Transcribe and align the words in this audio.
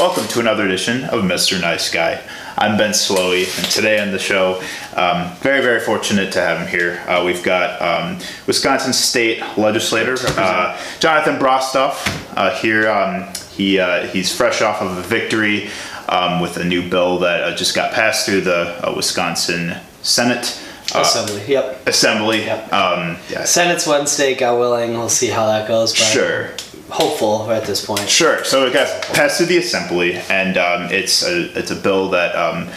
Welcome 0.00 0.28
to 0.28 0.40
another 0.40 0.64
edition 0.64 1.04
of 1.04 1.24
Mr. 1.24 1.60
Nice 1.60 1.90
Guy. 1.90 2.22
I'm 2.56 2.78
Ben 2.78 2.92
Slowey, 2.92 3.44
and 3.58 3.66
today 3.70 4.00
on 4.00 4.12
the 4.12 4.18
show, 4.18 4.62
um, 4.96 5.30
very, 5.40 5.60
very 5.60 5.80
fortunate 5.80 6.32
to 6.32 6.40
have 6.40 6.58
him 6.58 6.68
here. 6.68 7.04
Uh, 7.06 7.22
we've 7.22 7.42
got 7.42 7.82
um, 7.82 8.18
Wisconsin 8.46 8.94
State 8.94 9.42
legislator 9.58 10.16
uh, 10.38 10.80
Jonathan 11.00 11.38
Brostoff 11.38 12.02
uh, 12.34 12.56
here. 12.56 12.88
Um, 12.88 13.28
he 13.54 13.78
uh, 13.78 14.06
he's 14.06 14.34
fresh 14.34 14.62
off 14.62 14.80
of 14.80 14.96
a 14.96 15.02
victory 15.02 15.68
um, 16.10 16.40
with 16.40 16.56
a 16.56 16.64
new 16.64 16.88
bill 16.88 17.18
that 17.20 17.42
uh, 17.42 17.56
just 17.56 17.74
got 17.74 17.92
passed 17.92 18.26
through 18.26 18.42
the 18.42 18.86
uh, 18.86 18.92
Wisconsin 18.94 19.76
Senate. 20.02 20.60
Uh, 20.92 21.02
Assembly. 21.02 21.42
Yep. 21.46 21.86
Assembly. 21.86 22.44
Yep. 22.44 22.72
Um, 22.72 23.16
yeah. 23.30 23.44
Senate's 23.44 23.86
Wednesday. 23.86 24.34
God 24.34 24.58
willing, 24.58 24.92
we'll 24.92 25.08
see 25.08 25.28
how 25.28 25.46
that 25.46 25.68
goes. 25.68 25.92
But 25.92 25.98
Sure. 25.98 26.50
Hopeful 26.90 27.48
at 27.52 27.64
this 27.64 27.86
point. 27.86 28.08
Sure. 28.08 28.42
So 28.42 28.66
it 28.66 28.72
got 28.72 29.02
passed 29.02 29.38
through 29.38 29.46
the 29.46 29.58
assembly, 29.58 30.16
and 30.28 30.58
um, 30.58 30.90
it's 30.90 31.22
a 31.22 31.56
it's 31.56 31.70
a 31.70 31.76
bill 31.76 32.10
that 32.10 32.34
um, 32.34 32.68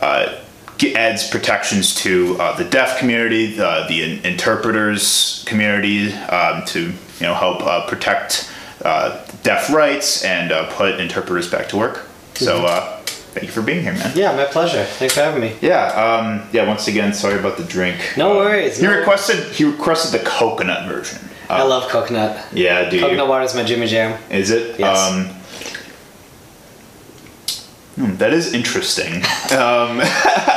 uh, 0.00 0.40
adds 0.96 1.28
protections 1.28 1.94
to 1.96 2.38
uh, 2.40 2.56
the 2.56 2.64
deaf 2.64 2.98
community, 2.98 3.54
the, 3.54 3.84
the 3.86 4.02
in- 4.02 4.24
interpreters 4.24 5.44
community, 5.46 6.14
um, 6.14 6.64
to 6.64 6.84
you 6.84 6.92
know 7.20 7.34
help 7.34 7.60
uh, 7.60 7.86
protect 7.86 8.50
uh, 8.82 9.22
deaf 9.42 9.70
rights 9.70 10.24
and 10.24 10.52
uh, 10.52 10.72
put 10.72 10.98
interpreters 10.98 11.50
back 11.50 11.68
to 11.68 11.76
work. 11.76 12.06
So 12.44 12.64
uh, 12.64 12.96
thank 13.34 13.46
you 13.46 13.52
for 13.52 13.62
being 13.62 13.82
here, 13.82 13.92
man. 13.92 14.12
Yeah, 14.16 14.34
my 14.34 14.44
pleasure. 14.44 14.84
Thanks 14.84 15.14
for 15.14 15.20
having 15.20 15.40
me. 15.42 15.56
Yeah. 15.60 15.86
Um, 15.92 16.48
yeah. 16.52 16.66
Once 16.66 16.88
again, 16.88 17.12
sorry 17.12 17.38
about 17.38 17.56
the 17.58 17.64
drink. 17.64 17.98
No 18.16 18.32
Uh, 18.32 18.44
worries, 18.44 18.78
He 18.78 18.86
no 18.86 18.96
requested 18.96 19.52
he 19.52 19.64
requested 19.64 20.18
the 20.20 20.24
coconut 20.24 20.88
version. 20.88 21.18
I 21.48 21.62
love 21.64 21.88
coconut. 21.90 22.46
Yeah. 22.52 22.88
Do 22.88 22.96
you? 22.96 23.02
Coconut 23.02 23.28
water 23.28 23.44
is 23.44 23.54
my 23.54 23.64
Jimmy 23.64 23.86
Jam. 23.88 24.18
Is 24.30 24.50
it? 24.50 24.78
Yes. 24.78 24.98
Um, 24.98 25.26
hmm, 27.96 28.16
that 28.16 28.32
is 28.32 28.52
interesting. 28.54 29.14
um, 29.56 30.00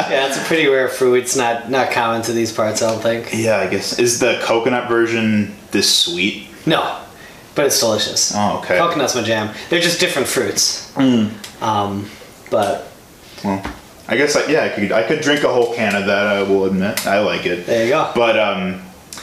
Yeah, 0.10 0.28
it's 0.28 0.38
a 0.38 0.42
pretty 0.44 0.68
rare 0.68 0.90
fruit. 0.90 1.16
It's 1.16 1.36
not 1.36 1.70
not 1.72 1.92
common 1.92 2.22
to 2.24 2.32
these 2.34 2.52
parts. 2.52 2.82
I 2.82 2.92
don't 2.92 3.02
think. 3.02 3.30
yeah, 3.34 3.58
I 3.58 3.68
guess. 3.68 3.98
Is 4.00 4.20
the 4.20 4.40
coconut 4.44 4.88
version 4.88 5.56
this 5.72 5.94
sweet? 5.94 6.48
No, 6.66 7.03
but 7.56 7.66
it's 7.66 7.80
delicious. 7.80 8.34
Oh, 8.36 8.60
okay. 8.60 8.78
Coconut's 8.78 9.16
my 9.16 9.22
jam. 9.22 9.54
They're 9.70 9.82
just 9.82 10.00
different 10.00 10.28
fruits. 10.28 10.92
Mm. 10.94 11.62
Um, 11.62 12.10
but 12.50 12.88
Well, 13.44 13.64
I 14.08 14.18
guess 14.18 14.36
like 14.36 14.48
yeah, 14.50 14.64
I 14.64 14.70
could 14.70 14.92
I 14.92 15.04
could 15.08 15.22
drink 15.22 15.44
a 15.44 15.48
whole 15.54 15.74
can 15.74 15.96
of 15.96 16.06
that. 16.08 16.28
I 16.28 16.44
will 16.44 16.66
admit, 16.66 17.06
I 17.08 17.20
like 17.20 17.46
it. 17.46 17.66
there 17.66 17.84
you 17.86 17.90
go. 17.92 18.12
But 18.16 18.38
um, 18.40 18.82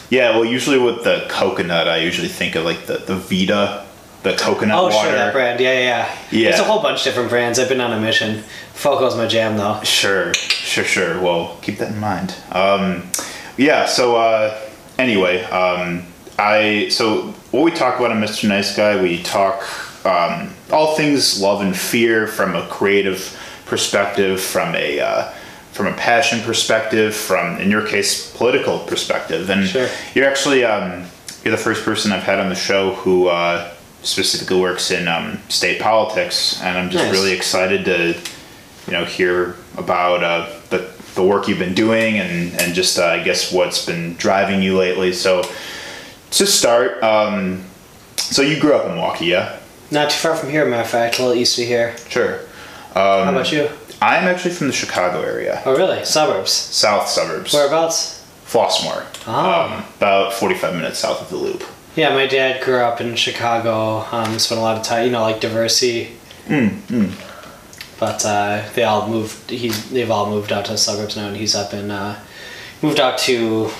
yeah. 0.09 0.31
Well, 0.31 0.45
usually 0.45 0.79
with 0.79 1.05
the 1.05 1.27
coconut, 1.29 1.89
I 1.89 1.99
usually 1.99 2.29
think 2.29 2.55
of 2.57 2.65
like 2.65 2.87
the 2.87 2.99
the 2.99 3.17
Vita, 3.17 3.87
the 4.23 4.35
coconut 4.37 4.79
oh, 4.79 4.83
water. 4.85 5.09
sure, 5.09 5.13
that 5.13 5.33
brand. 5.33 5.61
Yeah, 5.61 5.73
yeah, 5.73 5.81
yeah. 5.81 6.19
Yeah. 6.31 6.49
There's 6.51 6.61
a 6.61 6.65
whole 6.65 6.83
bunch 6.83 7.01
of 7.01 7.05
different 7.05 7.29
brands. 7.31 7.59
I've 7.59 7.69
been 7.69 7.81
on 7.81 7.93
a 7.93 8.01
mission. 8.01 8.43
Foco's 8.75 9.17
my 9.17 9.27
jam, 9.27 9.57
though. 9.59 9.81
Sure, 9.83 10.33
sure, 10.35 10.85
sure. 10.85 11.21
Well, 11.21 11.59
keep 11.61 11.79
that 11.79 11.93
in 11.93 12.01
mind. 12.01 12.35
Um, 12.51 13.11
yeah. 13.59 13.85
So 13.87 14.17
uh, 14.17 14.59
anyway, 14.99 15.43
um, 15.45 16.05
I 16.41 16.89
so 16.89 17.33
what 17.51 17.65
we 17.65 17.71
talk 17.71 17.99
about 17.99 18.11
on 18.13 18.21
Mr. 18.21 18.49
Nice 18.49 18.75
Guy, 18.75 19.01
we 19.01 19.23
talk 19.23 19.63
um, 20.07 20.51
all 20.73 20.97
things 20.97 21.41
love 21.41 21.61
and 21.61 21.77
fear 21.77 22.27
from 22.27 22.57
a 22.57 22.67
creative 22.69 23.39
perspective, 23.67 24.41
from 24.41 24.75
a 24.75 25.01
uh, 25.01 25.31
from 25.73 25.87
a 25.87 25.93
passion 25.93 26.41
perspective, 26.41 27.15
from 27.15 27.59
in 27.61 27.71
your 27.71 27.87
case 27.87 28.35
political 28.35 28.79
perspective, 28.81 29.51
and 29.51 29.69
Sure. 29.69 29.89
you're 30.15 30.27
actually 30.27 30.65
um, 30.65 31.05
you're 31.45 31.53
the 31.53 31.63
first 31.63 31.85
person 31.85 32.11
I've 32.11 32.23
had 32.23 32.41
on 32.41 32.49
the 32.49 32.55
show 32.55 32.95
who. 32.95 33.29
Uh, 33.29 33.73
specifically 34.03 34.59
works 34.59 34.91
in 34.91 35.07
um, 35.09 35.39
state 35.51 35.79
politics 35.79 36.59
and 36.63 36.79
i'm 36.79 36.89
just 36.89 37.05
Nice. 37.05 37.13
really 37.13 37.33
excited 37.33 37.85
to 37.85 38.19
you 38.87 38.93
know 38.95 39.05
hear 39.05 39.57
about 39.77 40.25
uh, 40.25 40.49
the 40.71 40.91
the 41.17 41.23
work 41.23 41.49
you've 41.49 41.59
been 41.59 41.75
doing 41.75 42.19
and 42.19 42.59
and 42.61 42.75
just 42.75 42.99
uh, 42.99 43.05
I 43.05 43.23
guess 43.23 43.53
what's 43.53 43.85
been 43.85 44.15
driving 44.15 44.63
you 44.63 44.79
lately. 44.79 45.13
So 45.13 45.43
to 46.33 46.47
start, 46.47 47.03
um, 47.03 47.65
so 48.17 48.43
you 48.43 48.61
grew 48.61 48.75
up 48.75 48.87
in 48.87 48.93
Milwaukee, 48.93 49.27
yeah? 49.27 49.59
Not 49.91 50.11
too 50.11 50.19
far 50.19 50.37
from 50.37 50.51
here, 50.51 50.65
matter 50.65 50.83
of 50.83 50.89
fact, 50.89 51.19
a 51.19 51.23
little 51.23 51.37
east 51.41 51.59
of 51.59 51.65
here. 51.67 51.97
Sure. 52.09 52.41
How 52.95 53.29
about 53.31 53.51
you? 53.53 53.69
I'm 54.03 54.25
actually 54.25 54.55
from 54.55 54.69
the 54.69 54.73
Chicago 54.73 55.21
area, 55.23 55.63
Oh, 55.67 55.77
really? 55.77 56.05
Suburbs. 56.05 56.51
south 56.53 57.09
suburbs, 57.09 57.53
Whereabouts? 57.53 58.25
Flossmoor, 58.47 59.05
Oh. 59.27 59.33
um, 59.73 59.85
about 59.99 60.33
45 60.33 60.75
minutes 60.75 60.99
south 61.01 61.21
of 61.21 61.29
the 61.31 61.37
Loop. 61.37 61.63
Yeah, 61.97 62.15
my 62.15 62.27
dad 62.27 62.63
grew 62.65 62.79
up 62.79 63.01
in 63.01 63.15
Chicago. 63.17 64.07
Um, 64.13 64.39
spent 64.39 64.61
a 64.61 64.63
lot 64.63 64.77
of 64.77 64.85
time, 64.85 65.05
you 65.07 65.11
know, 65.11 65.23
like 65.23 65.41
diversity. 65.41 66.17
Mm, 66.49 67.11
But 67.99 68.25
uh, 68.25 68.63
they 68.75 68.85
all 68.85 69.09
moved. 69.09 69.51
He's 69.51 69.91
they've 69.91 70.11
all 70.11 70.31
moved 70.31 70.53
out 70.53 70.65
to 70.67 70.73
the 70.73 70.79
suburbs 70.79 71.17
now, 71.17 71.27
and 71.29 71.37
he's 71.37 71.55
up 71.55 71.75
in 71.75 71.91
uh, 71.91 72.19
moved 72.81 72.99
out 72.99 73.19
to 73.19 73.71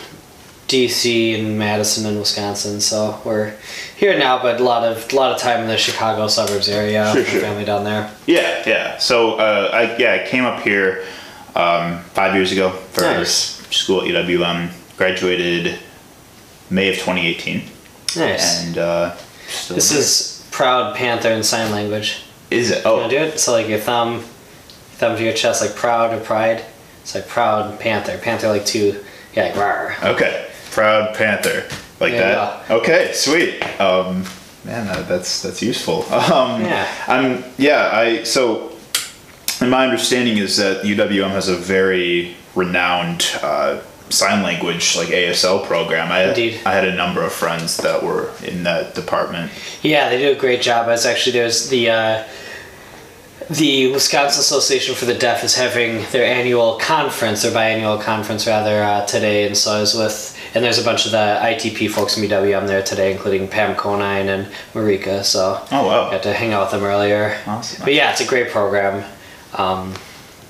D.C. 0.71 1.35
and 1.35 1.59
Madison 1.59 2.07
and 2.07 2.17
Wisconsin. 2.21 2.81
So 2.81 3.21
we're 3.25 3.57
here 3.97 4.17
now, 4.17 4.41
but 4.41 4.61
a 4.61 4.63
lot 4.65 4.85
of 4.85 5.13
a 5.13 5.17
lot 5.17 5.33
of 5.33 5.39
time 5.39 5.63
in 5.63 5.67
the 5.67 5.77
Chicago 5.77 6.29
suburbs 6.29 6.69
area. 6.69 7.11
Sure, 7.13 7.25
sure. 7.25 7.41
Family 7.41 7.65
down 7.65 7.83
there. 7.83 8.09
Yeah, 8.27 8.63
yeah. 8.67 8.99
So 8.99 9.35
uh, 9.35 9.71
I 9.73 9.97
yeah 9.97 10.13
I 10.23 10.29
came 10.29 10.45
up 10.45 10.63
here 10.63 11.05
um, 11.57 11.99
five 12.15 12.37
years 12.37 12.53
ago 12.53 12.71
for 12.93 13.01
Nice. 13.03 13.67
school 13.75 14.01
at 14.03 14.07
UWM. 14.07 14.71
Graduated 14.97 15.79
May 16.71 16.91
of 16.91 16.95
2018, 16.97 17.63
Nice. 18.17 18.65
and 18.67 18.79
uh, 18.79 19.17
this 19.69 19.89
there. 19.91 19.99
is 19.99 20.47
proud 20.53 20.95
panther 20.95 21.31
in 21.31 21.43
sign 21.43 21.73
language. 21.73 22.23
is 22.51 22.71
it? 22.71 22.83
Oh, 22.85 23.09
do 23.09 23.17
it? 23.17 23.41
So 23.41 23.53
like 23.53 23.67
your 23.69 23.79
thumb, 23.81 24.21
thumb 24.99 25.17
to 25.17 25.25
your 25.25 25.33
chest, 25.33 25.63
like 25.63 25.75
proud 25.75 26.15
or 26.15 26.21
pride. 26.23 26.65
It's 27.03 27.15
like 27.15 27.27
proud 27.27 27.81
panther. 27.81 28.19
Panther 28.19 28.49
like 28.49 28.67
two. 28.67 29.03
Yeah, 29.35 29.45
like 29.45 29.55
rawr. 29.55 30.13
Okay, 30.15 30.50
Proud 30.71 31.15
Panther, 31.17 31.69
like 31.99 32.13
you 32.13 32.19
that. 32.19 32.71
Okay, 32.71 33.13
sweet. 33.13 33.63
Um, 33.81 34.25
man, 34.65 34.87
that, 34.87 35.09
that's 35.09 35.43
that's 35.43 35.63
useful. 35.63 36.05
Um, 36.11 36.63
Yeah. 36.63 36.87
I'm 37.07 37.45
yeah. 37.59 37.91
I 37.93 38.23
so, 38.25 38.73
and 39.61 39.71
my 39.71 39.85
understanding 39.85 40.39
is 40.39 40.57
that 40.59 40.85
UWM 40.85 41.31
has 41.31 41.49
a 41.49 41.57
very 41.57 42.37
renowned 42.55 43.27
uh, 43.43 43.81
sign 44.11 44.43
language 44.43 44.97
like 44.97 45.09
ASL 45.09 45.65
program. 45.67 46.11
I 46.11 46.29
Indeed. 46.29 46.61
I 46.65 46.73
had 46.73 46.87
a 46.87 46.95
number 46.95 47.23
of 47.23 47.33
friends 47.33 47.77
that 47.79 48.03
were 48.03 48.31
in 48.45 48.65
that 48.65 48.95
department. 48.95 49.51
Yeah, 49.83 50.09
they 50.09 50.19
do 50.19 50.31
a 50.31 50.41
great 50.41 50.63
job. 50.63 50.89
It's 50.89 51.07
actually 51.07 51.33
there's 51.33 51.69
the 51.69 51.91
uh, 51.91 52.25
the 53.49 53.91
Wisconsin 53.91 54.41
Association 54.41 54.95
for 54.95 55.07
the 55.07 55.15
Deaf 55.15 55.43
is 55.43 55.57
having 55.57 56.05
their 56.13 56.25
annual 56.25 56.79
conference, 56.79 57.43
their 57.43 57.51
biannual 57.51 58.01
conference 58.01 58.47
rather, 58.47 58.83
uh, 58.83 59.05
today, 59.07 59.47
and 59.47 59.57
so 59.57 59.73
I 59.73 59.81
was 59.81 59.95
with 59.95 60.40
and 60.55 60.65
there's 60.65 60.79
a 60.79 60.85
bunch 60.85 61.07
of 61.07 61.13
the 61.13 61.39
ITP 61.43 61.91
folks 61.91 62.15
from 62.15 62.25
UWM 62.25 62.67
there 62.67 62.83
today, 62.83 63.13
including 63.13 63.49
Pam 63.49 63.75
Conine 63.77 64.29
and 64.29 64.47
Marika. 64.75 65.23
So 65.25 65.61
Oh 65.73 65.87
wow. 65.87 66.11
got 66.11 66.23
to 66.25 66.33
hang 66.33 66.53
out 66.53 66.63
with 66.63 66.73
them 66.73 66.83
earlier. 66.85 67.39
Awesome. 67.47 67.85
But 67.85 67.95
yeah, 67.95 68.11
it's 68.13 68.21
a 68.21 68.27
great 68.27 68.51
program. 68.51 69.05
Um, 69.55 69.95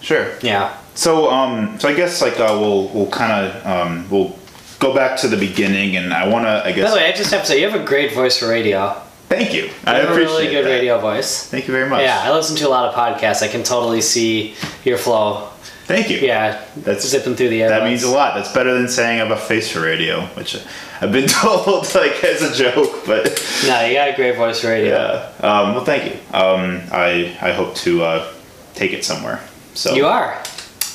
Sure. 0.00 0.28
yeah. 0.42 0.76
So, 0.94 1.30
um, 1.30 1.78
so 1.78 1.88
I 1.88 1.94
guess 1.94 2.20
like 2.22 2.34
uh, 2.40 2.56
we'll 2.60 2.88
we'll 2.88 3.10
kind 3.10 3.32
of 3.46 3.66
um, 3.66 4.10
we'll 4.10 4.36
go 4.78 4.94
back 4.94 5.18
to 5.20 5.28
the 5.28 5.36
beginning, 5.36 5.96
and 5.96 6.12
I 6.12 6.26
want 6.26 6.44
to 6.46 6.62
I 6.64 6.72
guess. 6.72 6.84
By 6.84 6.90
the 6.90 6.96
way, 6.96 7.08
I 7.12 7.12
just 7.16 7.30
have 7.32 7.42
to 7.42 7.46
say 7.46 7.60
you 7.60 7.68
have 7.70 7.80
a 7.80 7.84
great 7.84 8.12
voice 8.14 8.38
for 8.38 8.48
radio. 8.48 9.00
thank 9.28 9.52
you. 9.54 9.64
You 9.64 9.70
I 9.86 9.94
have 9.98 10.10
a 10.10 10.14
really 10.14 10.46
good 10.48 10.64
that. 10.66 10.70
radio 10.70 10.98
voice. 10.98 11.46
Thank 11.46 11.68
you 11.68 11.72
very 11.72 11.88
much. 11.88 12.02
Yeah, 12.02 12.20
I 12.24 12.32
listen 12.34 12.56
to 12.56 12.66
a 12.66 12.70
lot 12.70 12.88
of 12.88 12.94
podcasts. 12.94 13.42
I 13.42 13.48
can 13.48 13.62
totally 13.62 14.00
see 14.00 14.54
your 14.84 14.98
flow. 14.98 15.50
Thank 15.90 16.08
you. 16.08 16.18
Yeah, 16.18 16.64
That's 16.76 17.04
zipping 17.04 17.34
through 17.34 17.48
the 17.48 17.64
air. 17.64 17.68
That 17.68 17.82
means 17.82 18.04
a 18.04 18.10
lot. 18.10 18.36
That's 18.36 18.52
better 18.52 18.72
than 18.74 18.86
saying 18.88 19.20
I 19.20 19.24
have 19.24 19.36
a 19.36 19.40
face 19.40 19.72
for 19.72 19.80
radio, 19.80 20.20
which 20.36 20.56
I've 21.00 21.10
been 21.10 21.26
told 21.42 21.92
like 21.96 22.22
as 22.22 22.42
a 22.42 22.54
joke, 22.54 23.04
but 23.06 23.24
No, 23.66 23.84
you 23.84 23.94
got 23.94 24.10
a 24.10 24.12
great 24.14 24.36
voice 24.36 24.60
for 24.60 24.68
radio. 24.68 24.94
yeah. 24.94 25.32
Um, 25.40 25.74
well, 25.74 25.84
thank 25.84 26.04
you. 26.04 26.20
Um, 26.32 26.82
I 26.92 27.36
I 27.42 27.50
hope 27.50 27.74
to 27.82 28.04
uh, 28.04 28.32
take 28.74 28.92
it 28.92 29.04
somewhere. 29.04 29.40
So 29.74 29.94
You 29.96 30.06
are. 30.06 30.40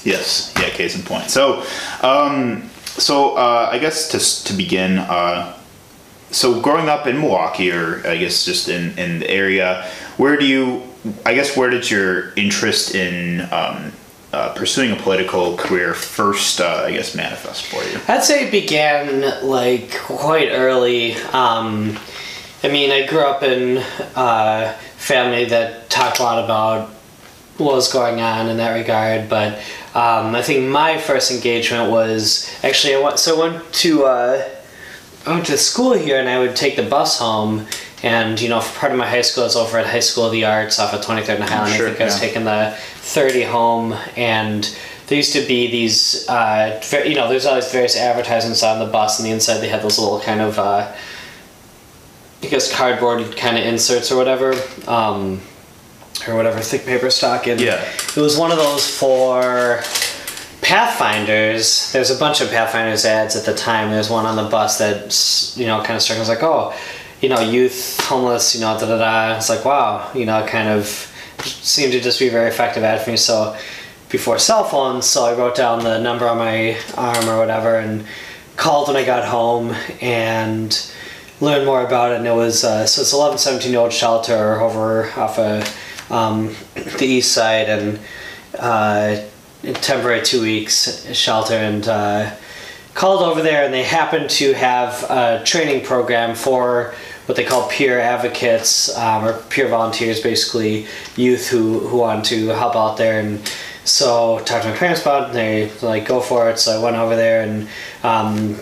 Yes. 0.06 0.54
Yeah. 0.58 0.70
Case 0.70 0.96
in 0.96 1.04
point. 1.04 1.30
So, 1.30 1.66
um, 2.02 2.70
so 2.86 3.36
uh, 3.36 3.68
I 3.70 3.80
guess 3.80 4.08
to 4.12 4.20
to 4.48 4.54
begin, 4.58 5.00
uh, 5.00 5.58
so 6.32 6.62
growing 6.62 6.88
up 6.88 7.06
in 7.06 7.20
Milwaukee, 7.20 7.70
or 7.70 8.02
I 8.08 8.16
guess 8.16 8.46
just 8.46 8.70
in 8.70 8.98
in 8.98 9.20
the 9.20 9.30
area, 9.30 9.84
where 10.16 10.38
do 10.38 10.46
you? 10.46 10.84
I 11.26 11.34
guess 11.36 11.58
where 11.58 11.70
did 11.70 11.92
your 11.92 12.32
interest 12.38 12.96
in 12.96 13.42
um, 13.52 13.92
uh, 14.36 14.54
pursuing 14.54 14.92
a 14.92 14.96
political 14.98 15.56
career 15.56 15.94
first? 15.94 16.60
Uh, 16.60 16.84
I 16.86 16.92
guess 16.92 17.16
manifest 17.16 17.66
for 17.66 17.84
you. 17.84 18.00
I'd 18.08 18.24
say 18.24 18.48
it 18.48 18.52
began 18.52 19.46
like 19.46 19.98
quite 20.00 20.50
early. 20.50 21.14
Um, 21.34 21.98
I 22.64 22.68
mean, 22.68 22.92
I 22.92 23.06
grew 23.06 23.22
up 23.22 23.44
in 23.44 23.78
a 24.16 24.74
family 24.98 25.46
that 25.46 25.90
talked 25.90 26.20
a 26.20 26.24
lot 26.24 26.44
about 26.44 26.90
what 27.58 27.76
was 27.76 27.92
going 27.92 28.20
on 28.20 28.50
in 28.50 28.58
that 28.58 28.74
regard. 28.74 29.30
But 29.30 29.58
um, 29.94 30.36
I 30.36 30.42
think 30.42 30.70
my 30.70 30.98
first 30.98 31.32
engagement 31.32 31.90
was 31.90 32.54
actually 32.64 32.96
I 32.96 33.02
went 33.02 33.20
so 33.20 33.36
I 33.36 33.50
went 33.50 33.74
to 33.74 34.06
uh, 34.06 34.50
I 35.26 35.30
went 35.30 35.46
to 35.46 35.58
school 35.58 35.94
here 35.94 36.20
and 36.20 36.28
I 36.28 36.40
would 36.40 36.56
take 36.56 36.76
the 36.76 36.84
bus 36.84 37.20
home. 37.20 37.68
And 38.04 38.40
you 38.40 38.50
know, 38.50 38.62
for 38.62 38.80
part 38.80 38.92
of 38.92 38.98
my 39.00 39.10
high 39.10 39.22
school, 39.22 39.46
is 39.46 39.56
over 39.56 39.80
at 39.80 39.88
High 39.88 40.02
School 40.02 40.26
of 40.26 40.32
the 40.32 40.46
Arts 40.46 40.80
off 40.80 40.94
of 40.94 41.02
23rd 41.02 41.36
and 41.36 41.44
Highland. 41.44 41.76
Sure, 41.76 41.88
I 41.88 41.90
think 41.90 42.02
I 42.02 42.06
was 42.06 42.22
yeah. 42.22 42.28
taking 42.28 42.44
the 42.44 42.78
30 43.06 43.44
home, 43.44 43.94
and 44.18 44.76
there 45.08 45.18
used 45.18 45.34
to 45.34 45.42
be 45.48 45.70
these, 45.70 46.28
uh, 46.28 46.82
you 47.06 47.14
know, 47.16 47.30
there's 47.30 47.46
always 47.46 47.72
various 47.72 47.96
advertisements 47.96 48.64
on 48.64 48.80
the 48.80 48.86
bus, 48.92 49.20
and 49.20 49.28
the 49.28 49.32
inside 49.32 49.60
they 49.60 49.70
had 49.70 49.82
those 49.84 50.00
little 50.00 50.20
kind 50.20 50.42
of, 50.42 50.58
uh, 50.58 50.92
I 52.44 52.48
guess, 52.48 52.76
cardboard 52.76 53.38
kind 53.38 53.58
of 53.58 53.64
inserts 53.64 54.12
or 54.12 54.18
whatever, 54.18 54.54
um, 54.88 55.40
or 56.28 56.36
whatever, 56.36 56.60
thick 56.62 56.86
paper 56.86 57.10
stock. 57.12 57.46
And 57.48 57.62
Yeah. 57.62 57.80
it 58.16 58.18
was 58.18 58.38
one 58.38 58.52
of 58.52 58.58
those 58.58 58.88
for 58.88 59.84
Pathfinders. 60.62 61.92
There's 61.92 62.10
a 62.10 62.16
bunch 62.16 62.42
of 62.42 62.50
Pathfinders 62.50 63.06
ads 63.06 63.36
at 63.36 63.46
the 63.46 63.54
time. 63.54 63.92
There's 63.92 64.10
one 64.10 64.26
on 64.26 64.36
the 64.36 64.44
bus 64.50 64.80
that, 64.80 65.56
you 65.60 65.68
know, 65.68 65.82
kind 65.84 65.96
of 65.96 66.02
struck. 66.02 66.16
me. 66.18 66.20
I 66.20 66.22
was 66.22 66.30
like, 66.30 66.42
oh, 66.44 66.74
you 67.22 67.30
know, 67.30 67.40
youth, 67.40 68.00
homeless, 68.02 68.56
you 68.56 68.62
know, 68.62 68.78
da 68.80 68.88
da 68.88 68.98
da. 68.98 69.38
It's 69.38 69.48
like, 69.50 69.64
wow, 69.64 70.10
you 70.16 70.26
know, 70.26 70.44
kind 70.48 70.68
of 70.70 71.12
seemed 71.46 71.94
to 71.94 72.00
just 72.00 72.20
be 72.20 72.30
very 72.30 72.50
effective 72.50 72.84
ad 72.84 73.02
for 73.02 73.12
me. 73.12 73.18
So 73.18 73.58
before 74.10 74.40
cell 74.40 74.64
phones, 74.64 75.06
so 75.06 75.26
I 75.26 75.34
wrote 75.38 75.56
down 75.56 75.84
the 75.84 76.00
number 76.00 76.28
on 76.28 76.38
my 76.38 76.78
arm 76.96 77.30
or 77.30 77.38
whatever 77.38 77.76
and 77.76 78.06
called 78.56 78.88
when 78.88 78.98
I 78.98 79.06
got 79.06 79.28
home 79.28 79.76
and 80.02 80.92
learned 81.42 81.66
more 81.66 81.86
about 81.86 82.12
it. 82.12 82.18
And 82.18 82.28
it 82.28 82.34
was, 82.34 82.64
uh, 82.64 82.86
so 82.86 83.02
it's 83.02 83.14
11, 83.14 83.38
17 83.38 83.72
year 83.72 83.82
old 83.82 83.94
shelter 83.94 84.62
over 84.62 85.12
off 85.14 85.38
of 85.40 86.12
um, 86.12 86.56
the 86.76 87.06
east 87.06 87.32
side 87.32 87.70
and 87.70 88.00
uh, 88.60 89.22
temporary 89.74 90.22
two 90.22 90.42
weeks 90.42 91.06
shelter 91.14 91.56
and 91.56 91.88
uh, 91.88 92.32
called 92.94 93.22
over 93.24 93.42
there 93.42 93.66
and 93.66 93.74
they 93.74 93.84
happened 93.84 94.30
to 94.30 94.54
have 94.54 95.04
a 95.10 95.44
training 95.44 95.84
program 95.84 96.36
for 96.36 96.94
what 97.26 97.36
they 97.36 97.44
call 97.44 97.68
peer 97.70 98.00
advocates 98.00 98.96
um, 98.98 99.26
or 99.26 99.34
peer 99.50 99.68
volunteers 99.68 100.22
basically 100.22 100.88
youth 101.16 101.48
who, 101.48 101.80
who 101.80 101.98
want 101.98 102.26
to 102.26 102.48
help 102.50 102.76
out 102.76 102.98
there. 102.98 103.20
And 103.20 103.40
so 103.84 104.40
talked 104.46 104.64
to 104.64 104.70
my 104.70 104.78
parents 104.78 105.02
about 105.02 105.24
it 105.24 105.26
and 105.28 105.36
they 105.36 105.72
like 105.86 106.08
go 106.08 106.20
for 106.22 106.50
it. 106.50 106.60
So 106.60 106.80
i 106.80 106.84
went 106.84 106.98
over 106.98 107.16
there 107.16 107.42
and 107.44 107.68
um, 108.04 108.56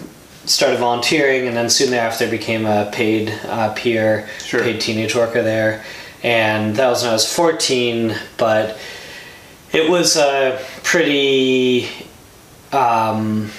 started 0.46 0.80
volunteering 0.80 1.48
and 1.48 1.56
then 1.56 1.70
soon 1.70 1.92
thereafter 1.92 2.30
became 2.30 2.66
a 2.66 2.90
paid 2.94 3.30
uh, 3.46 3.74
peer 3.74 4.28
Sure. 4.40 4.62
paid 4.62 4.80
teenage 4.82 5.16
worker 5.16 5.42
there. 5.42 5.84
And 6.24 6.76
that 6.78 6.88
was 6.88 7.02
when 7.02 7.10
i 7.10 7.14
was 7.14 7.34
14 7.34 8.16
but 8.38 8.78
it 9.74 9.90
was 9.90 10.16
a 10.16 10.64
pretty 10.84 11.90
um, 12.72 13.50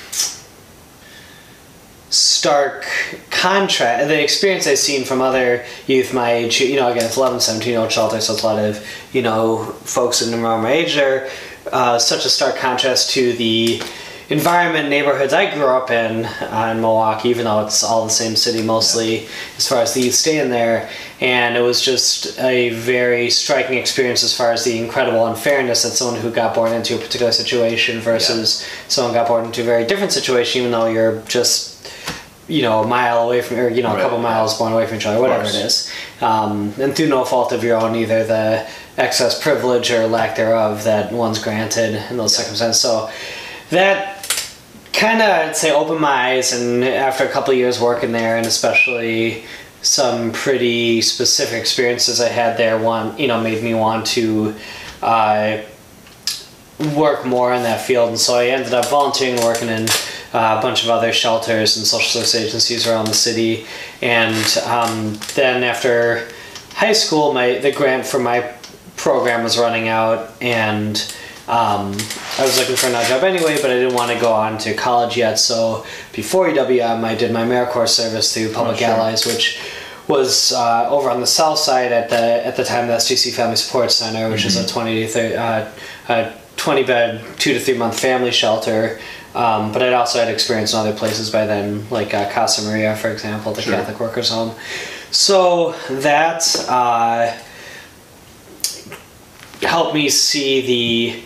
stark 2.15 2.87
contrast. 3.31 4.09
The 4.09 4.23
experience 4.23 4.67
I've 4.67 4.79
seen 4.79 5.05
from 5.05 5.21
other 5.21 5.65
youth 5.87 6.15
my 6.15 6.33
age, 6.33 6.61
you 6.61 6.77
know, 6.77 6.91
again, 6.91 7.05
it's 7.05 7.17
11, 7.17 7.41
17 7.41 7.71
year 7.71 7.81
old 7.81 7.93
shelter, 7.93 8.21
so 8.21 8.35
it's 8.35 8.43
a 8.43 8.47
lot 8.47 8.59
of, 8.59 8.87
you 9.13 9.23
know, 9.23 9.65
folks 9.83 10.23
in 10.23 10.33
around 10.33 10.63
my 10.63 10.73
age 10.73 10.95
there. 10.95 11.29
Uh, 11.73 11.99
such 11.99 12.25
a 12.25 12.29
stark 12.29 12.57
contrast 12.57 13.11
to 13.11 13.33
the 13.35 13.83
environment 14.31 14.89
neighborhoods 14.89 15.33
I 15.33 15.53
grew 15.55 15.67
up 15.67 15.91
in 15.91 16.25
uh, 16.25 16.73
in 16.73 16.81
Milwaukee, 16.81 17.31
even 17.31 17.45
though 17.45 17.65
it's 17.67 17.83
all 17.83 18.05
the 18.05 18.11
same 18.11 18.37
city 18.37 18.63
mostly, 18.63 19.27
as 19.57 19.69
far 19.69 19.79
as 19.79 19.95
the 19.95 20.03
youth 20.03 20.15
stay 20.15 20.39
in 20.39 20.51
there. 20.51 20.89
And 21.25 21.57
it 21.57 21.63
was 21.63 21.81
just 21.81 22.39
a 22.39 22.69
very 22.69 23.31
striking 23.31 23.79
experience 23.79 24.23
as 24.23 24.37
far 24.37 24.53
as 24.53 24.63
the 24.63 24.79
incredible 24.79 25.27
unfairness 25.27 25.83
that 25.83 25.93
someone 25.93 26.21
who 26.21 26.31
got 26.31 26.55
born 26.55 26.75
into 26.75 26.97
a 26.97 26.99
particular 26.99 27.33
situation 27.33 28.01
versus 28.01 28.69
someone 28.89 29.15
got 29.15 29.27
born 29.27 29.47
into 29.47 29.63
a 29.63 29.65
very 29.65 29.87
different 29.87 30.13
situation, 30.13 30.61
even 30.61 30.73
though 30.73 30.85
you're 30.87 31.23
just 31.23 31.91
you 32.47 32.61
know 32.61 32.83
a 32.83 32.87
mile 32.87 33.21
away 33.21 33.41
from 33.41 33.59
or 33.59 33.71
you 33.71 33.83
know 33.83 33.97
a 33.97 33.99
couple 33.99 34.19
miles 34.19 34.59
born 34.59 34.75
away 34.75 34.87
from 34.87 34.99
each 34.99 35.07
other 35.07 35.19
whatever 35.19 35.45
it 35.45 35.55
is, 35.55 35.91
um, 36.21 36.75
and 36.79 36.95
through 36.95 37.09
no 37.09 37.25
fault 37.25 37.53
of 37.53 37.65
your 37.65 37.79
own 37.79 37.97
either 37.97 38.23
the 38.25 38.69
excess 38.99 39.43
privilege 39.43 39.91
or 39.91 40.07
lack 40.07 40.37
thereof 40.37 40.85
that 40.85 41.11
one's 41.11 41.43
granted 41.43 41.95
in 42.11 42.19
those 42.19 42.37
circumstances. 42.37 42.83
So 42.83 43.11
that 43.71 44.29
kind 44.93 45.23
of 45.23 45.31
I'd 45.31 45.57
say 45.57 45.73
opened 45.73 46.01
my 46.01 46.33
eyes 46.33 46.53
and 46.53 46.85
after 46.85 47.25
a 47.25 47.31
couple 47.31 47.53
of 47.53 47.57
years 47.57 47.81
working 47.81 48.13
there 48.13 48.37
and 48.37 48.47
especially 48.47 49.47
some 49.85 50.33
pretty 50.33 51.03
specific 51.03 51.61
experiences 51.61 52.21
I 52.21 52.29
had 52.29 52.57
there 52.57 52.79
one 52.79 53.17
you 53.19 53.29
know 53.29 53.41
made 53.41 53.63
me 53.63 53.75
want 53.75 54.07
to 54.09 54.55
uh, 55.03 55.63
work 56.97 57.25
more 57.25 57.55
in 57.55 57.63
that 57.63 57.81
field, 57.81 58.09
and 58.09 58.19
so 58.19 58.35
I 58.35 58.47
ended 58.47 58.75
up 58.75 58.87
volunteering, 58.87 59.41
working 59.43 59.69
in 59.69 59.89
uh, 60.33 60.57
a 60.59 60.63
bunch 60.63 60.83
of 60.83 60.91
other 60.91 61.13
shelters 61.13 61.77
and 61.77 61.87
social 61.87 62.23
service 62.23 62.35
agencies 62.35 62.87
around 62.87 63.07
the 63.07 63.15
city, 63.15 63.67
and 64.03 64.59
um, 64.67 65.19
then 65.35 65.63
after 65.63 66.29
high 66.73 66.93
school, 66.93 67.33
my 67.33 67.59
the 67.59 67.71
grant 67.71 68.07
for 68.07 68.19
my 68.19 68.53
program 68.97 69.45
was 69.45 69.59
running 69.59 69.89
out, 69.89 70.33
and 70.41 71.15
um, 71.47 71.93
I 72.39 72.43
was 72.43 72.59
looking 72.59 72.75
for 72.75 72.87
another 72.87 73.07
job 73.07 73.23
anyway, 73.23 73.61
but 73.61 73.71
I 73.71 73.75
didn't 73.75 73.95
want 73.95 74.11
to 74.11 74.19
go 74.19 74.33
on 74.33 74.57
to 74.59 74.73
college 74.73 75.17
yet. 75.19 75.39
So 75.39 75.85
before 76.15 76.49
UWM, 76.49 77.05
I 77.05 77.15
did 77.15 77.33
my 77.33 77.45
AmeriCorps 77.45 77.89
service 77.89 78.33
through 78.33 78.53
Public 78.53 78.79
sure. 78.79 78.89
Allies, 78.89 79.27
which 79.27 79.61
was 80.09 80.53
uh, 80.53 80.89
over 80.91 81.09
on 81.11 81.21
the 81.21 81.27
south 81.27 81.59
side 81.59 81.93
at 81.93 82.11
the 82.11 82.47
at 82.47 82.57
the 82.57 82.65
time 82.65 82.89
the 82.89 82.95
SGC 82.95 83.33
Family 83.35 83.57
Support 83.57 83.91
Center, 83.91 84.31
which 84.31 84.45
is 84.45 84.57
a 84.57 84.67
twenty 84.67 85.01
to 85.01 85.09
30, 85.09 85.35
uh, 85.37 85.71
a 86.09 86.35
twenty 86.57 86.85
bed, 86.85 87.25
two 87.39 87.55
to 87.55 87.61
three 87.61 87.77
month 87.79 87.99
family 87.99 88.31
shelter. 88.31 88.99
Um, 89.35 89.73
but 89.73 89.83
I'd 89.83 89.93
also 89.93 90.21
had 90.21 90.29
experience 90.29 90.73
in 90.75 90.79
other 90.79 90.95
places 90.95 91.29
by 91.31 91.45
then, 91.47 91.89
like 91.91 92.15
uh, 92.15 92.31
Casa 92.31 92.63
Maria, 92.71 92.95
for 92.95 93.11
example, 93.11 93.53
the 93.53 93.63
Sure. 93.63 93.75
Catholic 93.75 93.99
Workers 93.99 94.31
Home. 94.31 94.55
So 95.11 95.73
that 95.91 96.45
uh, 96.69 97.37
helped 99.63 99.95
me 99.95 100.09
see 100.09 100.61
the 100.61 101.23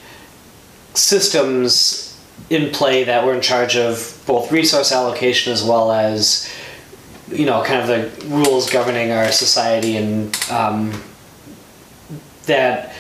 systems 0.95 2.19
in 2.51 2.71
play 2.71 3.05
that 3.05 3.25
were 3.27 3.35
in 3.35 3.41
charge 3.43 3.77
of 3.77 4.23
both 4.27 4.51
resource 4.51 4.91
allocation 4.93 5.53
as 5.53 5.63
well 5.63 5.93
as 5.93 6.51
you 7.31 7.47
know 7.47 7.63
kind 7.63 7.81
of 7.81 7.87
the 7.89 8.27
rules 8.29 8.71
governing 8.71 9.11
our 9.11 9.31
society 9.33 9.97
and 9.97 10.35
um, 10.51 11.03
that 12.47 12.95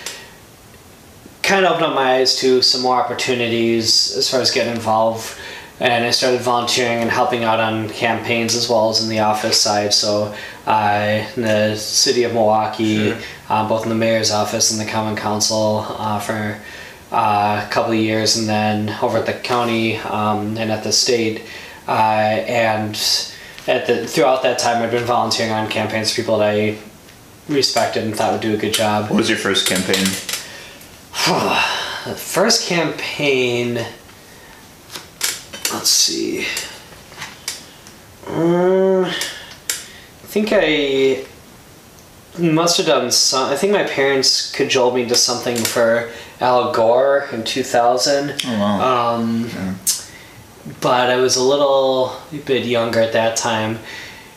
kind 1.42 1.64
of 1.64 1.72
opened 1.72 1.86
up 1.86 1.94
my 1.94 2.16
eyes 2.16 2.36
to 2.36 2.60
some 2.60 2.82
more 2.82 2.96
opportunities 2.96 4.14
as 4.16 4.30
far 4.30 4.40
as 4.40 4.50
getting 4.50 4.74
involved 4.74 5.38
and 5.80 6.04
I 6.04 6.10
started 6.10 6.40
volunteering 6.40 7.02
and 7.02 7.10
helping 7.10 7.44
out 7.44 7.60
on 7.60 7.88
campaigns 7.90 8.56
as 8.56 8.68
well 8.68 8.90
as 8.90 9.02
in 9.02 9.08
the 9.08 9.20
office 9.20 9.60
side. 9.60 9.94
So, 9.94 10.34
uh, 10.66 11.24
in 11.36 11.42
the 11.42 11.76
city 11.76 12.24
of 12.24 12.32
Milwaukee, 12.34 13.10
Sure. 13.10 13.18
uh, 13.48 13.68
both 13.68 13.84
in 13.84 13.88
the 13.88 13.94
mayor's 13.94 14.32
office 14.32 14.72
and 14.72 14.80
the 14.80 14.90
common 14.90 15.14
council 15.14 15.86
uh, 15.98 16.18
for 16.18 16.58
uh, 17.12 17.64
a 17.64 17.70
couple 17.70 17.92
of 17.92 17.98
years, 17.98 18.36
and 18.36 18.48
then 18.48 18.94
over 19.00 19.18
at 19.18 19.26
the 19.26 19.32
county 19.34 19.96
um, 19.98 20.56
and 20.58 20.70
at 20.72 20.82
the 20.82 20.92
state. 20.92 21.42
Uh, 21.86 21.92
and 21.92 22.96
at 23.68 23.86
the 23.86 24.06
throughout 24.06 24.42
that 24.42 24.58
time, 24.58 24.82
I've 24.82 24.90
been 24.90 25.04
volunteering 25.04 25.52
on 25.52 25.68
campaigns 25.68 26.10
for 26.10 26.16
people 26.22 26.38
that 26.38 26.50
I 26.50 26.78
respected 27.48 28.02
and 28.02 28.16
thought 28.16 28.32
would 28.32 28.40
do 28.40 28.54
a 28.54 28.56
good 28.56 28.72
job. 28.74 29.10
What 29.10 29.18
was 29.18 29.28
your 29.28 29.38
first 29.38 29.68
campaign? 29.68 30.06
First 32.16 32.66
campaign. 32.66 33.74
Let's 35.72 35.90
see. 35.90 36.46
Um, 38.26 39.04
I 39.04 39.10
think 40.24 40.48
I 40.52 41.26
must 42.38 42.78
have 42.78 42.86
done 42.86 43.10
some. 43.10 43.50
I 43.52 43.56
think 43.56 43.72
my 43.72 43.84
parents 43.84 44.50
cajoled 44.52 44.94
me 44.94 45.02
into 45.02 45.16
something 45.16 45.56
for 45.56 46.10
Al 46.40 46.72
Gore 46.72 47.28
in 47.32 47.44
2000. 47.44 48.34
Oh 48.46 48.58
wow. 48.58 49.14
Um, 49.16 49.50
Yeah. 49.52 49.74
But 50.80 51.10
I 51.10 51.16
was 51.16 51.36
a 51.36 51.42
little 51.42 52.14
bit 52.46 52.64
younger 52.66 53.00
at 53.00 53.12
that 53.12 53.36
time. 53.36 53.78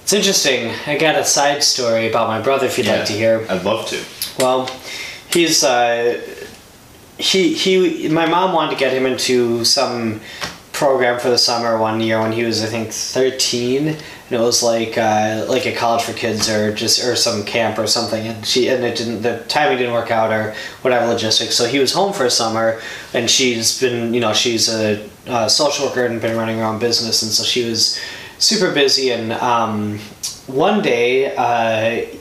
It's 0.03 0.13
interesting. 0.13 0.71
I 0.88 0.97
got 0.97 1.15
a 1.15 1.23
side 1.23 1.63
story 1.63 2.09
about 2.09 2.27
my 2.27 2.41
brother 2.41 2.65
if 2.65 2.77
you'd 2.77 2.88
Yeah, 2.88 2.97
like 2.97 3.05
to 3.07 3.13
hear. 3.13 3.45
I'd 3.50 3.63
love 3.63 3.88
to. 3.89 4.03
Well, 4.39 4.69
he's 5.31 5.63
uh, 5.63 6.21
he 7.17 7.53
he. 7.53 8.07
My 8.09 8.25
mom 8.25 8.53
wanted 8.53 8.71
to 8.71 8.77
get 8.77 8.93
him 8.93 9.05
into 9.05 9.63
some 9.63 10.21
program 10.73 11.19
for 11.19 11.29
the 11.29 11.38
summer 11.38 11.77
one 11.77 12.01
year 12.01 12.19
when 12.19 12.31
he 12.31 12.43
was 12.43 12.63
I 12.63 12.67
think 12.67 12.91
thirteen, 12.91 13.97
and 14.31 14.41
it 14.41 14.43
was 14.45 14.63
like 14.63 14.97
uh, 14.97 15.45
like 15.50 15.65
a 15.65 15.73
college 15.75 16.03
for 16.03 16.13
kids 16.13 16.50
or 16.50 16.73
just 16.73 17.03
or 17.03 17.17
some 17.17 17.43
camp 17.43 17.77
or 17.77 17.85
something. 17.85 18.25
And 18.25 18.45
she 18.45 18.69
and 18.69 18.81
it 18.83 18.97
didn't 18.97 19.23
the 19.23 19.43
timing 19.50 19.77
didn't 19.77 19.93
work 19.93 20.09
out 20.09 20.31
or 20.31 20.55
whatever 20.83 21.07
logistics. 21.07 21.55
So 21.55 21.67
he 21.67 21.79
was 21.79 21.91
home 21.91 22.13
for 22.13 22.23
a 22.23 22.29
summer, 22.29 22.79
and 23.13 23.29
she's 23.29 23.81
been 23.81 24.13
you 24.13 24.21
know 24.21 24.31
she's 24.31 24.69
a, 24.69 25.09
a 25.27 25.50
social 25.50 25.88
worker 25.88 26.05
and 26.05 26.21
been 26.21 26.38
running 26.38 26.59
her 26.59 26.63
own 26.63 26.79
business, 26.79 27.21
and 27.21 27.31
so 27.31 27.43
she 27.43 27.67
was 27.67 28.00
super 28.39 28.73
busy. 28.73 29.11
And 29.11 29.33
um, 29.33 30.00
one 30.47 30.81
day. 30.81 31.35
Uh, 31.35 32.17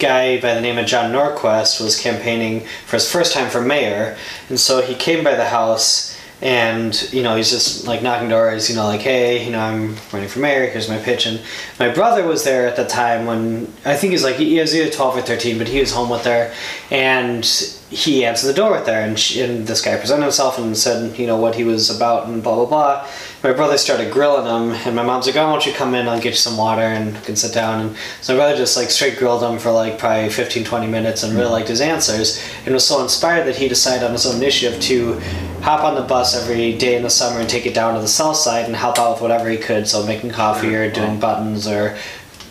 guy 0.00 0.40
by 0.40 0.52
the 0.52 0.60
name 0.60 0.78
of 0.78 0.84
John 0.84 1.12
Norquist 1.12 1.80
was 1.80 1.96
campaigning 1.96 2.66
for 2.86 2.96
his 2.96 3.08
first 3.08 3.32
time 3.32 3.48
for 3.48 3.60
mayor, 3.60 4.16
and 4.48 4.58
so 4.58 4.82
he 4.82 4.96
came 4.96 5.22
by 5.22 5.36
the 5.36 5.44
house. 5.44 6.15
And 6.42 6.94
you 7.14 7.22
know 7.22 7.34
he's 7.34 7.50
just 7.50 7.86
like 7.86 8.02
knocking 8.02 8.28
doors, 8.28 8.68
you 8.68 8.76
know, 8.76 8.86
like 8.86 9.00
hey, 9.00 9.44
you 9.44 9.50
know 9.50 9.60
I'm 9.60 9.96
running 10.12 10.28
for 10.28 10.40
mayor. 10.40 10.66
Here's 10.66 10.88
my 10.88 10.98
pitch. 10.98 11.24
And 11.24 11.40
my 11.78 11.88
brother 11.88 12.26
was 12.26 12.44
there 12.44 12.68
at 12.68 12.76
the 12.76 12.84
time 12.84 13.24
when 13.24 13.72
I 13.86 13.96
think 13.96 14.12
he's 14.12 14.22
like 14.22 14.36
he 14.36 14.60
was 14.60 14.74
either 14.74 14.90
twelve 14.90 15.16
or 15.16 15.22
thirteen, 15.22 15.56
but 15.56 15.68
he 15.68 15.80
was 15.80 15.92
home 15.92 16.10
with 16.10 16.24
her, 16.24 16.52
and 16.90 17.44
he 17.88 18.24
answered 18.24 18.48
the 18.48 18.54
door 18.54 18.72
with 18.72 18.86
her, 18.86 18.92
and, 18.92 19.16
she, 19.16 19.40
and 19.42 19.66
this 19.66 19.80
guy 19.80 19.96
presented 19.96 20.24
himself 20.24 20.58
and 20.58 20.76
said, 20.76 21.16
you 21.16 21.26
know, 21.26 21.36
what 21.36 21.54
he 21.54 21.62
was 21.62 21.88
about 21.88 22.26
and 22.26 22.42
blah 22.42 22.56
blah 22.56 22.66
blah. 22.66 23.08
My 23.44 23.52
brother 23.52 23.78
started 23.78 24.12
grilling 24.12 24.44
him, 24.46 24.76
and 24.86 24.96
my 24.96 25.04
mom's 25.04 25.26
like, 25.26 25.36
"Oh, 25.36 25.46
why 25.46 25.52
don't 25.52 25.66
you 25.66 25.72
come 25.72 25.94
in? 25.94 26.08
I'll 26.08 26.20
get 26.20 26.30
you 26.30 26.34
some 26.34 26.56
water 26.56 26.82
and 26.82 27.14
you 27.14 27.20
can 27.20 27.36
sit 27.36 27.54
down." 27.54 27.80
And 27.80 27.96
so 28.20 28.32
my 28.32 28.38
brother 28.40 28.56
just 28.56 28.76
like 28.76 28.90
straight 28.90 29.18
grilled 29.18 29.42
him 29.42 29.58
for 29.58 29.70
like 29.70 29.98
probably 29.98 30.30
15, 30.30 30.64
20 30.64 30.86
minutes 30.88 31.22
and 31.22 31.32
really 31.32 31.44
mm-hmm. 31.44 31.52
liked 31.52 31.68
his 31.68 31.80
answers, 31.80 32.42
and 32.64 32.74
was 32.74 32.84
so 32.84 33.02
inspired 33.02 33.46
that 33.46 33.56
he 33.56 33.68
decided 33.68 34.04
on 34.04 34.12
his 34.12 34.26
own 34.26 34.36
initiative 34.36 34.80
to 34.82 35.20
hop 35.66 35.82
on 35.82 35.96
the 35.96 36.02
bus 36.02 36.36
every 36.40 36.78
day 36.78 36.94
in 36.94 37.02
the 37.02 37.10
summer 37.10 37.40
and 37.40 37.48
take 37.48 37.66
it 37.66 37.74
down 37.74 37.92
to 37.92 38.00
the 38.00 38.06
south 38.06 38.36
side 38.36 38.66
and 38.66 38.76
help 38.76 39.00
out 39.00 39.14
with 39.14 39.20
whatever 39.20 39.48
he 39.48 39.56
could. 39.56 39.88
So 39.88 40.06
making 40.06 40.30
coffee 40.30 40.72
or 40.72 40.88
doing 40.92 41.18
buttons 41.18 41.66
or 41.66 41.96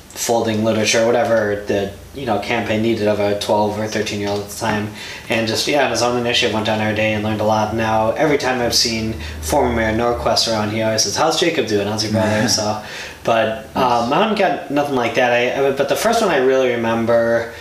folding 0.09 0.65
literature 0.65 1.01
or 1.01 1.05
whatever 1.05 1.63
the 1.67 1.93
you 2.13 2.25
know 2.25 2.39
campaign 2.39 2.81
needed 2.81 3.07
of 3.07 3.21
a 3.21 3.39
12 3.39 3.79
or 3.79 3.87
13 3.87 4.19
year 4.19 4.27
old 4.27 4.41
at 4.41 4.49
the 4.49 4.57
time. 4.57 4.89
And 5.29 5.47
just 5.47 5.65
yeah 5.65 5.85
on 5.85 5.91
his 5.91 6.01
own 6.01 6.19
initiative 6.19 6.53
went 6.53 6.65
down 6.65 6.81
every 6.81 6.95
day 6.95 7.13
and 7.13 7.23
learned 7.23 7.39
a 7.39 7.45
lot. 7.45 7.73
Now 7.73 8.11
every 8.11 8.37
time 8.37 8.59
i've 8.59 8.75
seen 8.75 9.13
former 9.41 9.73
mayor 9.73 9.97
norquist 9.97 10.51
around 10.51 10.71
he 10.71 10.81
always 10.81 11.03
says 11.03 11.15
how's 11.15 11.39
jacob 11.39 11.67
doing? 11.67 11.87
How's 11.87 12.03
your 12.03 12.11
brother? 12.11 12.49
So 12.49 12.83
but 13.23 13.65
um, 13.77 14.11
i 14.11 14.23
haven't 14.23 14.37
got 14.37 14.71
nothing 14.71 14.95
like 14.95 15.15
that. 15.15 15.31
I, 15.31 15.67
I 15.67 15.71
but 15.71 15.87
the 15.87 15.95
first 15.95 16.21
one 16.21 16.31
i 16.31 16.37
really 16.37 16.71
remember 16.71 17.53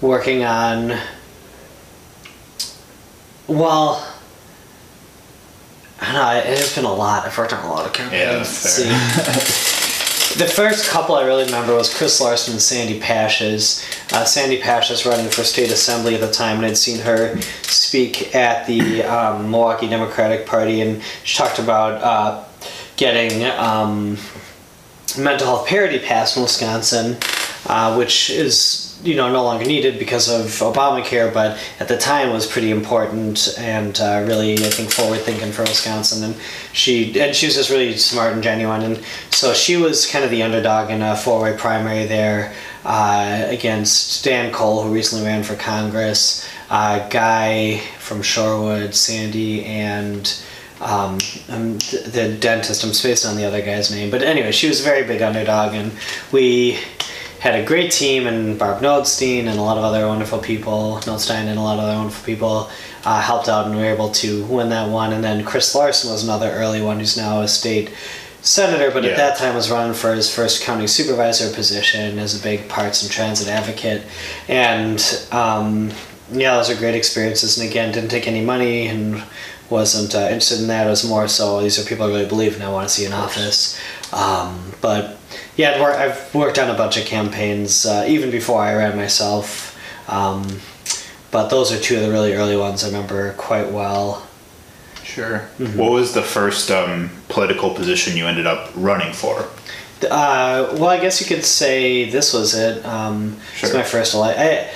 working 0.00 0.42
on 0.42 0.98
well 3.46 4.11
I 6.02 6.06
don't 6.06 6.14
know, 6.14 6.30
it 6.52 6.58
has 6.58 6.74
been 6.74 6.84
a 6.84 6.92
lot. 6.92 7.24
I've 7.24 7.38
worked 7.38 7.52
on 7.52 7.64
a 7.64 7.70
lot 7.70 7.86
of 7.86 7.92
campaigns. 7.92 8.22
Yeah, 8.22 8.36
Let's 8.38 8.76
fair. 8.76 8.98
see. 8.98 10.38
The 10.38 10.46
first 10.46 10.88
couple 10.88 11.14
I 11.14 11.24
really 11.26 11.44
remember 11.44 11.74
was 11.74 11.92
Chris 11.94 12.18
Larson 12.18 12.54
and 12.54 12.60
Sandy 12.62 12.98
Pasch. 12.98 13.42
Uh, 13.42 14.24
Sandy 14.24 14.58
Pasch's 14.60 15.04
running 15.04 15.28
for 15.28 15.44
state 15.44 15.70
assembly 15.70 16.14
at 16.14 16.22
the 16.22 16.30
time, 16.32 16.56
and 16.56 16.64
I'd 16.66 16.78
seen 16.78 17.00
her 17.00 17.38
speak 17.62 18.34
at 18.34 18.66
the 18.66 19.02
um, 19.02 19.50
Milwaukee 19.50 19.88
Democratic 19.88 20.46
Party, 20.46 20.80
and 20.80 21.02
she 21.22 21.36
talked 21.36 21.58
about 21.58 22.00
uh, 22.02 22.44
getting 22.96 23.44
um, 23.58 24.16
mental 25.18 25.46
health 25.46 25.68
parity 25.68 25.98
passed 25.98 26.36
in 26.38 26.42
Wisconsin, 26.42 27.18
uh, 27.66 27.94
which 27.94 28.30
is 28.30 28.81
you 29.02 29.16
know 29.16 29.30
no 29.32 29.42
longer 29.42 29.64
needed 29.64 29.98
because 29.98 30.28
of 30.28 30.46
Obamacare, 30.46 31.32
but 31.32 31.58
at 31.80 31.88
the 31.88 31.98
time 31.98 32.32
was 32.32 32.46
pretty 32.46 32.70
important 32.70 33.54
and 33.58 34.00
uh, 34.00 34.24
really 34.26 34.54
I 34.54 34.70
think 34.70 34.92
forward 34.92 35.20
thinking 35.20 35.52
for 35.52 35.62
Wisconsin. 35.62 36.22
And 36.22 36.36
she 36.72 37.20
and 37.20 37.34
she 37.34 37.46
was 37.46 37.56
just 37.56 37.70
really 37.70 37.96
smart 37.96 38.32
and 38.32 38.42
genuine, 38.42 38.82
and 38.82 39.04
so 39.30 39.52
she 39.52 39.76
was 39.76 40.06
kind 40.06 40.24
of 40.24 40.30
the 40.30 40.42
underdog 40.42 40.90
in 40.90 41.02
a 41.02 41.16
four 41.16 41.42
way 41.42 41.56
primary 41.56 42.06
there 42.06 42.54
uh, 42.84 43.46
against 43.48 44.24
Dan 44.24 44.52
Kohl, 44.52 44.82
who 44.82 44.94
recently 44.94 45.26
ran 45.26 45.42
for 45.42 45.56
Congress, 45.56 46.48
uh, 46.70 47.08
Guy 47.08 47.78
from 47.98 48.22
Shorewood, 48.22 48.94
Sandy, 48.94 49.64
and. 49.64 50.42
Um, 50.80 51.18
um, 51.48 51.78
th- 51.78 52.06
the 52.06 52.36
dentist, 52.40 52.82
I'm 52.82 52.92
spacing 52.92 53.30
on 53.30 53.36
the 53.36 53.44
other 53.44 53.62
guy's 53.62 53.92
name, 53.92 54.10
but 54.10 54.20
anyway, 54.20 54.50
she 54.50 54.66
was 54.66 54.80
a 54.80 54.82
very 54.82 55.06
big 55.06 55.22
underdog, 55.22 55.74
and 55.74 55.92
we 56.32 56.76
had 57.42 57.56
a 57.56 57.64
great 57.64 57.90
team 57.90 58.28
and 58.28 58.56
Barb 58.56 58.80
Nodstein 58.82 59.46
and 59.46 59.58
a 59.58 59.62
lot 59.62 59.76
of 59.76 59.82
other 59.82 60.06
wonderful 60.06 60.38
people, 60.38 61.00
Nodstein 61.02 61.46
and 61.46 61.58
a 61.58 61.62
lot 61.62 61.76
of 61.76 61.80
other 61.84 61.96
wonderful 61.96 62.24
people 62.24 62.70
uh, 63.04 63.20
helped 63.20 63.48
out 63.48 63.66
and 63.66 63.74
we 63.74 63.80
were 63.82 63.88
able 63.92 64.10
to 64.10 64.44
win 64.46 64.68
that 64.68 64.88
one. 64.88 65.12
And 65.12 65.24
then 65.24 65.44
Chris 65.44 65.74
Larson 65.74 66.12
was 66.12 66.22
another 66.22 66.52
early 66.52 66.80
one 66.80 67.00
who's 67.00 67.16
now 67.16 67.40
a 67.40 67.48
state 67.48 67.92
senator, 68.42 68.92
but 68.92 69.02
Yeah. 69.02 69.10
at 69.10 69.16
that 69.16 69.38
time 69.38 69.56
was 69.56 69.72
running 69.72 69.92
for 69.92 70.14
his 70.14 70.32
first 70.32 70.62
county 70.62 70.86
supervisor 70.86 71.52
position 71.52 72.20
as 72.20 72.38
a 72.38 72.42
big 72.42 72.68
parts 72.68 73.02
and 73.02 73.10
transit 73.10 73.48
advocate. 73.48 74.02
And 74.46 75.02
um, 75.32 75.90
yeah, 76.30 76.56
those 76.56 76.70
are 76.70 76.76
great 76.76 76.94
experiences. 76.94 77.58
And 77.58 77.68
again, 77.68 77.92
didn't 77.92 78.10
take 78.10 78.28
any 78.28 78.44
money 78.44 78.86
and 78.86 79.20
wasn't 79.68 80.14
uh, 80.14 80.18
interested 80.30 80.60
in 80.60 80.68
that. 80.68 80.86
It 80.86 80.90
was 80.90 81.02
more 81.08 81.26
so 81.26 81.60
these 81.60 81.76
are 81.80 81.88
people 81.88 82.04
I 82.04 82.08
really 82.08 82.26
believe 82.26 82.54
and 82.54 82.62
I 82.62 82.70
want 82.70 82.88
to 82.88 82.94
see 82.94 83.04
in 83.04 83.12
office. 83.12 83.80
Um, 84.12 84.74
but 84.80 85.18
yeah, 85.56 85.72
I'd 85.72 85.80
wor- 85.80 85.94
I've 85.94 86.34
worked 86.34 86.58
on 86.58 86.70
a 86.70 86.74
bunch 86.74 86.96
of 86.96 87.04
campaigns 87.04 87.86
uh, 87.86 88.04
even 88.08 88.30
before 88.30 88.60
I 88.60 88.74
ran 88.74 88.96
myself. 88.96 89.78
Um, 90.08 90.60
but 91.30 91.48
those 91.48 91.72
are 91.72 91.78
two 91.80 91.96
of 91.96 92.02
the 92.02 92.10
really 92.10 92.34
early 92.34 92.56
ones 92.56 92.84
I 92.84 92.88
remember 92.88 93.32
quite 93.34 93.70
well. 93.70 94.26
Sure. 95.02 95.48
Mm-hmm. 95.58 95.78
What 95.78 95.90
was 95.90 96.14
the 96.14 96.22
first 96.22 96.70
um, 96.70 97.10
political 97.28 97.74
position 97.74 98.16
you 98.16 98.26
ended 98.26 98.46
up 98.46 98.70
running 98.74 99.12
for? 99.12 99.48
Uh, 100.10 100.74
well, 100.74 100.88
I 100.88 100.98
guess 101.00 101.20
you 101.20 101.26
could 101.26 101.44
say 101.44 102.10
this 102.10 102.32
was 102.32 102.54
it. 102.54 102.84
Um, 102.84 103.36
It's 103.60 103.72
my 103.72 103.82
first 103.82 104.14
election. 104.14 104.42
I, 104.42 104.70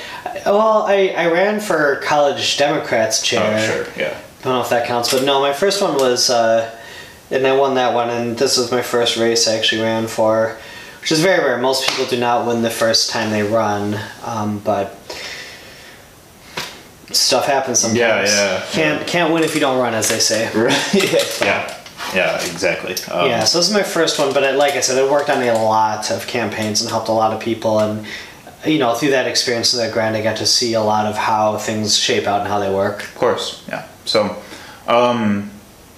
I, 0.46 0.50
well, 0.50 0.82
I, 0.82 1.08
I 1.16 1.26
ran 1.30 1.60
for 1.60 1.96
college 1.96 2.58
Democrats 2.58 3.22
chair. 3.22 3.56
Oh, 3.58 3.84
sure. 3.84 3.86
Yeah. 3.96 4.16
I 4.40 4.44
don't 4.44 4.52
know 4.52 4.60
if 4.60 4.70
that 4.70 4.86
counts, 4.86 5.12
but 5.12 5.24
no, 5.24 5.40
my 5.40 5.52
first 5.52 5.82
one 5.82 5.94
was, 5.94 6.30
uh, 6.30 6.70
and 7.30 7.46
I 7.46 7.56
won 7.56 7.74
that 7.74 7.94
one, 7.94 8.10
and 8.10 8.36
this 8.38 8.56
was 8.56 8.70
my 8.70 8.82
first 8.82 9.16
race 9.16 9.48
I 9.48 9.56
actually 9.56 9.82
ran 9.82 10.06
for, 10.06 10.56
which 11.00 11.12
is 11.12 11.20
very 11.20 11.44
rare. 11.44 11.58
Most 11.58 11.88
people 11.88 12.06
do 12.06 12.18
not 12.18 12.46
win 12.46 12.62
the 12.62 12.70
first 12.70 13.10
time 13.10 13.30
they 13.30 13.42
run, 13.42 13.98
um, 14.24 14.58
but 14.60 14.98
stuff 17.12 17.46
happens 17.46 17.78
sometimes. 17.80 18.30
Yeah, 18.30 18.58
yeah, 18.58 18.66
Can't 18.70 19.06
can't 19.06 19.32
win 19.32 19.42
if 19.42 19.54
you 19.54 19.60
don't 19.60 19.78
run, 19.78 19.94
as 19.94 20.08
they 20.08 20.18
say. 20.18 20.46
Right. 20.54 20.94
yeah. 21.40 21.72
Yeah. 22.14 22.36
Exactly. 22.36 22.94
Um, 23.10 23.28
yeah, 23.28 23.44
so 23.44 23.58
this 23.58 23.68
is 23.68 23.74
my 23.74 23.82
first 23.82 24.18
one, 24.18 24.32
but 24.32 24.44
I, 24.44 24.52
like 24.52 24.74
I 24.74 24.80
said, 24.80 25.02
I 25.02 25.10
worked 25.10 25.30
on 25.30 25.42
a 25.42 25.52
lot 25.52 26.10
of 26.10 26.26
campaigns 26.26 26.80
and 26.80 26.90
helped 26.90 27.08
a 27.08 27.12
lot 27.12 27.32
of 27.32 27.40
people, 27.40 27.80
and 27.80 28.06
you 28.64 28.78
know, 28.78 28.94
through 28.94 29.10
that 29.10 29.26
experience 29.26 29.72
and 29.72 29.82
that 29.82 29.92
grind, 29.92 30.16
I 30.16 30.22
got 30.22 30.36
to 30.38 30.46
see 30.46 30.74
a 30.74 30.82
lot 30.82 31.06
of 31.06 31.16
how 31.16 31.56
things 31.58 31.96
shape 31.96 32.26
out 32.26 32.40
and 32.40 32.48
how 32.48 32.58
they 32.58 32.72
work. 32.72 33.02
Of 33.02 33.14
course. 33.14 33.64
Yeah. 33.68 33.86
So, 34.04 34.36
um, 34.86 35.50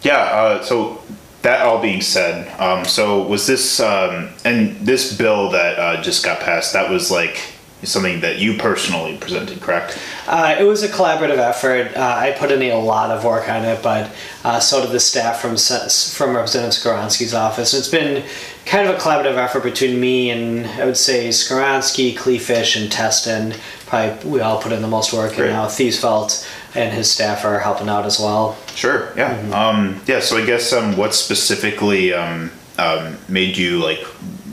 yeah. 0.02 0.16
Uh, 0.16 0.62
so 0.62 1.02
that 1.49 1.62
all 1.62 1.81
being 1.81 2.02
said, 2.02 2.47
um, 2.61 2.85
so 2.85 3.23
was 3.23 3.47
this 3.47 3.81
um, 3.81 4.28
and 4.45 4.76
this 4.76 5.17
bill 5.17 5.50
that 5.50 5.78
uh, 5.78 6.02
just 6.02 6.23
got 6.23 6.40
passed? 6.40 6.75
That 6.75 6.90
was 6.90 7.11
like 7.11 7.40
something 7.85 8.21
that 8.21 8.38
you 8.38 8.59
personally 8.59 9.17
presented, 9.17 9.59
correct? 9.62 9.99
Uh, 10.26 10.57
it 10.59 10.64
was 10.64 10.83
a 10.83 10.88
collaborative 10.88 11.38
effort. 11.38 11.97
Uh, 11.97 12.17
I 12.19 12.33
put 12.33 12.52
in 12.52 12.61
a 12.61 12.75
lot 12.75 13.11
of 13.11 13.25
work 13.25 13.49
on 13.49 13.64
it, 13.64 13.83
but 13.83 14.14
uh, 14.45 14.61
so 14.61 14.83
did 14.83 14.90
the 14.90 15.00
staff 15.00 15.40
from 15.40 15.57
from 15.57 16.37
Representative 16.37 16.75
Skowronski's 16.75 17.33
office. 17.33 17.73
It's 17.73 17.88
been 17.88 18.25
kind 18.67 18.87
of 18.87 18.95
a 18.95 18.99
collaborative 18.99 19.38
effort 19.38 19.62
between 19.62 19.99
me 19.99 20.28
and 20.28 20.67
I 20.67 20.85
would 20.85 20.99
say 20.99 21.28
Skowronski, 21.28 22.14
Kleefisch, 22.14 22.78
and 22.78 22.93
Testin. 22.93 23.59
Probably 23.87 24.31
we 24.31 24.40
all 24.40 24.61
put 24.61 24.73
in 24.73 24.83
the 24.83 24.88
most 24.88 25.14
work, 25.14 25.38
and 25.38 25.49
now 25.49 25.64
Thiesfeldt 25.64 26.47
and 26.75 26.93
his 26.93 27.11
staff 27.11 27.45
are 27.45 27.59
helping 27.59 27.89
out 27.89 28.05
as 28.05 28.19
well. 28.21 28.57
Sure. 28.75 29.13
Yeah. 29.17 29.37
Mm-hmm. 29.37 29.53
Um, 29.53 30.01
yeah. 30.07 30.21
So 30.21 30.37
I 30.37 30.45
guess 30.45 30.73
um, 30.73 30.97
what 30.97 31.15
specifically 31.15 32.13
um, 32.13 32.51
um, 32.79 33.17
made 33.29 33.57
you 33.57 33.79
like 33.83 34.05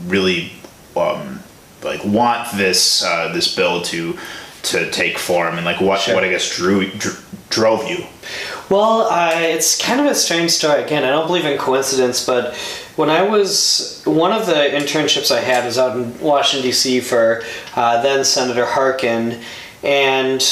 really 0.06 0.52
um, 0.96 1.40
like 1.82 2.04
want 2.04 2.48
this 2.56 3.04
uh, 3.04 3.32
this 3.32 3.54
bill 3.54 3.82
to 3.82 4.18
to 4.62 4.90
take 4.90 5.18
form 5.18 5.56
and 5.56 5.64
like 5.64 5.80
what 5.80 6.00
Sure. 6.00 6.14
what 6.14 6.24
I 6.24 6.28
guess 6.30 6.56
drew 6.56 6.88
dr- 6.90 7.24
drove 7.50 7.88
you? 7.88 8.04
Well, 8.68 9.02
uh, 9.02 9.30
it's 9.34 9.80
kind 9.80 10.00
of 10.00 10.06
a 10.06 10.14
strange 10.14 10.50
story. 10.50 10.82
Again, 10.82 11.04
I 11.04 11.10
don't 11.10 11.28
believe 11.28 11.44
in 11.44 11.56
coincidence, 11.56 12.26
but 12.26 12.56
when 12.96 13.08
I 13.10 13.22
was 13.22 14.02
one 14.04 14.32
of 14.32 14.46
the 14.46 14.54
internships 14.54 15.30
I 15.30 15.40
had 15.40 15.64
was 15.64 15.78
out 15.78 15.96
in 15.96 16.18
Washington 16.18 16.66
D.C. 16.66 17.00
for 17.00 17.42
uh, 17.76 18.02
then 18.02 18.24
Senator 18.24 18.66
Harkin, 18.66 19.40
and 19.84 20.42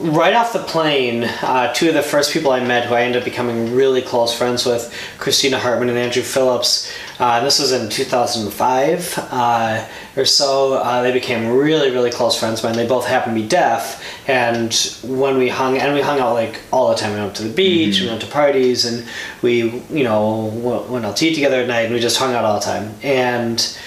right 0.00 0.34
off 0.34 0.54
the 0.54 0.60
plane, 0.60 1.24
uh, 1.24 1.72
two 1.74 1.88
of 1.88 1.94
the 1.94 2.02
first 2.02 2.32
people 2.32 2.52
I 2.52 2.64
met 2.64 2.86
who 2.86 2.94
I 2.94 3.02
ended 3.02 3.20
up 3.20 3.24
becoming 3.24 3.74
really 3.74 4.00
close 4.00 4.36
friends 4.36 4.64
with, 4.64 4.92
Christina 5.18 5.58
Hartman 5.58 5.90
and 5.90 5.98
Andrew 5.98 6.22
Phillips. 6.22 6.90
Uh, 7.18 7.24
and 7.34 7.46
this 7.46 7.58
was 7.58 7.72
in 7.72 7.90
2005 7.90 9.18
uh, 9.30 9.86
or 10.16 10.24
so. 10.24 10.74
Uh, 10.74 11.02
they 11.02 11.12
became 11.12 11.48
really, 11.48 11.90
really 11.90 12.10
close 12.10 12.38
friends 12.38 12.60
of 12.60 12.64
mine. 12.64 12.76
They 12.76 12.86
both 12.86 13.06
happened 13.06 13.36
to 13.36 13.42
be 13.42 13.48
deaf, 13.48 14.02
and 14.26 14.72
when 15.04 15.36
we 15.36 15.48
hung 15.48 15.76
and 15.76 15.94
we 15.94 16.00
hung 16.00 16.18
out 16.18 16.32
like 16.32 16.60
all 16.72 16.88
the 16.88 16.96
time. 16.96 17.12
We 17.12 17.20
went 17.20 17.36
to 17.36 17.42
the 17.42 17.54
beach, 17.54 18.00
we 18.00 18.06
went 18.06 18.22
to 18.22 18.26
parties, 18.26 18.86
and 18.86 19.06
we, 19.42 19.82
you 19.90 20.04
know, 20.04 20.46
went 20.88 21.04
out 21.04 21.18
to 21.18 21.26
eat 21.26 21.34
together 21.34 21.60
at 21.60 21.68
night, 21.68 21.86
and 21.86 21.94
we 21.94 22.00
just 22.00 22.16
hung 22.16 22.32
out 22.32 22.44
all 22.44 22.58
the 22.58 22.64
time. 22.64 22.94
And 23.02 23.78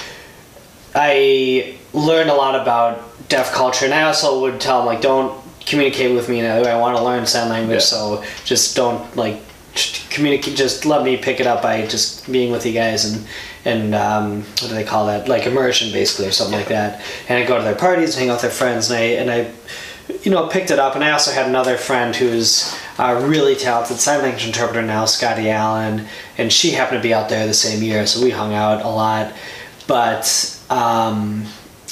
I 0.94 1.80
learned 1.94 2.30
a 2.30 2.36
lot 2.36 2.60
about 2.62 3.28
deaf 3.30 3.52
culture, 3.52 3.86
and 3.86 3.94
I 3.96 4.04
also 4.04 4.42
would 4.42 4.62
tell 4.62 4.80
them 4.80 4.86
like, 4.86 5.02
don't 5.02 5.43
communicate 5.66 6.14
with 6.16 6.30
me 6.30 6.40
in 6.40 6.46
any 6.46 6.64
way. 6.64 6.72
I 6.72 6.80
want 6.80 6.98
to 6.98 7.04
learn 7.04 7.26
sign 7.26 7.50
language, 7.50 7.76
Yeah. 7.76 7.80
so 7.80 8.24
just 8.44 8.76
don't 8.76 9.16
like 9.16 9.42
communicate 10.12 10.56
just 10.56 10.86
let 10.86 11.04
me 11.04 11.18
pick 11.18 11.40
it 11.40 11.48
up 11.48 11.64
by 11.64 11.86
just 11.88 12.32
being 12.32 12.52
with 12.52 12.66
you 12.66 12.74
guys 12.74 13.06
and 13.06 13.26
and 13.66 13.96
um, 13.96 14.42
what 14.42 14.68
do 14.70 14.76
they 14.76 14.84
call 14.84 15.06
that? 15.08 15.28
Like 15.28 15.46
immersion 15.48 15.92
basically 15.92 16.28
or 16.28 16.32
something 16.32 16.58
like 16.58 16.68
that. 16.68 17.02
And 17.30 17.42
i 17.44 17.48
go 17.48 17.58
to 17.58 17.64
their 17.64 17.76
parties 17.76 18.16
hang 18.16 18.30
out 18.30 18.34
with 18.34 18.42
their 18.44 18.52
friends 18.52 18.92
and 18.92 19.00
i 19.00 19.04
and 19.04 19.32
i 19.32 19.52
you 20.24 20.30
know 20.32 20.48
picked 20.48 20.70
it 20.70 20.80
up. 20.80 20.96
And 20.96 21.04
i 21.04 21.12
also 21.12 21.32
had 21.32 21.48
another 21.48 21.78
friend 21.78 22.16
who's 22.16 22.76
a 23.00 23.16
really 23.26 23.56
talented 23.56 23.98
sign 23.98 24.22
language 24.22 24.46
interpreter 24.46 24.82
now 24.84 25.06
scotty 25.06 25.50
allen 25.50 26.06
and 26.38 26.54
she 26.54 26.72
happened 26.72 27.00
to 27.00 27.08
be 27.08 27.14
out 27.14 27.30
there 27.30 27.48
the 27.48 27.54
same 27.54 27.82
year 27.82 28.06
so 28.06 28.22
we 28.24 28.30
hung 28.30 28.54
out 28.54 28.84
a 28.86 28.90
lot. 28.90 29.34
But 29.88 30.60
um, 30.70 31.46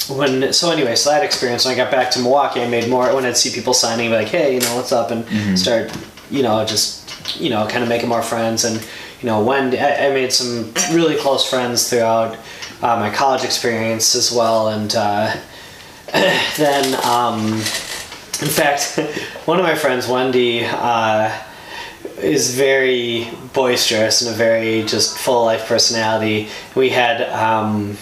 when 0.08 0.52
so 0.52 0.70
anyway, 0.70 0.94
so 0.94 1.10
that 1.10 1.24
experience 1.24 1.64
when 1.64 1.74
I 1.74 1.76
got 1.76 1.90
back 1.90 2.10
to 2.12 2.20
Milwaukee, 2.20 2.62
I 2.62 2.68
made 2.68 2.88
more 2.88 3.14
when 3.14 3.24
I'd 3.24 3.36
see 3.36 3.50
people 3.50 3.74
signing, 3.74 4.10
be 4.10 4.16
like, 4.16 4.28
hey, 4.28 4.54
you 4.54 4.60
know, 4.60 4.76
what's 4.76 4.92
up, 4.92 5.10
and 5.10 5.58
start, 5.58 5.92
you 6.30 6.42
know, 6.42 6.64
just 6.64 7.38
you 7.40 7.50
know, 7.50 7.66
kind 7.66 7.82
of 7.82 7.88
making 7.88 8.08
more 8.08 8.22
friends, 8.22 8.64
and 8.64 8.76
you 9.20 9.26
know, 9.26 9.42
when 9.42 9.76
I, 9.76 10.08
I 10.08 10.10
made 10.10 10.32
some 10.32 10.72
really 10.92 11.16
close 11.16 11.48
friends 11.48 11.88
throughout 11.88 12.36
uh, 12.82 12.96
my 12.96 13.10
college 13.10 13.44
experience 13.44 14.14
as 14.14 14.32
well, 14.32 14.68
and 14.68 14.94
uh, 14.96 15.36
then 16.56 16.94
um, 17.04 17.52
in 17.52 18.48
fact, 18.48 18.98
one 19.46 19.58
of 19.58 19.64
my 19.64 19.74
friends, 19.74 20.08
Wendy. 20.08 20.64
Uh, 20.64 21.36
is 22.18 22.54
very 22.54 23.28
boisterous 23.52 24.22
and 24.22 24.32
a 24.32 24.36
very 24.36 24.82
just 24.84 25.18
full 25.18 25.44
life 25.44 25.66
personality. 25.66 26.48
We 26.74 26.90
had 26.90 27.22
um, 27.22 27.96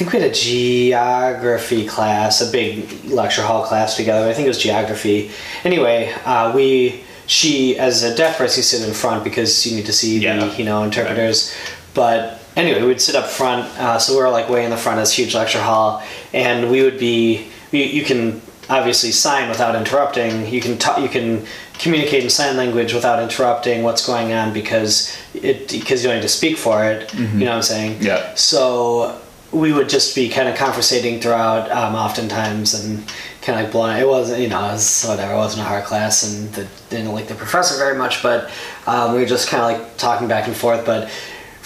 think 0.00 0.14
we 0.14 0.20
had 0.20 0.30
a 0.30 0.34
geography 0.34 1.86
class, 1.86 2.40
a 2.40 2.50
big 2.50 3.04
lecture 3.04 3.42
hall 3.42 3.64
class 3.66 3.96
together. 3.96 4.26
I 4.28 4.32
think 4.32 4.46
it 4.46 4.48
was 4.48 4.56
geography. 4.58 5.30
Anyway, 5.62 6.10
uh, 6.24 6.52
we 6.54 7.02
she 7.26 7.78
as 7.78 8.02
a 8.02 8.14
deaf 8.16 8.38
person 8.38 8.60
you 8.60 8.62
sit 8.62 8.88
in 8.88 8.94
front 8.94 9.22
because 9.24 9.66
you 9.66 9.76
need 9.76 9.84
to 9.86 9.92
see 9.92 10.18
Yeah. 10.18 10.36
the 10.46 10.56
you 10.56 10.64
know 10.64 10.82
interpreters. 10.84 11.54
But 11.92 12.40
anyway, 12.56 12.82
we'd 12.82 13.00
sit 13.02 13.14
up 13.14 13.26
front, 13.26 13.66
uh, 13.78 13.98
so 13.98 14.14
we 14.14 14.22
were 14.22 14.30
like 14.30 14.48
way 14.48 14.64
in 14.64 14.70
the 14.70 14.76
front 14.78 14.98
of 14.98 15.02
this 15.02 15.12
huge 15.12 15.34
lecture 15.34 15.60
hall, 15.60 16.02
and 16.32 16.70
we 16.70 16.80
would 16.82 16.98
be 16.98 17.48
you, 17.70 17.82
you 17.84 18.02
can 18.04 18.40
obviously 18.70 19.12
sign 19.12 19.50
without 19.50 19.74
interrupting. 19.76 20.46
You 20.48 20.62
can 20.62 20.78
ta- 20.78 20.96
you 20.98 21.10
can 21.10 21.44
communicate 21.78 22.24
in 22.24 22.30
sign 22.30 22.56
language 22.56 22.94
without 22.94 23.22
interrupting 23.22 23.82
what's 23.82 24.06
going 24.06 24.32
on 24.32 24.54
because 24.54 25.14
it 25.34 25.68
because 25.70 26.02
you 26.02 26.08
don't 26.08 26.16
need 26.20 26.22
to 26.22 26.28
speak 26.40 26.56
for 26.56 26.84
it. 26.90 27.12
You 27.14 27.26
know 27.26 27.50
what 27.50 27.56
I'm 27.56 27.62
saying? 27.62 27.98
Yeah. 28.00 28.34
So 28.34 29.20
we 29.52 29.72
would 29.72 29.88
just 29.88 30.14
be 30.14 30.28
kind 30.28 30.48
of 30.48 30.56
conversating 30.56 31.20
throughout, 31.20 31.70
um, 31.70 31.94
oftentimes, 31.94 32.74
and 32.74 33.04
kind 33.42 33.58
of 33.58 33.64
like 33.64 33.72
blowing. 33.72 33.96
It 33.96 34.06
wasn't, 34.06 34.40
you 34.40 34.48
know, 34.48 34.60
it 34.60 34.72
was 34.72 35.04
whatever. 35.04 35.32
It 35.32 35.36
wasn't 35.36 35.62
a 35.62 35.68
hard 35.68 35.84
class, 35.84 36.22
and 36.22 36.52
the, 36.52 36.68
didn't 36.88 37.12
like 37.12 37.26
the 37.26 37.34
professor 37.34 37.76
very 37.76 37.98
much, 37.98 38.22
but 38.22 38.50
um, 38.86 39.12
we 39.12 39.20
were 39.20 39.26
just 39.26 39.48
kind 39.48 39.62
of 39.62 39.80
like 39.80 39.96
talking 39.96 40.28
back 40.28 40.46
and 40.46 40.56
forth. 40.56 40.86
But 40.86 41.10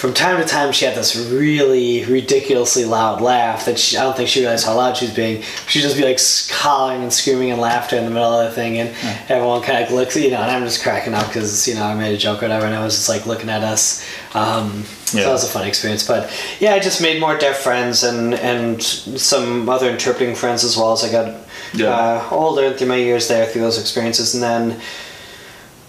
from 0.04 0.12
time 0.12 0.36
to 0.36 0.46
time, 0.46 0.70
she 0.70 0.84
had 0.84 0.94
this 0.94 1.16
really 1.16 2.04
ridiculously 2.04 2.84
loud 2.84 3.22
laugh 3.22 3.64
that 3.64 3.78
she, 3.78 3.96
I 3.96 4.02
don't 4.02 4.14
think 4.14 4.28
she 4.28 4.40
realized 4.40 4.66
how 4.66 4.76
loud 4.76 4.98
she 4.98 5.06
was 5.06 5.14
being. 5.14 5.40
She'd 5.66 5.80
just 5.80 5.96
be 5.96 6.04
like 6.04 6.20
hollering 6.50 7.02
and 7.02 7.10
screaming 7.10 7.50
and 7.52 7.58
laughter 7.58 7.96
in 7.96 8.04
the 8.04 8.10
middle 8.10 8.38
of 8.38 8.46
the 8.50 8.54
thing, 8.54 8.76
and 8.80 8.90
everyone 9.30 9.62
kind 9.62 9.82
of 9.82 9.90
looks, 9.92 10.14
you 10.14 10.30
know, 10.30 10.42
and 10.42 10.50
I'm 10.50 10.62
just 10.62 10.82
cracking 10.82 11.14
up 11.14 11.28
because 11.28 11.66
you 11.66 11.74
know 11.74 11.84
I 11.84 11.94
made 11.94 12.12
a 12.14 12.18
joke 12.18 12.40
or 12.42 12.44
whatever, 12.48 12.66
and 12.66 12.74
I 12.74 12.84
was 12.84 12.94
just 12.96 13.08
like 13.08 13.24
looking 13.24 13.48
at 13.48 13.62
us. 13.62 14.04
Um, 14.34 14.84
So 15.06 15.18
Yeah. 15.20 15.24
that 15.24 15.32
was 15.32 15.44
a 15.44 15.48
fun 15.48 15.66
experience, 15.66 16.06
but 16.06 16.30
yeah, 16.60 16.74
I 16.74 16.80
just 16.80 17.00
made 17.00 17.18
more 17.18 17.38
deaf 17.38 17.56
friends 17.62 18.04
and 18.04 18.34
and 18.34 18.82
some 18.82 19.70
other 19.70 19.88
interpreting 19.88 20.34
friends 20.36 20.64
as 20.64 20.76
well 20.76 20.92
as 20.92 21.02
I 21.02 21.10
got 21.10 21.32
Yeah. 21.72 21.88
uh, 21.88 22.28
older 22.30 22.74
through 22.76 22.88
my 22.88 22.96
years 22.96 23.26
there 23.28 23.46
through 23.46 23.62
those 23.62 23.78
experiences, 23.80 24.34
and 24.34 24.42
then 24.42 24.80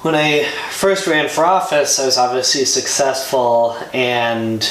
when 0.06 0.14
I 0.14 0.44
first 0.70 1.08
ran 1.08 1.28
for 1.30 1.44
office, 1.44 1.98
I 1.98 2.06
was 2.06 2.20
obviously 2.20 2.64
successful, 2.66 3.76
and 3.92 4.62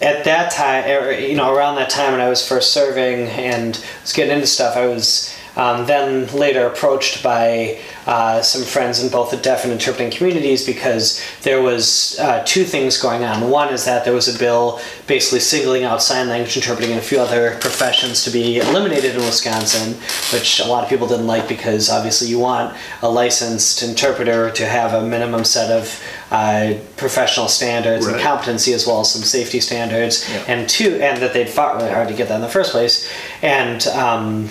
at 0.00 0.22
that 0.22 0.52
time, 0.52 0.84
er, 0.88 1.10
you 1.10 1.34
know, 1.34 1.52
around 1.52 1.74
that 1.74 1.90
time 1.90 2.12
when 2.12 2.20
I 2.20 2.28
was 2.28 2.46
first 2.46 2.72
serving 2.72 3.26
and 3.30 3.84
was 4.02 4.12
getting 4.12 4.32
into 4.32 4.46
stuff, 4.46 4.76
I 4.76 4.86
was 4.86 5.36
um, 5.56 5.86
then 5.86 6.26
later 6.34 6.66
approached 6.66 7.22
by 7.22 7.78
uh, 8.06 8.40
some 8.42 8.62
friends 8.62 9.02
in 9.02 9.10
both 9.10 9.30
the 9.30 9.36
deaf 9.36 9.64
and 9.64 9.72
interpreting 9.72 10.10
communities 10.10 10.64
because 10.66 11.22
there 11.42 11.60
was 11.62 12.18
uh, 12.18 12.42
two 12.44 12.64
things 12.64 13.00
going 13.00 13.22
on. 13.24 13.48
One 13.50 13.72
is 13.72 13.84
that 13.84 14.04
there 14.04 14.14
was 14.14 14.34
a 14.34 14.38
bill 14.38 14.80
basically 15.06 15.40
singling 15.40 15.84
out 15.84 16.02
sign 16.02 16.28
language 16.28 16.56
interpreting 16.56 16.90
and 16.90 16.98
a 16.98 17.02
few 17.02 17.20
other 17.20 17.58
professions 17.60 18.24
to 18.24 18.30
be 18.30 18.58
eliminated 18.58 19.14
in 19.14 19.20
Wisconsin, 19.20 19.94
which 20.32 20.58
a 20.60 20.64
lot 20.64 20.82
of 20.84 20.88
people 20.90 21.06
didn't 21.06 21.26
like 21.26 21.48
because 21.48 21.90
obviously 21.90 22.28
you 22.28 22.38
want 22.38 22.76
a 23.02 23.08
licensed 23.08 23.82
interpreter 23.82 24.50
to 24.50 24.66
have 24.66 24.94
a 24.94 25.06
minimum 25.06 25.44
set 25.44 25.70
of 25.70 26.02
uh, 26.30 26.74
professional 26.96 27.46
standards 27.46 28.06
and 28.06 28.18
competency 28.20 28.72
as 28.72 28.86
well 28.86 29.00
as 29.00 29.12
some 29.12 29.22
safety 29.22 29.60
standards, 29.60 30.28
Yeah. 30.30 30.44
and 30.48 30.68
two, 30.68 30.96
and 31.02 31.20
that 31.22 31.34
they'd 31.34 31.48
fought 31.48 31.76
really 31.76 31.90
hard 31.90 32.08
to 32.08 32.14
get 32.14 32.28
that 32.28 32.36
in 32.36 32.40
the 32.40 32.48
first 32.48 32.72
place, 32.72 33.08
and. 33.42 33.86
Um, 33.88 34.48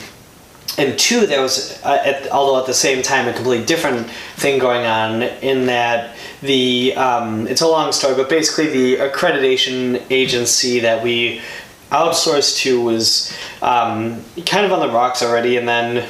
and 0.78 0.98
two, 0.98 1.26
there 1.26 1.42
was, 1.42 1.80
uh, 1.84 2.02
at, 2.04 2.30
although 2.32 2.60
at 2.60 2.66
the 2.66 2.74
same 2.74 3.02
time, 3.02 3.28
a 3.28 3.34
completely 3.34 3.66
different 3.66 4.10
thing 4.38 4.60
going 4.60 4.86
on 4.86 5.24
in 5.24 5.66
that 5.68 6.16
the, 6.42 6.94
um, 6.96 7.46
it's 7.48 7.62
a 7.62 7.68
long 7.68 7.92
story, 7.92 8.16
but 8.16 8.30
basically 8.30 8.68
the 8.68 8.96
accreditation 8.98 10.02
agency 10.10 10.80
that 10.80 11.04
we 11.04 11.42
outsourced 11.92 12.58
to 12.60 12.82
was 12.82 13.36
um, 13.62 14.24
kind 14.46 14.66
of 14.66 14.72
on 14.72 14.80
the 14.80 14.90
rocks 14.90 15.22
already, 15.22 15.58
and 15.58 15.68
then 15.68 16.08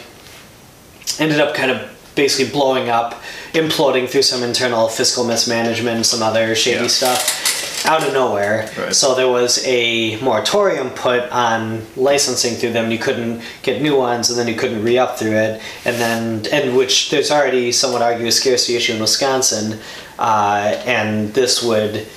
ended 1.20 1.40
up 1.40 1.56
kind 1.56 1.72
of 1.72 1.88
basically 2.16 2.52
blowing 2.52 2.90
up, 2.90 3.22
imploding 3.54 4.08
through 4.08 4.22
some 4.22 4.44
internal 4.44 4.88
fiscal 4.88 5.24
mismanagement 5.24 5.96
and 5.98 6.06
some 6.06 6.22
other 6.22 6.54
shady 6.56 6.82
Yeah. 6.82 6.88
stuff 6.88 7.51
out 7.86 8.06
of 8.06 8.14
nowhere. 8.14 8.70
Right. 8.78 8.94
So 8.96 9.16
there 9.16 9.28
was 9.30 9.66
a 9.66 10.20
moratorium 10.22 10.90
put 10.92 11.24
on 11.32 11.86
licensing 11.96 12.56
through 12.56 12.74
them. 12.74 12.92
You 12.92 13.00
couldn't 13.00 13.42
get 13.64 13.82
new 13.82 13.96
ones, 13.98 14.30
and 14.30 14.38
then 14.40 14.48
you 14.48 14.56
couldn't 14.56 14.84
re 14.84 14.98
up 14.98 15.18
through 15.18 15.36
it. 15.36 15.62
And 15.86 15.96
then, 15.98 16.46
and 16.52 16.78
which 16.78 17.10
there's 17.12 17.32
already, 17.32 17.72
some 17.72 17.94
would 17.94 18.02
argue, 18.02 18.28
a 18.28 18.32
scarcity 18.32 18.76
issue 18.76 18.94
in 18.94 19.02
Wisconsin, 19.02 19.80
uh, 20.20 20.82
and 20.86 21.34
this 21.34 21.64
would 21.64 22.08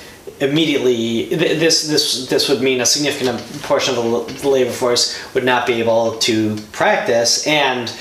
immediately 0.41 1.27
th- 1.27 1.59
this 1.59 1.87
this 1.87 2.27
this 2.27 2.49
would 2.49 2.61
mean 2.61 2.81
a 2.81 2.85
significant 2.85 3.39
portion 3.63 3.95
of 3.95 4.03
the 4.27 4.33
the 4.41 4.49
labor 4.49 4.71
force 4.71 5.17
would 5.33 5.45
not 5.45 5.65
be 5.65 5.73
able 5.73 6.17
to 6.17 6.57
practice 6.73 7.47
and 7.47 7.93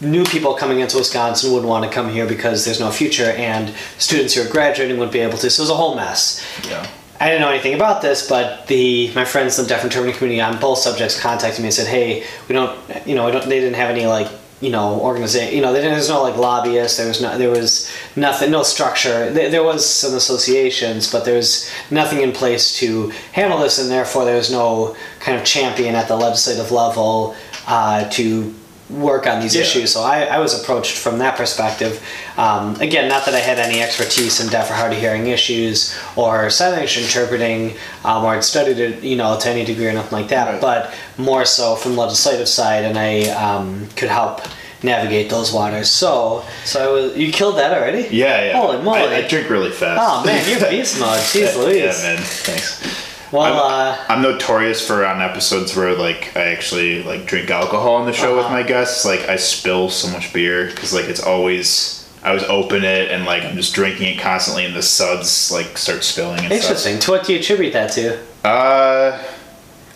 new 0.00 0.22
people 0.24 0.54
coming 0.54 0.78
into 0.80 0.96
Wisconsin 0.98 1.52
would 1.52 1.64
want 1.64 1.84
to 1.84 1.90
come 1.90 2.08
here 2.08 2.26
because 2.28 2.64
there's 2.64 2.78
no 2.78 2.90
future 2.92 3.32
and 3.32 3.74
students 3.98 4.34
who 4.34 4.42
are 4.42 4.48
graduating 4.48 4.98
wouldn't 4.98 5.12
be 5.12 5.18
able 5.18 5.36
to 5.38 5.50
so 5.50 5.62
it 5.62 5.64
was 5.64 5.70
a 5.70 5.74
whole 5.74 5.96
mess 5.96 6.44
Yeah. 6.68 6.86
I 7.20 7.28
didn't 7.28 7.42
know 7.42 7.50
anything 7.50 7.74
about 7.74 8.00
this, 8.00 8.26
but 8.26 8.66
the 8.66 9.12
my 9.14 9.26
friends 9.26 9.58
in 9.58 9.66
the 9.66 9.68
deaf 9.68 9.82
and 9.82 9.92
interpreting 9.92 10.16
community 10.16 10.40
on 10.40 10.58
both 10.58 10.78
subjects 10.78 11.20
contacted 11.20 11.60
me 11.60 11.66
and 11.66 11.74
said, 11.74 11.86
"Hey, 11.86 12.24
we 12.48 12.54
don't, 12.54 12.78
you 13.06 13.14
know, 13.14 13.26
we 13.26 13.32
don't, 13.32 13.46
they 13.46 13.60
didn't 13.60 13.74
have 13.74 13.90
any 13.90 14.06
like, 14.06 14.28
you 14.62 14.70
know, 14.70 14.98
organization, 15.00 15.54
you 15.54 15.60
know, 15.60 15.72
didn't, 15.74 15.92
there's 15.92 16.08
no 16.08 16.22
like 16.22 16.38
lobbyists. 16.38 16.96
There 16.96 17.08
was 17.08 17.20
no, 17.20 17.36
there 17.36 17.50
was 17.50 17.90
nothing, 18.16 18.50
no 18.50 18.62
structure. 18.62 19.30
There, 19.30 19.50
there 19.50 19.62
was 19.62 19.84
some 19.84 20.14
associations, 20.14 21.12
but 21.12 21.26
there 21.26 21.36
was 21.36 21.70
nothing 21.90 22.22
in 22.22 22.32
place 22.32 22.78
to 22.78 23.10
handle 23.32 23.58
this, 23.58 23.78
and 23.78 23.90
therefore 23.90 24.24
there 24.24 24.36
was 24.36 24.50
no 24.50 24.96
kind 25.20 25.38
of 25.38 25.44
champion 25.44 25.94
at 25.94 26.08
the 26.08 26.16
legislative 26.16 26.72
level 26.72 27.36
uh, 27.66 28.08
to 28.10 28.54
work 28.90 29.26
on 29.26 29.40
these 29.40 29.54
Yeah. 29.54 29.62
issues. 29.62 29.92
So 29.92 30.02
I, 30.02 30.24
I 30.24 30.38
was 30.38 30.60
approached 30.60 30.96
from 30.98 31.18
that 31.18 31.36
perspective. 31.36 32.02
Um, 32.36 32.74
again, 32.80 33.08
not 33.08 33.24
that 33.26 33.34
I 33.34 33.38
had 33.40 33.58
any 33.58 33.80
expertise 33.82 34.40
in 34.40 34.48
deaf 34.48 34.70
or 34.70 34.74
hard 34.74 34.92
of 34.92 34.98
hearing 34.98 35.26
issues 35.28 35.96
or 36.16 36.50
sign 36.50 36.72
language 36.72 36.98
interpreting, 36.98 37.76
um, 38.04 38.24
or 38.24 38.34
had 38.34 38.44
studied 38.44 38.78
it, 38.78 39.02
you 39.02 39.16
know, 39.16 39.38
to 39.38 39.48
any 39.48 39.64
degree 39.64 39.86
or 39.86 39.92
nothing 39.92 40.18
like 40.18 40.28
that, 40.28 40.52
Right. 40.52 40.60
but 40.60 40.94
more 41.18 41.44
so 41.44 41.76
from 41.76 41.94
the 41.94 42.00
legislative 42.00 42.48
side, 42.48 42.84
and 42.84 42.98
I 42.98 43.22
um, 43.30 43.88
could 43.96 44.08
help 44.08 44.40
navigate 44.82 45.28
those 45.28 45.52
waters. 45.52 45.90
So, 45.90 46.42
so 46.64 46.88
I 46.88 46.92
was. 46.92 47.16
You 47.16 47.30
killed 47.30 47.58
that 47.58 47.72
already? 47.76 48.08
Yeah, 48.10 48.44
yeah. 48.44 48.60
Holy 48.60 48.82
moly! 48.82 49.00
I, 49.00 49.18
I 49.18 49.28
drink 49.28 49.50
really 49.50 49.70
fast. 49.70 50.00
Oh 50.02 50.24
man, 50.24 50.42
you're 50.48 50.70
beast 50.70 50.98
mode. 50.98 51.18
Jeez 51.32 51.54
Louise. 51.56 51.76
Yeah, 52.02 52.14
man. 52.14 52.18
Thanks. 52.22 53.09
Well, 53.32 53.42
I'm, 53.42 53.54
uh, 53.92 54.04
I'm 54.08 54.22
notorious 54.22 54.84
for 54.84 55.06
on 55.06 55.20
episodes 55.20 55.76
where 55.76 55.94
like 55.94 56.36
I 56.36 56.52
actually 56.52 57.02
like 57.04 57.26
drink 57.26 57.50
alcohol 57.50 57.94
on 57.96 58.06
the 58.06 58.12
show 58.12 58.36
with 58.36 58.46
Uh-huh. 58.46 58.54
my 58.54 58.62
guests. 58.62 59.04
Like 59.04 59.28
I 59.28 59.36
spill 59.36 59.88
so 59.88 60.08
much 60.12 60.32
beer 60.32 60.66
because 60.66 60.92
like 60.92 61.04
it's 61.06 61.22
always 61.22 62.08
I 62.24 62.28
always 62.30 62.44
open 62.44 62.84
it 62.84 63.10
and 63.10 63.24
like 63.24 63.44
I'm 63.44 63.56
just 63.56 63.74
drinking 63.74 64.14
it 64.16 64.20
constantly 64.20 64.64
and 64.64 64.74
the 64.74 64.82
suds 64.82 65.50
like 65.52 65.78
start 65.78 66.02
spilling 66.04 66.40
and 66.40 66.52
interesting. 66.52 66.98
To 67.00 67.10
what 67.12 67.24
do 67.24 67.32
you 67.32 67.38
attribute 67.38 67.72
that 67.72 67.92
to? 67.92 68.18
Uh, 68.44 69.22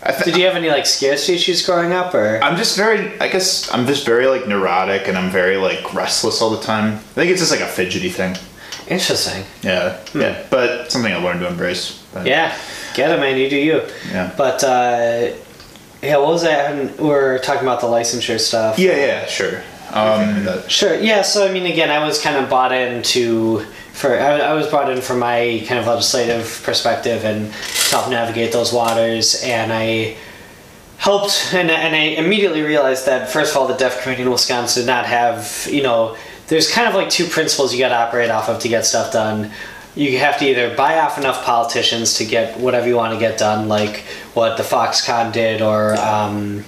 I 0.06 0.12
think 0.12 0.24
Did 0.26 0.36
you 0.36 0.44
have 0.46 0.54
any 0.56 0.68
like 0.68 0.86
scarcity 0.86 1.34
issues 1.34 1.64
growing 1.66 1.92
up, 1.92 2.14
or? 2.14 2.38
I'm 2.42 2.56
just 2.56 2.76
very 2.76 3.18
I 3.20 3.28
guess 3.28 3.68
I'm 3.72 3.86
just 3.86 4.06
very 4.06 4.26
like 4.26 4.46
neurotic 4.46 5.08
and 5.08 5.18
I'm 5.18 5.30
very 5.30 5.56
like 5.56 5.92
restless 5.92 6.40
all 6.40 6.50
the 6.50 6.62
time. 6.62 6.94
I 6.94 6.98
think 6.98 7.30
it's 7.30 7.40
just 7.40 7.50
like 7.50 7.60
a 7.62 7.66
fidgety 7.66 8.10
thing. 8.10 8.36
Interesting. 8.86 9.44
Yeah, 9.62 9.98
yeah. 10.14 10.42
But 10.50 10.92
something 10.92 11.10
I 11.12 11.16
learned 11.16 11.40
to 11.40 11.48
embrace. 11.48 12.00
But, 12.12 12.20
Hmm. 12.20 12.26
Yeah, 12.28 12.56
get 12.94 13.10
it, 13.10 13.20
man. 13.20 13.36
You 13.36 13.50
do 13.50 13.56
you. 13.56 13.82
Yeah. 14.10 14.32
But 14.36 14.64
uh, 14.64 15.32
yeah, 16.02 16.16
what 16.18 16.28
was 16.28 16.42
that? 16.42 16.98
We 16.98 17.10
are 17.10 17.38
talking 17.38 17.62
about 17.62 17.80
the 17.80 17.86
licensure 17.86 18.38
stuff. 18.38 18.78
Yeah, 18.78 18.96
yeah, 18.96 19.26
sure. 19.26 19.62
Um, 19.92 20.46
Sure. 20.68 20.94
Yeah. 20.96 21.22
So 21.22 21.46
I 21.46 21.52
mean, 21.52 21.66
again, 21.66 21.90
I 21.90 22.04
was 22.04 22.20
kind 22.20 22.36
of 22.36 22.50
bought 22.50 22.72
into 22.72 23.60
for 23.92 24.18
I, 24.18 24.40
I 24.40 24.52
was 24.54 24.66
brought 24.66 24.90
in 24.90 25.00
from 25.00 25.20
my 25.20 25.64
kind 25.68 25.78
of 25.78 25.86
legislative 25.86 26.62
perspective 26.64 27.24
and 27.24 27.52
to 27.52 27.96
help 27.96 28.10
navigate 28.10 28.52
those 28.52 28.72
waters, 28.72 29.42
and 29.44 29.72
I 29.72 30.16
helped 30.96 31.52
and, 31.54 31.70
and 31.70 31.94
I 31.94 32.20
immediately 32.22 32.62
realized 32.62 33.06
that 33.06 33.30
first 33.30 33.52
of 33.52 33.60
all, 33.60 33.68
the 33.68 33.76
deaf 33.76 34.02
community 34.02 34.24
in 34.24 34.30
Wisconsin 34.30 34.82
did 34.82 34.86
not 34.86 35.06
have 35.06 35.66
you 35.70 35.82
know. 35.82 36.16
There's 36.46 36.70
kind 36.70 36.86
of 36.86 36.94
like 36.94 37.08
two 37.08 37.26
principles 37.26 37.72
you 37.72 37.78
got 37.78 37.88
to 37.88 37.96
operate 37.96 38.28
off 38.28 38.50
of 38.50 38.58
to 38.60 38.68
get 38.68 38.84
stuff 38.84 39.10
done. 39.14 39.50
You 39.96 40.18
have 40.18 40.38
to 40.38 40.44
either 40.44 40.74
buy 40.74 40.98
off 40.98 41.18
enough 41.18 41.44
politicians 41.44 42.14
to 42.14 42.24
get 42.24 42.58
whatever 42.58 42.88
you 42.88 42.96
want 42.96 43.14
to 43.14 43.20
get 43.20 43.38
done, 43.38 43.68
like 43.68 43.98
what 44.34 44.56
the 44.56 44.64
Foxconn 44.64 45.32
did, 45.32 45.62
or 45.62 45.94
um, 45.96 46.64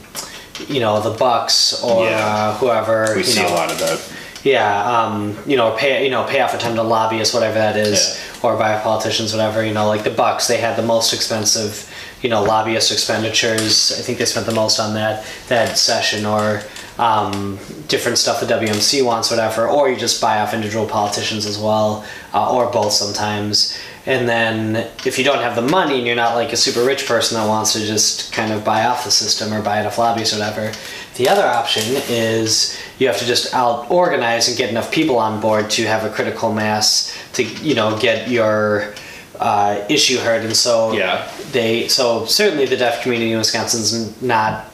you 0.68 0.78
know 0.80 1.00
the 1.00 1.10
Bucks, 1.16 1.82
or 1.82 2.04
Yeah. 2.04 2.24
uh, 2.24 2.54
whoever. 2.58 3.06
we 3.12 3.18
you 3.18 3.24
see 3.24 3.42
know, 3.42 3.48
a 3.48 3.50
lot 3.54 3.72
of 3.72 3.78
that. 3.80 4.00
yeah, 4.44 4.84
um, 5.02 5.36
you 5.44 5.56
know, 5.56 5.72
pay 5.76 6.04
you 6.04 6.10
know 6.10 6.22
pay 6.24 6.40
off 6.40 6.54
a 6.54 6.58
ton 6.58 6.76
to 6.76 6.82
lobbyists, 6.84 7.34
whatever 7.34 7.54
that 7.54 7.76
is, 7.76 8.16
or 8.44 8.56
by 8.56 8.78
politicians, 8.78 9.32
whatever. 9.32 9.64
You 9.64 9.74
know, 9.74 9.88
like 9.88 10.04
the 10.04 10.10
Bucks, 10.10 10.46
they 10.46 10.58
had 10.58 10.76
the 10.76 10.84
most 10.86 11.12
expensive, 11.12 11.92
you 12.22 12.30
know, 12.30 12.44
lobbyist 12.44 12.92
expenditures. 12.92 13.90
I 13.98 14.02
think 14.02 14.18
they 14.18 14.24
spent 14.24 14.46
the 14.46 14.54
most 14.54 14.78
on 14.78 14.94
that 14.94 15.26
that 15.48 15.78
session, 15.78 16.24
or 16.26 16.62
um, 16.98 17.58
different 17.88 18.18
stuff 18.18 18.40
the 18.40 18.46
WMC 18.46 19.04
wants, 19.04 19.30
whatever. 19.30 19.68
Or 19.68 19.88
you 19.88 19.96
just 19.96 20.20
buy 20.20 20.40
off 20.40 20.54
individual 20.54 20.86
politicians 20.86 21.46
as 21.46 21.58
well, 21.58 22.04
uh, 22.32 22.52
or 22.54 22.70
both 22.70 22.92
sometimes. 22.92 23.76
And 24.06 24.28
then 24.28 24.76
if 25.04 25.18
you 25.18 25.24
don't 25.24 25.40
have 25.40 25.56
the 25.56 25.62
money 25.62 25.96
and 25.98 26.06
you're 26.06 26.14
not 26.14 26.36
like 26.36 26.52
a 26.52 26.56
super 26.56 26.84
rich 26.84 27.06
person 27.06 27.36
that 27.38 27.48
wants 27.48 27.72
to 27.72 27.80
just 27.80 28.32
kind 28.32 28.52
of 28.52 28.64
buy 28.64 28.86
off 28.86 29.04
the 29.04 29.10
system 29.10 29.52
or 29.52 29.60
buy 29.60 29.80
it 29.80 29.86
off 29.86 29.98
lobbyists 29.98 30.32
or 30.34 30.38
whatever, 30.38 30.72
the 31.16 31.28
other 31.28 31.44
option 31.44 31.82
is 32.08 32.78
you 32.98 33.08
have 33.08 33.18
to 33.18 33.24
just 33.24 33.52
out 33.52 33.90
organize 33.90 34.48
and 34.48 34.56
get 34.56 34.70
enough 34.70 34.92
people 34.92 35.18
on 35.18 35.40
board 35.40 35.70
to 35.70 35.86
have 35.86 36.04
a 36.04 36.10
critical 36.10 36.52
mass 36.54 37.16
to 37.32 37.42
you 37.42 37.74
know 37.74 37.98
get 37.98 38.28
your 38.28 38.94
uh, 39.40 39.84
issue 39.88 40.18
heard. 40.18 40.44
And 40.44 40.54
so 40.56 40.92
Yeah. 40.92 41.28
they 41.50 41.88
so 41.88 42.26
certainly 42.26 42.64
the 42.66 42.76
deaf 42.76 43.02
community 43.02 43.32
in 43.32 43.38
Wisconsin's 43.38 44.22
not 44.22 44.66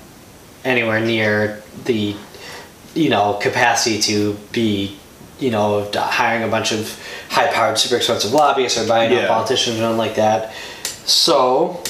anywhere 0.62 1.00
near 1.00 1.61
the 1.84 2.14
you 2.94 3.08
know 3.08 3.34
capacity 3.40 3.98
to 4.00 4.34
be 4.52 4.96
you 5.38 5.50
know 5.50 5.90
hiring 5.94 6.42
a 6.42 6.48
bunch 6.48 6.72
of 6.72 6.98
high 7.28 7.50
powered 7.52 7.78
super 7.78 7.96
expensive 7.96 8.32
lobbyists 8.32 8.78
or 8.78 8.86
buying 8.86 9.12
Yeah. 9.12 9.20
up 9.22 9.28
politicians 9.28 9.78
or 9.78 9.82
nothing 9.82 9.98
like 9.98 10.14
that. 10.16 10.54
So 11.04 11.82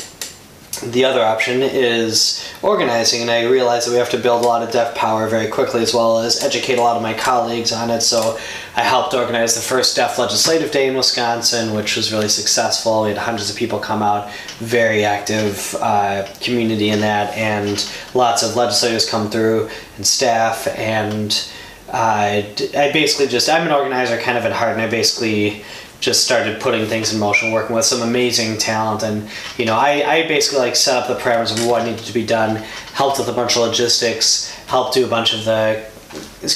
the 0.80 1.04
other 1.04 1.22
option 1.22 1.62
is 1.62 2.48
organizing, 2.62 3.20
and 3.20 3.30
I 3.30 3.44
realize 3.44 3.84
that 3.84 3.92
we 3.92 3.98
have 3.98 4.10
to 4.10 4.18
build 4.18 4.44
a 4.44 4.48
lot 4.48 4.62
of 4.62 4.72
deaf 4.72 4.94
power 4.94 5.28
very 5.28 5.46
quickly, 5.48 5.82
as 5.82 5.92
well 5.92 6.18
as 6.18 6.42
educate 6.42 6.78
a 6.78 6.82
lot 6.82 6.96
of 6.96 7.02
my 7.02 7.12
colleagues 7.12 7.72
on 7.72 7.90
it. 7.90 8.00
So 8.00 8.38
I 8.74 8.82
helped 8.82 9.14
organize 9.14 9.54
the 9.54 9.60
first 9.60 9.94
deaf 9.96 10.18
legislative 10.18 10.70
day 10.70 10.88
in 10.88 10.96
Wisconsin, 10.96 11.74
which 11.74 11.96
was 11.96 12.12
really 12.12 12.28
successful. 12.28 13.02
We 13.02 13.10
had 13.10 13.18
hundreds 13.18 13.50
of 13.50 13.56
people 13.56 13.78
come 13.78 14.02
out, 14.02 14.32
very 14.58 15.04
active 15.04 15.74
uh, 15.80 16.26
community 16.40 16.88
in 16.88 17.00
that, 17.00 17.36
and 17.36 17.86
lots 18.14 18.42
of 18.42 18.56
legislators 18.56 19.08
come 19.08 19.30
through 19.30 19.68
and 19.96 20.06
staff. 20.06 20.66
And 20.78 21.48
uh, 21.90 22.42
I 22.74 22.90
basically 22.92 23.26
just 23.26 23.48
I'm 23.50 23.66
an 23.66 23.72
organizer 23.72 24.18
kind 24.18 24.38
of 24.38 24.44
at 24.46 24.52
heart, 24.52 24.72
and 24.72 24.80
I 24.80 24.88
basically 24.88 25.64
just 26.02 26.24
started 26.24 26.60
putting 26.60 26.84
things 26.86 27.14
in 27.14 27.20
motion, 27.20 27.52
working 27.52 27.74
with 27.74 27.84
some 27.84 28.02
amazing 28.02 28.58
talent, 28.58 29.02
and 29.04 29.28
you 29.56 29.64
know, 29.64 29.76
I, 29.76 30.02
I 30.04 30.28
basically 30.28 30.58
like 30.58 30.76
set 30.76 30.96
up 30.96 31.08
the 31.08 31.14
parameters 31.14 31.56
of 31.56 31.64
what 31.64 31.84
needed 31.86 32.04
to 32.04 32.12
be 32.12 32.26
done, 32.26 32.56
helped 32.92 33.18
with 33.18 33.28
a 33.28 33.32
bunch 33.32 33.56
of 33.56 33.62
logistics, 33.62 34.50
helped 34.66 34.94
do 34.94 35.06
a 35.06 35.08
bunch 35.08 35.32
of 35.32 35.44
the 35.44 35.86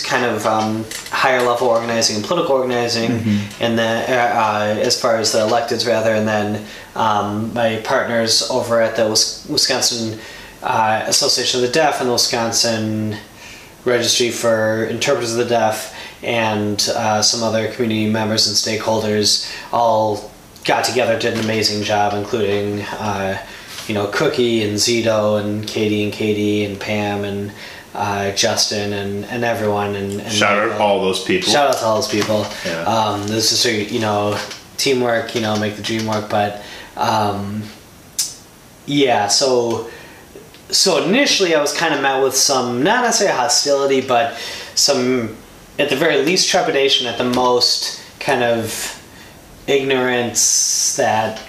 kind 0.04 0.24
of 0.24 0.44
um, 0.44 0.85
higher 1.11 1.40
level 1.42 1.68
organizing 1.68 2.16
and 2.16 2.24
political 2.24 2.56
organizing, 2.56 3.12
and 3.61 3.78
then 3.78 4.11
uh, 4.11 4.40
uh, 4.40 4.80
as 4.80 5.00
far 5.00 5.16
as 5.16 5.32
the 5.32 5.38
electeds 5.38 5.87
rather, 5.87 6.12
and 6.12 6.26
then 6.26 6.66
um, 6.96 7.54
my 7.54 7.76
partners 7.85 8.50
over 8.50 8.82
at 8.82 8.96
the 8.96 9.09
Wisconsin 9.09 10.18
uh, 10.62 11.04
Association 11.06 11.62
of 11.62 11.66
the 11.66 11.72
Deaf 11.72 12.00
and 12.00 12.09
the 12.09 12.12
Wisconsin 12.12 13.16
Registry 13.85 14.32
for 14.32 14.85
Interpreters 14.87 15.30
of 15.30 15.38
the 15.38 15.44
Deaf 15.44 15.95
and 16.22 16.88
uh, 16.94 17.22
some 17.22 17.42
other 17.42 17.70
community 17.72 18.11
members 18.11 18.46
and 18.46 18.57
stakeholders 18.57 19.52
all 19.72 20.31
got 20.64 20.85
together, 20.85 21.18
did 21.18 21.35
an 21.35 21.44
amazing 21.44 21.83
job, 21.83 22.14
including 22.14 22.83
uh, 22.83 23.40
you 23.87 23.94
know 23.94 24.07
Cookie 24.09 24.62
and 24.62 24.74
Zito 24.74 25.40
and 25.40 25.66
Katie 25.66 26.05
and 26.05 26.12
Katie 26.12 26.64
and 26.64 26.81
Pam 26.81 27.24
and 27.24 27.52
uh, 27.94 28.31
Justin 28.33 28.92
and, 28.92 29.24
and 29.26 29.44
everyone 29.44 29.96
and, 29.96 30.20
and 30.20 30.33
Shout 30.33 30.59
out 30.59 30.81
all 30.81 31.00
those 31.00 31.24
people. 31.24 31.50
Shout 31.50 31.70
out 31.70 31.79
to 31.79 31.85
all 31.85 31.96
those 31.96 32.09
people. 32.09 32.46
Yeah. 32.64 32.83
Um, 32.83 33.26
this 33.26 33.52
is 33.52 33.64
a, 33.66 33.92
you 33.92 34.00
know 34.00 34.38
teamwork, 34.76 35.35
you 35.35 35.40
know, 35.40 35.59
make 35.59 35.76
the 35.76 35.83
dream 35.83 36.07
work. 36.07 36.29
But 36.31 36.62
um, 36.96 37.62
yeah, 38.87 39.29
so 39.29 39.90
so 40.68 41.05
initially 41.05 41.55
I 41.55 41.61
was 41.61 41.76
kind 41.76 41.94
of 41.94 42.02
met 42.02 42.22
with 42.22 42.35
some 42.35 42.83
not 42.83 43.05
necessarily 43.05 43.37
hostility, 43.37 44.00
but 44.00 44.37
some 44.74 45.37
at 45.78 45.90
the 45.90 45.96
very 45.96 46.22
least 46.22 46.48
trepidation, 46.48 47.06
at 47.06 47.18
the 47.18 47.24
most 47.24 48.00
kind 48.20 48.42
of 48.42 48.92
ignorance 49.66 50.96
that 50.96 51.42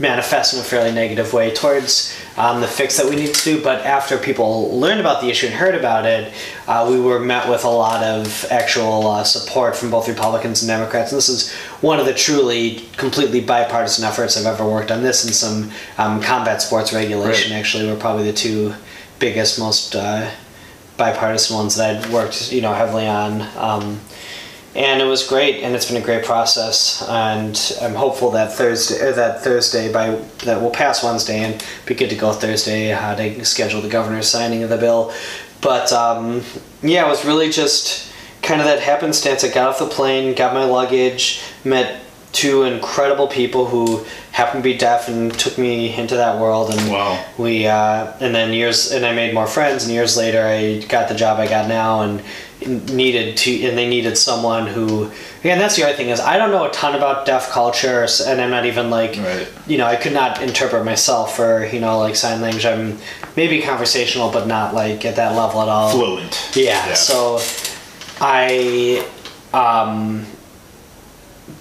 manifests 0.00 0.54
in 0.54 0.60
a 0.60 0.62
fairly 0.62 0.92
negative 0.92 1.32
way 1.32 1.52
towards 1.52 2.16
um, 2.36 2.60
the 2.60 2.68
fix 2.68 2.96
that 2.96 3.08
we 3.08 3.16
need 3.16 3.34
to 3.34 3.44
do. 3.44 3.62
But 3.62 3.84
after 3.84 4.16
people 4.16 4.78
learned 4.78 5.00
about 5.00 5.20
the 5.20 5.28
issue 5.28 5.46
and 5.46 5.54
heard 5.56 5.74
about 5.74 6.06
it, 6.06 6.32
uh, 6.68 6.86
we 6.88 7.00
were 7.00 7.18
met 7.18 7.48
with 7.48 7.64
a 7.64 7.68
lot 7.68 8.04
of 8.04 8.46
actual 8.50 9.08
uh, 9.08 9.24
support 9.24 9.74
from 9.74 9.90
both 9.90 10.08
Republicans 10.08 10.62
and 10.62 10.68
Democrats. 10.68 11.10
And 11.10 11.18
this 11.18 11.28
is 11.28 11.52
one 11.80 11.98
of 11.98 12.06
the 12.06 12.14
truly 12.14 12.86
completely 12.96 13.40
bipartisan 13.40 14.04
efforts 14.04 14.36
I've 14.36 14.46
ever 14.46 14.64
worked 14.68 14.92
on. 14.92 15.02
This 15.02 15.24
and 15.24 15.34
some 15.34 15.70
um, 15.98 16.22
combat 16.22 16.62
sports 16.62 16.92
regulation 16.92 17.50
Right. 17.52 17.58
actually 17.58 17.88
were 17.90 17.96
probably 17.96 18.24
the 18.24 18.32
two 18.32 18.74
biggest, 19.18 19.58
most 19.58 19.96
uh, 19.96 20.30
bipartisan 20.98 21.56
ones 21.56 21.76
that 21.76 22.04
I'd 22.04 22.12
worked, 22.12 22.52
you 22.52 22.60
know, 22.60 22.74
heavily 22.74 23.06
on. 23.06 23.40
Um, 23.56 24.00
and 24.74 25.00
it 25.00 25.06
was 25.06 25.26
great, 25.26 25.62
and 25.62 25.74
it's 25.74 25.86
been 25.90 26.00
a 26.00 26.04
great 26.04 26.24
process. 26.24 27.02
And 27.08 27.58
I'm 27.80 27.94
hopeful 27.94 28.30
that 28.32 28.52
Thursday, 28.52 29.00
or 29.00 29.12
that 29.12 29.42
Thursday 29.42 29.90
by 29.90 30.10
that 30.44 30.60
will 30.60 30.70
pass 30.70 31.02
Wednesday, 31.02 31.38
and 31.38 31.64
be 31.86 31.94
good 31.94 32.10
to 32.10 32.16
go 32.16 32.32
Thursday. 32.32 32.88
How 32.88 33.14
to 33.14 33.44
schedule 33.44 33.80
the 33.80 33.88
governor's 33.88 34.28
signing 34.28 34.62
of 34.62 34.68
the 34.68 34.76
bill, 34.76 35.12
but 35.62 35.92
um, 35.92 36.42
yeah, 36.82 37.06
it 37.06 37.08
was 37.08 37.24
really 37.24 37.50
just 37.50 38.12
kind 38.42 38.60
of 38.60 38.66
that 38.66 38.80
happenstance. 38.80 39.42
I 39.42 39.48
got 39.48 39.68
off 39.68 39.78
the 39.78 39.88
plane, 39.88 40.34
got 40.34 40.54
my 40.54 40.64
luggage, 40.64 41.40
met 41.64 42.02
two 42.42 42.62
incredible 42.62 43.26
people 43.26 43.62
who 43.72 44.04
happened 44.32 44.62
to 44.62 44.70
be 44.72 44.76
deaf 44.78 45.08
and 45.08 45.32
took 45.44 45.58
me 45.58 45.92
into 46.02 46.14
that 46.16 46.34
world 46.42 46.66
and 46.74 46.82
Wow. 46.92 47.24
we 47.36 47.66
uh, 47.66 48.12
and 48.20 48.32
then 48.36 48.52
years 48.52 48.92
and 48.94 49.04
I 49.04 49.12
made 49.22 49.32
more 49.34 49.46
friends 49.56 49.84
and 49.84 49.92
years 49.92 50.16
later 50.16 50.42
I 50.46 50.78
got 50.94 51.08
the 51.08 51.14
job 51.22 51.34
I 51.40 51.48
got 51.56 51.66
now 51.68 52.02
and 52.02 52.22
needed 53.02 53.36
to 53.42 53.50
and 53.66 53.76
they 53.78 53.88
needed 53.88 54.16
someone 54.18 54.66
who 54.74 55.10
again 55.40 55.58
that's 55.58 55.76
the 55.76 55.84
other 55.84 55.96
thing 55.96 56.10
is 56.14 56.20
I 56.20 56.34
don't 56.38 56.50
know 56.50 56.64
a 56.64 56.70
ton 56.70 56.94
about 57.00 57.24
deaf 57.26 57.50
culture 57.50 58.06
and 58.28 58.40
I'm 58.40 58.50
not 58.50 58.66
even 58.66 58.86
like 58.98 59.12
Right. 59.16 59.48
you 59.66 59.76
know 59.78 59.86
I 59.86 59.96
could 59.96 60.12
not 60.12 60.40
interpret 60.42 60.84
myself 60.84 61.36
for 61.36 61.66
you 61.72 61.80
know 61.80 61.98
like 62.06 62.14
sign 62.16 62.40
language 62.40 62.66
I'm 62.66 62.98
maybe 63.36 63.62
conversational 63.62 64.30
but 64.30 64.46
not 64.46 64.74
like 64.74 65.04
at 65.04 65.16
that 65.16 65.32
level 65.36 65.60
at 65.62 65.68
all 65.68 65.90
Fluent. 65.90 66.34
yeah, 66.54 66.94
so 66.94 67.40
I 68.20 69.04
um 69.54 70.26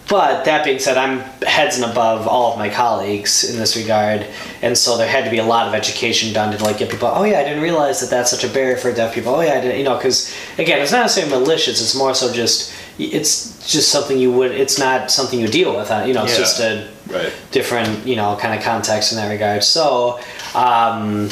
but 0.10 0.46
that 0.46 0.64
being 0.64 0.80
said, 0.80 0.98
I'm 0.98 1.20
heads 1.46 1.76
and 1.80 1.92
above 1.92 2.28
all 2.28 2.54
of 2.54 2.58
my 2.60 2.70
colleagues 2.70 3.44
in 3.50 3.58
this 3.58 3.76
regard, 3.76 4.26
and 4.62 4.78
so 4.78 4.98
there 4.98 5.08
had 5.08 5.26
to 5.26 5.30
be 5.32 5.38
a 5.40 5.44
lot 5.46 5.68
of 5.68 5.74
education 5.74 6.34
done 6.34 6.56
to 6.56 6.64
like 6.64 6.78
get 6.78 6.90
people. 6.90 7.10
Oh 7.12 7.24
yeah, 7.24 7.40
I 7.40 7.44
didn't 7.44 7.62
realize 7.64 8.00
that 8.02 8.10
that's 8.10 8.32
such 8.32 8.44
a 8.44 8.50
barrier 8.50 8.78
for 8.78 8.92
deaf 8.94 9.14
people. 9.14 9.36
Oh 9.36 9.42
yeah, 9.42 9.54
I 9.54 9.62
didn't, 9.62 9.78
you 9.78 9.84
know, 9.84 9.96
because 9.98 10.34
again, 10.58 10.82
it's 10.82 10.92
not 10.92 11.02
necessarily 11.02 11.32
malicious. 11.38 11.82
It's 11.82 11.96
more 11.96 12.14
so 12.14 12.32
just 12.34 12.74
it's 13.00 13.72
just 13.72 13.90
something 13.92 14.18
you 14.18 14.32
would. 14.32 14.52
It's 14.52 14.80
not 14.80 15.12
something 15.12 15.40
you 15.40 15.48
deal 15.48 15.76
with. 15.78 15.92
uh, 15.92 16.04
You 16.08 16.14
know, 16.14 16.24
it's 16.24 16.34
Yeah. 16.34 16.40
just 16.40 16.60
a 16.62 16.88
Right. 17.08 17.32
different, 17.52 18.06
you 18.08 18.16
know, 18.16 18.36
kind 18.42 18.58
of 18.58 18.64
context 18.66 19.12
in 19.12 19.18
that 19.20 19.30
regard. 19.30 19.64
So, 19.64 20.20
um, 20.56 21.30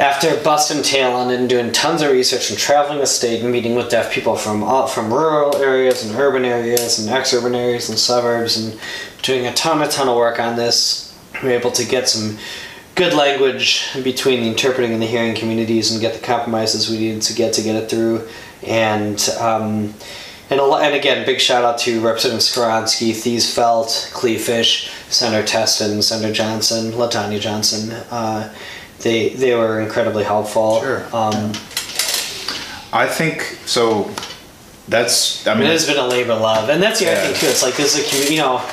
after 0.00 0.34
busting 0.42 0.82
tail 0.82 1.12
on 1.12 1.30
it 1.30 1.38
and 1.38 1.48
doing 1.48 1.70
tons 1.72 2.00
of 2.00 2.10
research 2.10 2.48
and 2.48 2.58
traveling 2.58 3.00
the 3.00 3.06
state 3.06 3.42
and 3.42 3.52
meeting 3.52 3.74
with 3.74 3.90
deaf 3.90 4.10
people 4.10 4.34
from 4.34 4.62
all, 4.62 4.86
from 4.86 5.12
rural 5.12 5.54
areas 5.56 6.02
and 6.02 6.18
urban 6.18 6.42
areas 6.42 6.98
and 6.98 7.10
ex-urban 7.10 7.54
areas 7.54 7.90
and 7.90 7.98
suburbs 7.98 8.56
and 8.56 8.80
doing 9.20 9.46
a 9.46 9.52
ton, 9.52 9.82
a 9.82 9.88
ton 9.88 10.08
of 10.08 10.16
work 10.16 10.40
on 10.40 10.56
this, 10.56 11.14
we 11.42 11.50
were 11.50 11.54
able 11.54 11.70
to 11.70 11.84
get 11.84 12.08
some 12.08 12.38
good 12.94 13.12
language 13.12 13.86
between 14.02 14.40
the 14.40 14.48
interpreting 14.48 14.94
and 14.94 15.02
the 15.02 15.06
hearing 15.06 15.34
communities 15.34 15.92
and 15.92 16.00
get 16.00 16.14
the 16.14 16.26
compromises 16.26 16.88
we 16.88 16.96
needed 16.96 17.20
to 17.20 17.34
get 17.34 17.52
to 17.52 17.62
get 17.62 17.76
it 17.76 17.90
through. 17.90 18.26
And 18.62 19.20
um, 19.38 19.94
and, 20.48 20.60
and 20.60 20.94
again, 20.94 21.24
big 21.24 21.40
shout 21.40 21.62
out 21.62 21.78
to 21.80 22.00
Representative 22.00 22.42
Skowronski, 22.42 23.12
Thiesfeldt, 23.12 24.10
Kleefisch, 24.12 24.90
Senator 25.08 25.46
Testin, 25.46 26.02
Senator 26.02 26.32
Johnson, 26.32 26.90
LaTonya 26.90 27.38
Johnson. 27.38 27.92
Uh, 28.10 28.52
they 29.02 29.30
they 29.30 29.54
were 29.54 29.80
incredibly 29.80 30.24
helpful. 30.24 30.80
Sure. 30.80 31.04
Um, 31.12 31.52
I 32.92 33.06
think 33.06 33.42
so. 33.66 34.10
That's 34.88 35.46
I 35.46 35.54
mean, 35.54 35.64
It 35.64 35.70
has 35.70 35.86
been 35.86 35.98
a 35.98 36.06
labor 36.06 36.32
of 36.32 36.40
love, 36.40 36.68
and 36.68 36.82
that's 36.82 36.98
the 37.00 37.10
other 37.10 37.20
thing 37.20 37.34
too. 37.40 37.46
It's 37.46 37.62
like 37.62 37.76
this 37.76 37.96
is 37.96 38.04
a 38.06 38.08
community. 38.08 38.34
You 38.34 38.40
know, 38.40 38.68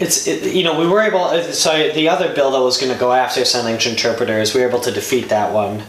it's 0.00 0.26
it, 0.26 0.52
you 0.52 0.64
know 0.64 0.78
we 0.78 0.86
were 0.88 1.00
able. 1.00 1.22
uh, 1.24 1.42
So 1.52 1.92
the 1.92 2.08
other 2.08 2.34
bill 2.34 2.50
that 2.52 2.60
was 2.60 2.76
going 2.78 2.92
to 2.92 2.98
go 2.98 3.12
after 3.12 3.44
sign 3.44 3.64
language 3.64 3.86
interpreters, 3.86 4.54
we 4.54 4.60
were 4.62 4.68
able 4.68 4.80
to 4.80 4.90
defeat 4.90 5.28
that 5.28 5.52
one. 5.52 5.82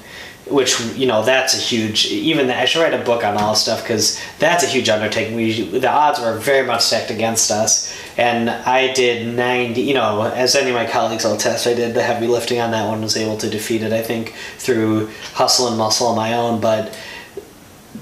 Which 0.51 0.79
you 0.95 1.07
know 1.07 1.23
that's 1.23 1.53
a 1.55 1.61
huge. 1.61 2.07
Even 2.07 2.47
that, 2.47 2.59
I 2.59 2.65
should 2.65 2.81
write 2.81 2.93
a 2.93 3.03
book 3.03 3.23
on 3.23 3.37
all 3.37 3.51
this 3.51 3.61
stuff 3.61 3.81
because 3.81 4.19
that's 4.37 4.63
a 4.63 4.67
huge 4.67 4.89
undertaking. 4.89 5.35
We 5.35 5.61
the 5.61 5.89
odds 5.89 6.19
were 6.19 6.37
very 6.37 6.65
much 6.67 6.81
stacked 6.81 7.09
against 7.09 7.49
us, 7.51 7.95
and 8.17 8.49
I 8.49 8.93
did 8.93 9.33
ninety. 9.35 9.81
You 9.81 9.93
know, 9.93 10.23
as 10.23 10.55
any 10.55 10.69
of 10.69 10.75
my 10.75 10.85
colleagues 10.85 11.23
will 11.23 11.33
attest, 11.33 11.67
I 11.67 11.73
did 11.73 11.93
the 11.93 12.03
heavy 12.03 12.27
lifting 12.27 12.59
on 12.59 12.71
that 12.71 12.87
one. 12.87 13.01
Was 13.01 13.15
able 13.17 13.37
to 13.37 13.49
defeat 13.49 13.81
it. 13.81 13.93
I 13.93 14.01
think 14.01 14.33
through 14.57 15.09
hustle 15.33 15.67
and 15.67 15.77
muscle 15.77 16.07
on 16.07 16.15
my 16.15 16.33
own, 16.33 16.59
but 16.59 16.95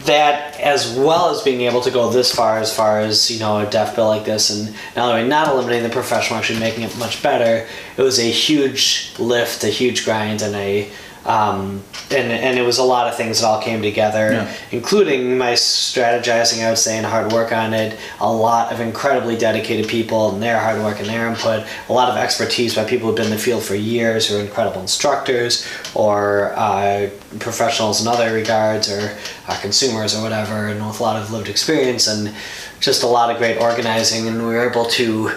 that 0.05 0.59
as 0.59 0.97
well 0.97 1.29
as 1.29 1.41
being 1.41 1.61
able 1.61 1.81
to 1.81 1.91
go 1.91 2.09
this 2.09 2.33
far 2.33 2.59
as 2.59 2.75
far 2.75 2.99
as 2.99 3.29
you 3.29 3.39
know 3.39 3.59
a 3.59 3.69
deaf 3.69 3.95
bill 3.95 4.07
like 4.07 4.23
this 4.23 4.49
and 4.49 4.73
not 4.95 5.13
only 5.13 5.27
not 5.27 5.47
eliminating 5.49 5.83
the 5.83 5.93
professional 5.93 6.39
actually 6.39 6.59
making 6.59 6.83
it 6.83 6.97
much 6.97 7.21
better 7.21 7.67
it 7.97 8.01
was 8.01 8.19
a 8.19 8.29
huge 8.29 9.11
lift 9.19 9.63
a 9.63 9.67
huge 9.67 10.05
grind 10.05 10.41
and 10.41 10.55
a 10.55 10.89
um, 11.25 11.83
and, 12.11 12.31
and 12.31 12.57
it 12.57 12.61
was 12.63 12.77
a 12.77 12.83
lot 12.83 13.07
of 13.07 13.15
things 13.15 13.41
that 13.41 13.47
all 13.47 13.61
came 13.61 13.81
together 13.81 14.31
Yeah. 14.31 14.53
including 14.71 15.37
my 15.37 15.53
strategizing 15.53 16.65
I 16.65 16.69
would 16.69 16.77
say 16.77 16.97
and 16.97 17.05
hard 17.05 17.31
work 17.33 17.51
on 17.51 17.73
it. 17.73 17.99
A 18.19 18.31
lot 18.31 18.71
of 18.71 18.79
incredibly 18.79 19.37
dedicated 19.37 19.87
people 19.87 20.31
and 20.33 20.41
their 20.41 20.59
hard 20.59 20.81
work 20.81 20.99
and 20.99 21.07
their 21.07 21.27
input. 21.27 21.65
A 21.89 21.93
lot 21.93 22.09
of 22.09 22.15
expertise 22.17 22.73
by 22.75 22.83
people 22.85 23.07
who've 23.07 23.15
been 23.17 23.25
in 23.25 23.31
the 23.31 23.37
field 23.37 23.63
for 23.63 23.75
years 23.75 24.27
who 24.27 24.37
are 24.37 24.41
incredible 24.41 24.81
instructors 24.81 25.67
or 25.93 26.53
uh, 26.55 27.09
professionals 27.39 28.01
in 28.01 28.07
other 28.07 28.33
regards 28.33 28.89
or 28.91 29.15
uh, 29.47 29.59
consumers 29.61 30.15
or 30.15 30.23
whatever 30.23 30.67
and 30.67 30.85
with 30.87 30.99
a 30.99 31.03
lot 31.03 31.21
of 31.21 31.31
lived 31.31 31.49
experience 31.49 32.07
and 32.07 32.33
just 32.79 33.03
a 33.03 33.07
lot 33.07 33.29
of 33.29 33.37
great 33.37 33.57
organizing. 33.61 34.27
And 34.27 34.39
we 34.39 34.45
were 34.45 34.69
able 34.69 34.85
to 34.85 35.31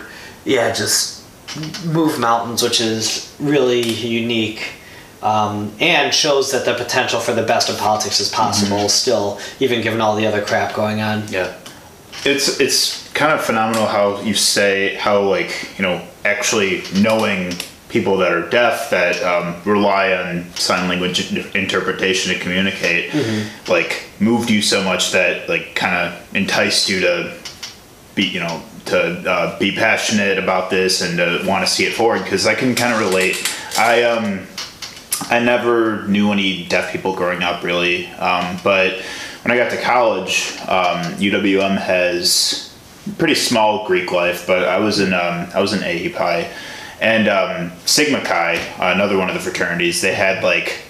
yeah 0.45 0.73
just 0.73 1.23
move 1.87 2.19
mountains 2.19 2.63
which 2.63 2.81
is 2.81 3.35
really 3.39 3.83
unique 3.83 4.73
um, 5.23 5.73
and 5.81 6.13
shows 6.15 6.51
that 6.53 6.65
the 6.65 6.75
potential 6.75 7.21
for 7.21 7.33
the 7.33 7.43
best 7.43 7.69
of 7.69 7.79
politics 7.79 8.21
is 8.21 8.29
possible 8.29 8.89
still 8.89 9.39
even 9.61 9.81
given 9.83 10.01
all 10.01 10.17
the 10.17 10.27
other 10.27 10.43
crap 10.43 10.75
going 10.75 11.01
on 11.01 11.23
Yeah. 11.29 11.55
It's 12.25 12.61
it's 12.61 13.09
kind 13.15 13.33
of 13.33 13.43
phenomenal 13.45 13.87
how 13.87 14.21
you 14.23 14.35
say 14.35 14.95
how 14.95 15.23
like 15.23 15.71
you 15.79 15.83
know 15.83 16.07
actually 16.25 16.83
knowing 17.01 17.53
people 17.89 18.17
that 18.19 18.33
are 18.33 18.49
deaf 18.49 18.89
that 18.91 19.23
um, 19.23 19.61
rely 19.65 20.15
on 20.15 20.45
sign 20.55 20.89
language 20.89 21.33
interpretation 21.55 22.33
to 22.33 22.39
communicate 22.41 23.13
like 23.69 24.05
moved 24.21 24.49
you 24.51 24.63
so 24.63 24.83
much 24.83 25.13
that 25.13 25.49
like 25.49 25.75
kind 25.75 25.95
of 25.95 26.35
enticed 26.37 26.89
you 26.89 27.01
to 27.01 27.37
be 28.15 28.25
you 28.25 28.41
know 28.41 28.63
to 28.87 28.99
uh, 29.31 29.59
be 29.59 29.73
passionate 29.73 30.39
about 30.39 30.71
this 30.71 31.03
and 31.03 31.17
to 31.19 31.43
want 31.47 31.67
to 31.67 31.73
see 31.73 31.85
it 31.85 31.93
forward 31.93 32.23
because 32.25 32.47
I 32.47 32.55
can 32.55 32.75
kind 32.75 32.93
of 32.93 33.01
relate. 33.01 33.37
I 33.79 34.03
um 34.05 34.47
I 35.31 35.41
never 35.41 36.07
knew 36.07 36.33
any 36.33 36.67
deaf 36.67 36.93
people 36.93 37.15
growing 37.15 37.43
up 37.43 37.63
really, 37.63 38.07
um, 38.13 38.59
but 38.65 39.01
when 39.43 39.53
I 39.53 39.57
got 39.57 39.71
to 39.71 39.81
college, 39.81 40.53
um, 40.63 41.17
UWM 41.19 41.79
has 41.79 42.75
pretty 43.19 43.35
small 43.35 43.87
Greek 43.87 44.13
life, 44.13 44.47
but 44.47 44.65
I 44.69 44.79
was 44.79 45.01
in 45.01 45.13
um, 45.13 45.49
I 45.55 45.61
was 45.61 45.73
in 45.73 45.83
AE 45.83 46.11
Pi, 46.11 46.51
and 47.01 47.29
um, 47.29 47.73
Sigma 47.85 48.21
Chi, 48.23 48.55
another 48.79 49.19
one 49.19 49.29
of 49.29 49.35
the 49.35 49.41
fraternities, 49.41 50.01
they 50.01 50.15
had 50.15 50.43
like 50.43 50.83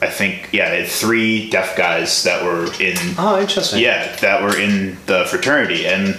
I 0.00 0.08
think 0.08 0.48
yeah, 0.52 0.70
they 0.70 0.80
had 0.82 0.88
three 0.88 1.50
deaf 1.50 1.76
guys 1.76 2.22
that 2.24 2.42
were 2.42 2.72
in 2.80 2.96
oh 3.18 3.40
interesting. 3.40 3.80
Yeah 3.80 4.16
that 4.16 4.42
were 4.42 4.56
in 4.56 4.96
the 5.06 5.24
fraternity, 5.26 5.86
and 5.86 6.18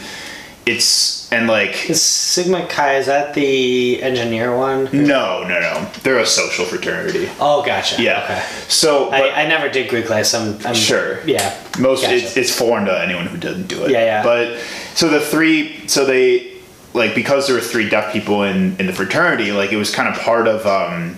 it's 0.66 1.32
and 1.32 1.48
like 1.48 1.90
is 1.90 2.02
sigma 2.02 2.68
chi 2.68 2.98
is 2.98 3.08
that 3.08 3.34
the 3.34 4.02
engineer 4.04 4.56
one? 4.56 4.86
No 4.92 5.44
no 5.44 5.60
no. 5.60 5.90
They're 6.04 6.20
a 6.20 6.26
social 6.26 6.66
fraternity. 6.66 7.30
Oh 7.40 7.64
gotcha. 7.66 8.02
Yeah. 8.02 8.24
Okay. 8.24 8.42
So 8.68 9.10
but, 9.10 9.22
I, 9.22 9.44
I 9.44 9.48
never 9.48 9.70
did 9.70 9.90
Greek 9.90 10.10
life, 10.10 10.28
so 10.28 10.40
I'm, 10.40 10.68
I'm 10.68 10.76
Sure. 10.76 11.24
Yeah, 11.26 11.58
most 11.80 12.04
Gotcha. 12.04 12.16
it's, 12.16 12.38
it's 12.38 12.56
foreign 12.56 12.86
to 12.86 13.02
anyone 13.02 13.28
who 13.28 13.38
doesn't 13.38 13.68
do 13.68 13.84
it. 13.86 13.92
Yeah, 13.92 14.04
yeah. 14.04 14.24
but 14.24 14.60
so 14.94 15.10
the 15.10 15.20
three 15.20 15.88
so 15.88 16.06
they 16.06 16.52
like 16.94 17.16
because 17.16 17.48
there 17.48 17.56
were 17.56 17.62
three 17.62 17.90
deaf 17.90 18.12
people 18.12 18.44
in 18.44 18.76
in 18.78 18.86
the 18.86 18.94
fraternity 18.94 19.52
like 19.52 19.72
it 19.72 19.78
was 19.78 19.94
kind 19.94 20.14
of 20.14 20.20
part 20.22 20.48
of 20.48 20.66
um 20.66 21.18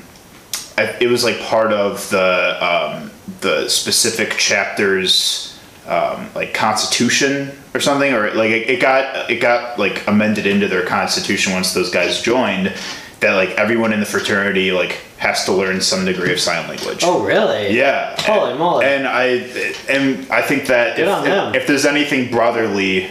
it 0.77 1.09
was 1.09 1.23
like 1.23 1.39
part 1.41 1.71
of 1.73 2.09
the 2.09 2.57
um 2.63 3.11
the 3.41 3.67
specific 3.67 4.31
chapters 4.31 5.52
um, 5.87 6.29
like 6.33 6.53
constitution 6.53 7.51
or 7.73 7.79
something 7.79 8.13
or 8.13 8.31
like 8.33 8.51
it, 8.51 8.69
it 8.69 8.81
got 8.81 9.29
it 9.29 9.41
got 9.41 9.77
like 9.77 10.07
amended 10.07 10.45
into 10.45 10.67
their 10.67 10.85
constitution 10.85 11.53
once 11.53 11.73
those 11.73 11.89
guys 11.89 12.21
joined 12.21 12.73
that 13.19 13.33
like 13.33 13.49
everyone 13.51 13.91
in 13.93 13.99
the 13.99 14.05
fraternity 14.05 14.71
like 14.71 14.99
has 15.17 15.45
to 15.45 15.51
learn 15.53 15.79
some 15.81 16.05
degree 16.05 16.31
of 16.33 16.39
sign 16.39 16.67
language 16.67 17.01
Oh, 17.03 17.23
really? 17.23 17.75
yeah. 17.75 18.15
Holy 18.21 18.51
and, 18.51 18.59
moly. 18.59 18.85
And 18.85 19.07
I 19.07 19.25
and 19.89 20.29
I 20.31 20.41
think 20.41 20.67
that 20.67 20.95
Good 20.97 21.07
if, 21.07 21.55
if, 21.55 21.61
if 21.61 21.67
there's 21.67 21.85
anything 21.85 22.29
brotherly 22.31 23.05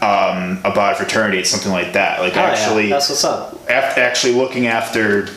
um, 0.00 0.60
about 0.64 0.92
a 0.92 0.96
fraternity, 0.96 1.38
it's 1.38 1.50
something 1.50 1.72
like 1.72 1.92
that. 1.94 2.20
Like 2.20 2.36
Oh, 2.36 2.40
yeah, 2.40 2.46
actually, 2.46 2.88
that's 2.88 3.08
what's 3.08 3.24
up. 3.24 3.58
actually 3.68 4.34
looking 4.34 4.66
after, 4.68 5.28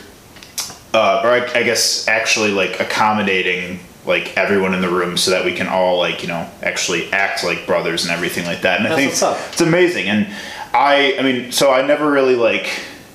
uh, 0.94 1.22
or 1.24 1.30
I, 1.30 1.50
I 1.54 1.62
guess 1.64 2.06
actually 2.06 2.50
like 2.52 2.78
accommodating 2.80 3.80
like 4.04 4.36
everyone 4.36 4.74
in 4.74 4.80
the 4.80 4.88
room 4.90 5.16
so 5.16 5.30
that 5.30 5.44
we 5.44 5.54
can 5.54 5.68
all 5.68 5.98
like 5.98 6.22
you 6.22 6.28
know 6.28 6.48
actually 6.62 7.12
act 7.12 7.44
like 7.44 7.66
brothers 7.66 8.04
and 8.04 8.12
everything 8.12 8.44
like 8.44 8.62
that. 8.62 8.80
And 8.80 8.88
I 8.88 8.96
think 8.96 9.20
up. 9.22 9.38
it's 9.52 9.60
amazing. 9.60 10.06
And 10.08 10.26
I, 10.74 11.16
I 11.18 11.22
mean, 11.22 11.52
so 11.52 11.70
I 11.70 11.82
never 11.86 12.10
really 12.10 12.34
like 12.34 12.68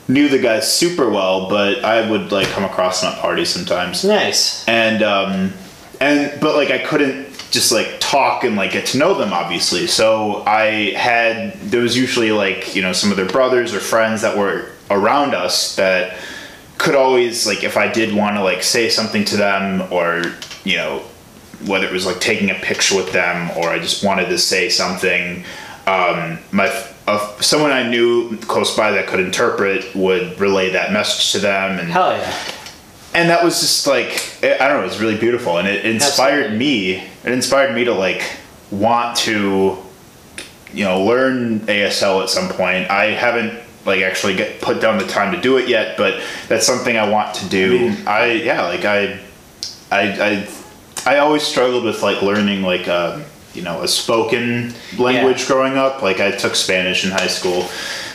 knew 0.08 0.30
the 0.30 0.39
guys 0.39 0.71
super 0.73 1.10
well, 1.10 1.50
but 1.50 1.84
I 1.84 2.10
would 2.10 2.32
like 2.32 2.47
come 2.50 2.63
across 2.63 3.02
them 3.02 3.12
at 3.13 3.19
parties 3.19 3.50
sometimes 3.50 4.04
Nice. 4.06 4.65
and 4.67 5.04
um 5.04 5.54
and 6.00 6.39
but 6.39 6.56
like 6.56 6.69
i 6.69 6.78
couldn't 6.78 7.26
just 7.50 7.71
like 7.71 8.00
talk 8.00 8.43
and 8.43 8.56
like 8.56 8.71
get 8.71 8.86
to 8.86 8.97
know 9.00 9.15
them 9.15 9.34
obviously 9.34 9.88
so 9.88 10.43
i 10.45 10.91
had 10.95 11.54
there 11.62 11.82
was 11.82 11.97
usually 11.97 12.32
like 12.32 12.76
you 12.76 12.82
know 12.84 12.93
some 12.93 13.10
of 13.10 13.17
their 13.17 13.26
brothers 13.26 13.73
or 13.73 13.80
friends 13.80 14.21
that 14.21 14.38
were 14.38 14.69
around 14.91 15.34
us 15.34 15.76
that 15.76 16.15
could 16.78 16.96
always 16.96 17.48
like 17.48 17.63
if 17.63 17.78
i 17.78 17.92
did 17.92 18.13
want 18.16 18.36
to 18.36 18.44
like 18.44 18.63
say 18.63 18.90
something 18.90 19.26
to 19.26 19.38
them 19.38 19.82
or 19.92 20.24
you 20.63 20.76
know 20.76 21.00
whether 21.66 21.88
it 21.88 21.92
was 21.92 22.06
like 22.06 22.20
taking 22.20 22.50
a 22.52 22.56
picture 22.56 22.96
with 22.96 23.12
them 23.12 23.50
or 23.58 23.70
i 23.70 23.80
just 23.80 24.04
wanted 24.04 24.26
to 24.28 24.38
say 24.38 24.70
something 24.70 25.44
um 25.88 26.38
my 26.52 26.68
uh, 27.08 27.42
someone 27.42 27.72
i 27.72 27.88
knew 27.88 28.38
close 28.42 28.76
by 28.76 28.92
that 28.92 29.08
could 29.08 29.20
interpret 29.20 29.96
would 29.96 30.40
relay 30.40 30.70
that 30.70 30.92
message 30.92 31.32
to 31.32 31.40
them 31.40 31.80
and 31.80 31.90
Hell 31.90 32.12
yeah. 32.12 32.38
and 33.13 33.30
that 33.30 33.44
was 33.44 33.60
just 33.60 33.88
like 33.88 34.28
I 34.44 34.68
don't 34.68 34.78
know, 34.78 34.82
it 34.82 34.88
was 34.88 35.00
really 35.00 35.18
beautiful, 35.18 35.58
and 35.58 35.68
it 35.68 35.86
inspired 35.86 36.46
Absolutely. 36.46 36.58
me. 36.58 36.96
It 37.26 37.32
inspired 37.32 37.74
me 37.74 37.86
to 37.86 37.94
like 37.94 38.24
want 38.70 39.18
to, 39.18 39.78
you 40.74 40.84
know, 40.84 41.04
learn 41.04 41.62
ASL 41.62 42.22
at 42.22 42.30
some 42.30 42.50
point. 42.50 42.90
I 42.90 43.06
haven't 43.12 43.60
like 43.88 44.02
actually 44.02 44.36
get 44.36 44.62
put 44.62 44.82
down 44.82 44.97
the 45.00 45.08
time 45.08 45.34
to 45.34 45.41
do 45.41 45.58
it 45.58 45.67
yet, 45.69 45.97
but 45.97 46.21
that's 46.47 46.67
something 46.67 46.97
I 46.97 47.10
want 47.10 47.34
to 47.36 47.50
do. 47.50 47.95
I, 48.06 48.34
yeah, 48.34 48.63
like 48.63 48.84
I, 48.86 49.19
I, 49.91 50.02
I, 50.19 50.47
I 51.06 51.17
always 51.19 51.41
struggled 51.43 51.86
with 51.86 52.04
like 52.04 52.21
learning 52.21 52.62
like 52.63 52.88
a 52.88 53.26
you 53.54 53.62
know 53.63 53.82
a 53.82 53.88
spoken 53.88 54.73
language 55.00 55.41
Yeah. 55.41 55.47
growing 55.47 55.78
up. 55.78 56.02
Like 56.04 56.19
I 56.19 56.32
took 56.32 56.54
Spanish 56.56 57.06
in 57.06 57.12
high 57.12 57.28
school, 57.28 57.67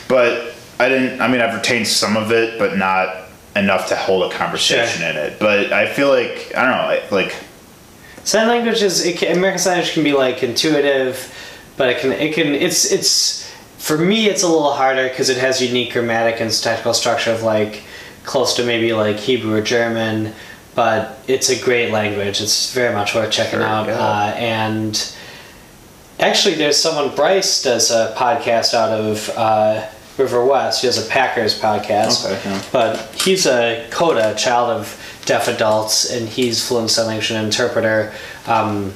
but 0.07 0.53
I 0.79 0.87
didn't. 0.89 1.19
I 1.19 1.27
mean, 1.27 1.41
I've 1.41 1.55
retained 1.55 1.87
some 1.87 2.15
of 2.15 2.31
it, 2.31 2.57
but 2.59 2.77
not 2.77 3.17
enough 3.55 3.89
to 3.89 3.95
hold 3.95 4.31
a 4.31 4.35
conversation 4.35 5.01
Sure. 5.01 5.09
in 5.09 5.15
it. 5.17 5.39
But 5.39 5.73
I 5.73 5.87
feel 5.91 6.09
like 6.09 6.53
I 6.55 6.61
don't 6.63 7.01
know, 7.11 7.15
like 7.17 7.35
Sign 8.23 8.47
language 8.47 8.81
is 8.83 9.05
it 9.05 9.17
can, 9.17 9.35
American 9.35 9.59
Sign 9.59 9.73
Language 9.73 9.93
can 9.95 10.03
be 10.03 10.13
like 10.13 10.43
intuitive, 10.43 11.33
but 11.77 11.89
it 11.89 11.99
can 11.99 12.11
it 12.11 12.33
can 12.35 12.53
it's 12.53 12.89
it's 12.91 13.51
for 13.83 13.97
me 13.97 14.27
it's 14.27 14.43
a 14.43 14.47
little 14.47 14.71
harder 14.71 15.09
because 15.09 15.29
it 15.29 15.37
has 15.37 15.61
unique 15.61 15.91
grammatic 15.91 16.39
and 16.39 16.49
technical 16.61 16.93
structure 16.93 17.31
of 17.31 17.43
like 17.43 17.83
close 18.23 18.55
to 18.55 18.63
maybe 18.63 18.93
like 18.93 19.17
Hebrew 19.17 19.53
or 19.55 19.61
German, 19.61 20.33
but 20.73 21.19
it's 21.27 21.49
a 21.49 21.61
great 21.61 21.91
language. 21.91 22.39
It's 22.39 22.73
very 22.73 22.93
much 22.95 23.13
worth 23.13 23.29
checking 23.29 23.59
Sure, 23.59 23.67
out. 23.67 23.89
Uh, 23.89 24.33
and 24.37 25.15
actually, 26.19 26.55
there's 26.55 26.77
someone 26.77 27.13
Bryce 27.13 27.61
does 27.61 27.91
a 27.91 28.15
podcast 28.17 28.73
out 28.73 28.91
of 28.97 29.29
uh, 29.35 29.85
River 30.17 30.45
West. 30.45 30.79
He 30.79 30.87
has 30.87 30.97
a 31.05 31.09
Packers 31.09 31.59
podcast. 31.59 32.25
Okay, 32.25 32.49
yeah. 32.49 32.63
But 32.71 32.97
he's 33.21 33.45
a 33.45 33.85
coda, 33.91 34.33
child 34.35 34.69
of 34.69 35.21
deaf 35.25 35.49
adults, 35.49 36.09
and 36.09 36.29
he's 36.29 36.65
fluent 36.65 36.89
sign 36.89 37.07
language 37.07 37.31
and 37.31 37.43
interpreter. 37.45 38.13
Um, 38.47 38.93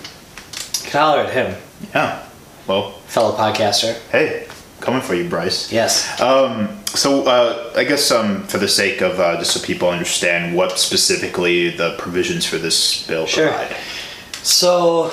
can 0.86 1.02
holler 1.02 1.20
at 1.24 1.34
him, 1.34 1.62
yeah. 1.94 2.24
Well, 2.66 2.92
fellow 3.08 3.36
podcaster. 3.36 4.00
hey, 4.10 4.47
coming 4.80 5.02
for 5.02 5.16
you, 5.16 5.30
Bryce. 5.30 5.72
Yes. 5.72 6.20
Um, 6.22 6.80
so 6.88 7.26
uh, 7.26 7.74
I 7.76 7.84
guess 7.84 8.12
um, 8.12 8.44
for 8.48 8.58
the 8.58 8.68
sake 8.68 9.02
of 9.02 9.20
uh, 9.20 9.38
just 9.38 9.52
so 9.52 9.66
people 9.66 9.90
understand 9.90 10.56
what 10.56 10.80
specifically 10.80 11.70
the 11.70 11.96
provisions 11.98 12.46
for 12.46 12.58
this 12.58 13.06
bill 13.08 13.26
Sure. 13.26 13.50
provide. 13.50 13.76
So, 14.44 15.12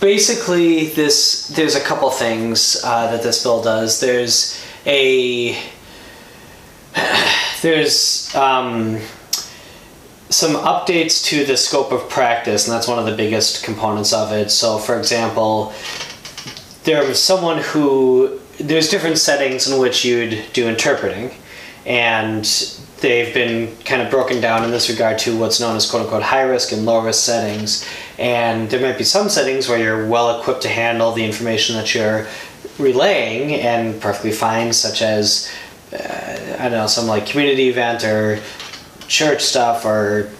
basically 0.00 0.88
this 0.88 1.48
there's 1.48 1.74
a 1.74 1.80
couple 1.80 2.10
things 2.10 2.76
uh, 2.84 3.10
that 3.10 3.22
this 3.22 3.42
bill 3.42 3.62
does. 3.62 4.00
There's 4.00 4.62
a 4.84 5.52
there's 7.62 8.34
um, 8.34 8.98
some 10.28 10.54
updates 10.56 11.24
to 11.26 11.44
the 11.44 11.56
scope 11.56 11.92
of 11.92 12.08
practice, 12.08 12.66
and 12.66 12.74
that's 12.74 12.88
one 12.88 12.98
of 12.98 13.06
the 13.06 13.14
biggest 13.16 13.64
components 13.64 14.12
of 14.12 14.32
it. 14.32 14.50
So, 14.50 14.78
for 14.78 14.98
example, 14.98 15.72
there 16.84 17.06
was 17.06 17.22
someone 17.22 17.58
who 17.58 18.40
there's 18.58 18.88
different 18.88 19.18
settings 19.18 19.70
in 19.70 19.78
which 19.78 20.04
you'd 20.04 20.44
do 20.52 20.68
interpreting, 20.68 21.30
and 21.84 22.44
they've 23.00 23.32
been 23.34 23.76
kind 23.84 24.00
of 24.00 24.10
broken 24.10 24.40
down 24.40 24.64
in 24.64 24.70
this 24.70 24.88
regard 24.88 25.18
to 25.18 25.38
what's 25.38 25.60
known 25.60 25.76
as 25.76 25.88
quote 25.88 26.02
unquote 26.02 26.22
high 26.22 26.42
risk 26.42 26.72
and 26.72 26.86
low 26.86 27.02
risk 27.04 27.24
settings. 27.24 27.86
And 28.18 28.70
there 28.70 28.80
might 28.80 28.98
be 28.98 29.04
some 29.04 29.28
settings 29.28 29.68
where 29.68 29.78
you're 29.78 30.08
well 30.08 30.40
equipped 30.40 30.62
to 30.62 30.68
handle 30.68 31.12
the 31.12 31.24
information 31.24 31.76
that 31.76 31.94
you're 31.94 32.26
relaying 32.78 33.54
and 33.54 34.00
perfectly 34.00 34.32
fine, 34.32 34.72
such 34.72 35.02
as 35.02 35.50
uh, 35.92 36.56
I 36.58 36.62
don't 36.64 36.72
know, 36.72 36.86
some 36.86 37.06
like 37.06 37.26
community 37.26 37.68
event 37.68 38.04
or 38.04 38.40
church 39.06 39.42
stuff 39.42 39.84
or 39.84 40.30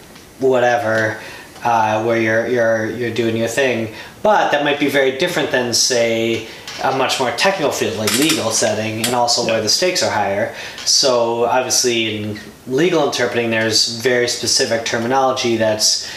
whatever, 0.41 1.19
uh, 1.63 2.03
where 2.05 2.21
you're 2.21 2.47
you're 2.49 2.91
you're 2.91 3.15
doing 3.15 3.37
your 3.37 3.49
thing. 3.49 3.95
But 4.23 4.51
that 4.51 4.65
might 4.65 4.81
be 4.81 4.89
very 4.89 5.19
different 5.19 5.51
than 5.51 5.73
say 5.73 6.49
a 6.83 6.97
much 6.97 7.19
more 7.19 7.31
technical 7.33 7.73
field 7.73 7.97
like 7.97 8.17
legal 8.19 8.51
setting 8.51 9.05
and 9.05 9.15
also 9.15 9.47
where 9.47 9.61
the 9.61 9.69
stakes 9.69 10.03
are 10.03 10.11
higher. 10.11 10.55
So 10.85 11.45
obviously 11.45 12.17
in 12.17 12.41
legal 12.67 13.07
interpreting 13.07 13.51
there's 13.51 14.01
very 14.01 14.29
specific 14.29 14.85
terminology 14.85 15.57
that's 15.57 16.11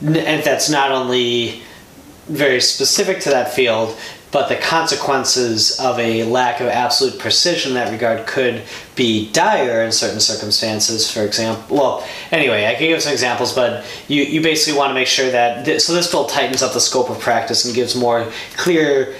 and 0.00 0.42
that's 0.44 0.68
not 0.68 0.92
only 0.92 1.62
very 2.28 2.60
specific 2.60 3.20
to 3.20 3.30
that 3.30 3.52
field, 3.54 3.96
but 4.32 4.48
the 4.48 4.56
consequences 4.56 5.78
of 5.80 5.98
a 5.98 6.24
lack 6.24 6.60
of 6.60 6.66
absolute 6.66 7.18
precision 7.18 7.70
in 7.70 7.74
that 7.76 7.90
regard 7.90 8.26
could 8.26 8.62
be 8.94 9.30
dire 9.32 9.82
in 9.82 9.92
certain 9.92 10.20
circumstances. 10.20 11.10
For 11.10 11.22
example, 11.22 11.76
well, 11.76 12.08
anyway, 12.30 12.66
I 12.66 12.74
can 12.74 12.88
give 12.88 13.02
some 13.02 13.12
examples, 13.12 13.54
but 13.54 13.84
you, 14.08 14.24
you 14.24 14.42
basically 14.42 14.76
want 14.76 14.90
to 14.90 14.94
make 14.94 15.06
sure 15.06 15.30
that 15.30 15.64
this, 15.64 15.86
so 15.86 15.94
this 15.94 16.10
bill 16.10 16.26
tightens 16.26 16.62
up 16.62 16.74
the 16.74 16.80
scope 16.80 17.08
of 17.08 17.18
practice 17.20 17.64
and 17.64 17.74
gives 17.74 17.94
more 17.94 18.30
clearly 18.56 19.14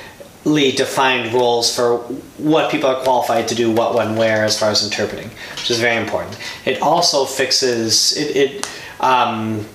defined 0.46 1.32
roles 1.35 1.74
for 1.74 1.98
what 2.38 2.70
people 2.70 2.88
are 2.88 3.02
qualified 3.02 3.48
to 3.48 3.54
do 3.54 3.70
what, 3.72 3.94
when, 3.94 4.16
where 4.16 4.44
as 4.44 4.59
far 4.59 4.70
as 4.70 4.85
interpreting, 4.85 5.28
which 5.56 5.70
is 5.70 5.80
very 5.80 6.00
important. 6.02 6.38
It 6.64 6.80
also 6.80 7.24
fixes 7.24 8.16
it. 8.16 8.37
it 8.37 8.70
um, 9.00 9.66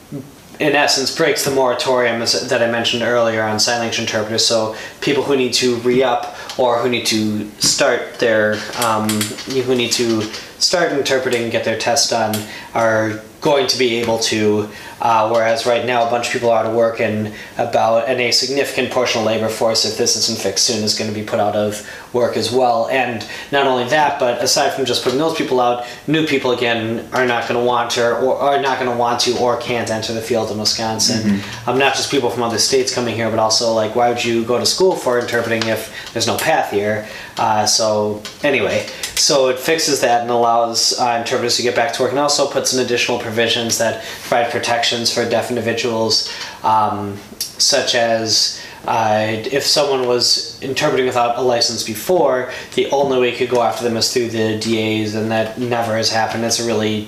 in 0.60 0.76
essence 0.76 1.16
breaks 1.16 1.44
the 1.44 1.50
moratorium 1.50 2.20
that 2.20 2.62
I 2.62 2.70
mentioned 2.70 3.02
earlier 3.02 3.42
on 3.42 3.60
sign 3.60 3.80
language 3.80 4.00
interpreters. 4.00 4.46
So 4.46 4.76
people 5.02 5.24
who 5.24 5.36
need 5.36 5.54
to 5.54 5.78
re-up 5.78 6.36
or 6.60 6.78
who 6.78 6.88
need 6.88 7.08
to 7.08 7.50
start 7.60 8.20
their 8.20 8.58
um, 8.84 9.10
who 9.10 9.76
need 9.76 9.92
to 9.94 10.22
start 10.60 10.92
interpreting 10.92 11.50
get 11.50 11.66
their 11.66 11.80
test 11.80 12.12
done 12.12 12.36
are 12.76 13.22
going 13.42 13.66
to 13.68 13.78
be 13.80 13.96
able 13.96 14.20
to 14.20 14.70
uh, 15.02 15.30
whereas 15.30 15.66
right 15.66 15.86
now, 15.86 16.08
a 16.08 16.12
bunch 16.12 16.28
of 16.28 16.34
people 16.34 16.52
are 16.52 16.60
out 16.60 16.66
of 16.66 16.76
work, 16.76 17.02
and 17.02 17.34
about 17.58 18.08
and 18.08 18.22
a 18.22 18.32
significant 18.32 18.92
portion 18.92 19.20
of 19.20 19.26
the 19.26 19.32
labor 19.32 19.50
force, 19.50 19.84
if 19.84 19.98
this 19.98 20.16
isn't 20.16 20.40
fixed 20.40 20.66
soon, 20.66 20.84
is 20.84 20.98
going 20.98 21.12
to 21.12 21.20
be 21.20 21.26
put 21.26 21.40
out 21.40 21.56
of 21.56 21.90
work 22.14 22.38
as 22.38 22.52
well. 22.52 22.88
And 22.90 23.26
not 23.52 23.66
only 23.66 23.86
that, 23.90 24.20
but 24.20 24.44
aside 24.44 24.74
from 24.74 24.86
just 24.86 25.04
putting 25.04 25.18
those 25.18 25.36
people 25.36 25.60
out, 25.60 25.86
new 26.08 26.28
people 26.28 26.52
again 26.52 27.08
are 27.14 27.26
not 27.26 27.48
going 27.48 27.60
to 27.60 27.66
want 27.66 27.92
to 27.92 28.18
or 28.18 28.38
are 28.38 28.62
not 28.62 28.80
going 28.80 28.92
to 28.92 28.98
want 28.98 29.20
to 29.22 29.38
or 29.40 29.58
can't 29.58 29.90
enter 29.90 30.14
the 30.14 30.22
field 30.22 30.52
in 30.52 30.60
Wisconsin. 30.60 31.22
Mm-hmm. 31.22 31.70
Um, 31.70 31.80
not 31.80 31.96
just 31.96 32.12
people 32.12 32.30
from 32.30 32.44
other 32.44 32.60
states 32.60 32.94
coming 32.94 33.16
here, 33.16 33.30
but 33.30 33.40
also 33.40 33.74
like 33.74 33.96
why 33.96 34.10
would 34.10 34.24
you 34.24 34.46
go 34.46 34.60
to 34.60 34.66
school 34.66 34.96
for 34.96 35.20
interpreting 35.20 35.68
if 35.68 36.12
there's 36.14 36.28
no 36.28 36.38
path 36.38 36.72
here? 36.72 37.08
Uh, 37.38 37.66
so 37.66 38.22
anyway, 38.44 38.86
so 39.16 39.50
it 39.50 39.58
fixes 39.58 40.02
that 40.02 40.22
and 40.22 40.30
allows 40.30 41.00
uh, 41.00 41.18
interpreters 41.20 41.56
to 41.58 41.64
get 41.64 41.76
back 41.76 41.94
to 41.94 42.02
work, 42.02 42.12
and 42.12 42.20
also 42.20 42.50
puts 42.50 42.74
in 42.74 42.84
additional 42.84 43.18
provisions 43.20 43.78
that 43.78 44.04
provide 44.24 44.52
protection 44.52 44.91
protections 44.92 45.14
for 45.14 45.30
deaf 45.30 45.50
individuals, 45.50 46.30
um, 46.64 47.18
such 47.40 47.96
as 47.96 48.62
uh, 48.86 49.26
if 49.52 49.64
someone 49.64 50.08
was 50.08 50.62
interpreting 50.62 51.06
without 51.06 51.38
a 51.38 51.42
license 51.42 51.84
before, 51.84 52.52
the 52.76 52.90
only 52.92 53.20
way 53.20 53.32
you 53.32 53.38
could 53.38 53.50
go 53.50 53.62
after 53.62 53.84
them 53.84 53.96
is 53.96 54.12
through 54.12 54.30
the 54.30 54.58
DAs, 54.60 55.16
and 55.16 55.32
that 55.32 55.60
never 55.60 55.96
has 55.96 56.12
happened. 56.12 56.44
It's 56.44 56.60
really 56.60 57.08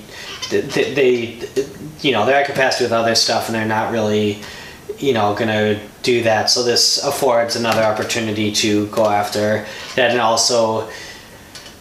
they, 0.50 0.93
they 0.93 1.50
you 2.02 2.12
know 2.12 2.26
they're 2.26 2.41
at 2.41 2.46
capacity 2.46 2.86
with 2.86 2.93
other 2.93 3.15
stuff, 3.15 3.48
and 3.48 3.56
they're 3.56 3.65
not 3.65 3.91
really 3.91 4.39
you 4.98 5.13
know 5.13 5.36
gonna 5.36 5.80
do 6.04 6.24
that. 6.24 6.50
So 6.50 6.63
this 6.63 7.04
affords 7.04 7.56
another 7.56 7.84
opportunity 7.84 8.52
to 8.63 8.88
go 8.88 9.10
after 9.10 9.65
that, 9.96 10.12
and 10.12 10.19
also. 10.19 10.89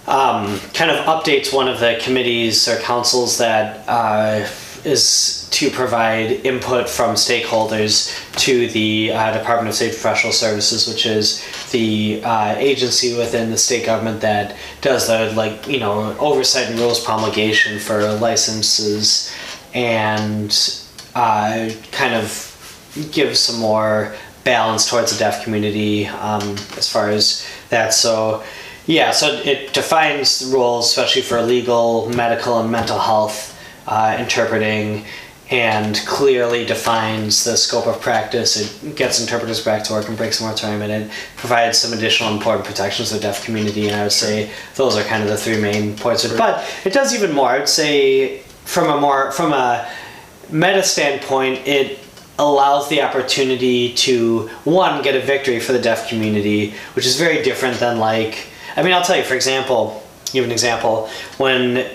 Um, 0.05 0.59
kind 0.75 0.91
of 0.91 1.07
updates 1.07 1.55
one 1.55 1.69
of 1.69 1.79
the 1.79 1.97
committees 2.03 2.67
or 2.67 2.77
councils 2.81 3.39
that 3.39 3.89
uh, 3.89 4.49
is 4.85 5.49
to 5.53 5.71
provide 5.71 6.31
input 6.47 6.89
from 6.89 7.15
stakeholders 7.15 8.11
to 8.37 8.69
the 8.69 9.13
uh, 9.13 9.37
Department 9.37 9.69
of 9.69 9.75
State 9.75 9.91
Professional 9.91 10.33
Services, 10.33 10.89
which 10.89 11.07
is 11.07 11.45
the 11.71 12.23
uh, 12.25 12.55
agency 12.59 13.17
within 13.17 13.51
the 13.51 13.59
state 13.59 13.87
government 13.87 14.21
that 14.23 14.57
does 14.81 15.07
the 15.07 15.33
like 15.37 15.69
you 15.69 15.79
know 15.79 16.17
oversight 16.19 16.69
and 16.69 16.79
rules 16.79 17.05
promulgation 17.05 17.79
for 17.79 18.13
licenses 18.15 19.33
and 19.75 20.81
uh, 21.15 21.71
kind 21.93 22.15
of 22.15 22.49
give 23.13 23.37
some 23.37 23.61
more 23.61 24.15
balance 24.45 24.89
towards 24.89 25.13
the 25.13 25.19
deaf 25.19 25.45
community 25.45 26.07
um, 26.07 26.43
as 26.77 26.89
far 26.91 27.11
as 27.11 27.47
that. 27.71 27.95
So. 27.95 28.43
Yeah, 28.85 29.13
so 29.13 29.41
it 29.45 29.73
defines 29.75 30.45
rules, 30.53 30.89
especially 30.89 31.23
for 31.23 31.41
legal, 31.41 32.09
medical, 32.09 32.59
and 32.59 32.69
mental 32.69 32.99
health 32.99 33.52
uh, 33.87 34.17
interpreting 34.19 35.05
and 35.53 35.97
clearly 36.07 36.65
defines 36.65 37.45
the 37.45 37.57
scope 37.59 37.87
of 37.87 38.01
practice. 38.01 38.57
It 38.57 38.97
gets 38.97 39.21
interpreters 39.21 39.63
back 39.63 39.85
to 39.85 39.93
work 39.93 40.09
and 40.09 40.17
breaks 40.17 40.39
the 40.39 40.45
moratorium, 40.45 40.81
and 40.81 41.05
it 41.05 41.11
provides 41.37 41.77
some 41.77 41.93
additional 41.93 42.33
important 42.33 42.65
protections 42.65 43.11
to 43.11 43.17
the 43.17 43.21
deaf 43.21 43.45
community. 43.45 43.87
And 43.87 43.95
I 43.95 44.03
would 44.05 44.13
say 44.13 44.51
those 44.77 44.97
are 44.97 45.03
kind 45.03 45.23
of 45.23 45.29
the 45.29 45.37
three 45.37 45.61
main 45.61 45.95
points. 45.95 46.27
But 46.37 46.67
it 46.87 46.95
does 46.95 47.15
even 47.15 47.33
more. 47.33 47.51
I 47.51 47.59
would 47.59 47.69
say 47.69 48.39
from 48.65 48.89
a 48.89 48.99
more 48.99 49.31
from 49.33 49.53
a 49.53 49.91
meta 50.51 50.83
standpoint, 50.83 51.67
it 51.67 51.99
allows 52.39 52.89
the 52.89 53.03
opportunity 53.03 53.93
to 53.93 54.49
one 54.65 55.03
get 55.03 55.15
a 55.15 55.21
victory 55.21 55.61
for 55.61 55.73
the 55.73 55.79
deaf 55.79 56.09
community, 56.09 56.73
which 56.95 57.05
is 57.05 57.19
very 57.19 57.43
different 57.43 57.79
than 57.79 57.99
like. 57.99 58.47
I 58.75 58.83
mean, 58.83 58.95
I'll 58.95 59.05
tell 59.05 59.19
you. 59.19 59.23
For 59.23 59.35
example, 59.35 60.03
give 60.33 60.47
an 60.47 60.51
example 60.51 61.11
when 61.37 61.91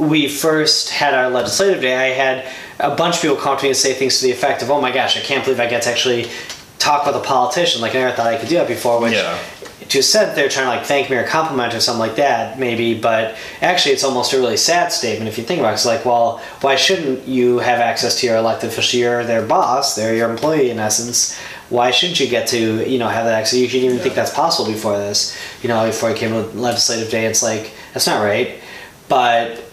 we 0.00 0.28
first 0.28 0.90
had 0.90 1.14
our 1.14 1.28
legislative 1.28 1.82
day, 1.82 1.94
I 1.94 2.14
had 2.14 2.48
a 2.78 2.96
bunch 2.96 3.16
of 3.16 3.22
people 3.22 3.36
come 3.36 3.56
to 3.58 3.62
me 3.62 3.68
and 3.68 3.76
say 3.76 3.92
things 3.92 4.18
to 4.20 4.26
the 4.26 4.32
effect 4.32 4.62
of, 4.62 4.70
"Oh 4.70 4.80
my 4.80 4.90
gosh, 4.90 5.16
I 5.16 5.20
can't 5.20 5.44
believe 5.44 5.60
I 5.60 5.66
get 5.66 5.82
to 5.82 5.90
actually 5.90 6.30
talk 6.78 7.04
with 7.06 7.14
a 7.14 7.20
politician. 7.20 7.82
Like 7.82 7.94
I 7.94 7.98
never 7.98 8.16
thought 8.16 8.26
I 8.26 8.38
could 8.38 8.48
do 8.48 8.56
that 8.56 8.68
before." 8.68 9.00
Which, 9.00 9.12
yeah. 9.12 9.38
to 9.88 9.98
a 9.98 10.00
extent, 10.00 10.34
they're 10.34 10.48
trying 10.48 10.66
to 10.66 10.70
like 10.70 10.86
thank 10.86 11.10
me 11.10 11.16
or 11.16 11.24
compliment 11.24 11.74
or 11.74 11.80
something 11.80 12.00
like 12.00 12.16
that, 12.16 12.58
maybe. 12.58 12.98
But 12.98 13.36
actually, 13.60 13.92
it's 13.92 14.04
almost 14.04 14.32
a 14.32 14.38
really 14.38 14.56
sad 14.56 14.90
statement 14.90 15.28
if 15.28 15.36
you 15.36 15.44
think 15.44 15.60
about 15.60 15.72
it. 15.72 15.74
It's 15.74 15.86
like, 15.86 16.04
well, 16.06 16.38
why 16.62 16.76
shouldn't 16.76 17.28
you 17.28 17.58
have 17.58 17.80
access 17.80 18.18
to 18.20 18.26
your 18.26 18.36
elected 18.36 18.70
official? 18.70 19.00
You're 19.00 19.24
their 19.24 19.46
boss. 19.46 19.94
They're 19.94 20.16
your 20.16 20.30
employee 20.30 20.70
in 20.70 20.78
essence 20.78 21.38
why 21.70 21.92
shouldn't 21.92 22.18
you 22.18 22.28
get 22.28 22.48
to 22.48 22.90
you 22.90 22.98
know 22.98 23.08
have 23.08 23.24
that 23.26 23.34
access? 23.34 23.58
You 23.58 23.68
shouldn't 23.68 23.84
even 23.84 23.96
yeah. 23.98 24.02
think 24.02 24.16
that's 24.16 24.34
possible 24.34 24.70
before 24.70 24.98
this. 24.98 25.38
You 25.62 25.68
know, 25.68 25.86
before 25.86 26.10
it 26.10 26.16
came 26.16 26.30
to 26.30 26.42
legislative 26.58 27.10
day, 27.10 27.26
it's 27.26 27.44
like 27.44 27.72
that's 27.94 28.08
not 28.08 28.22
right. 28.22 28.58
But 29.08 29.69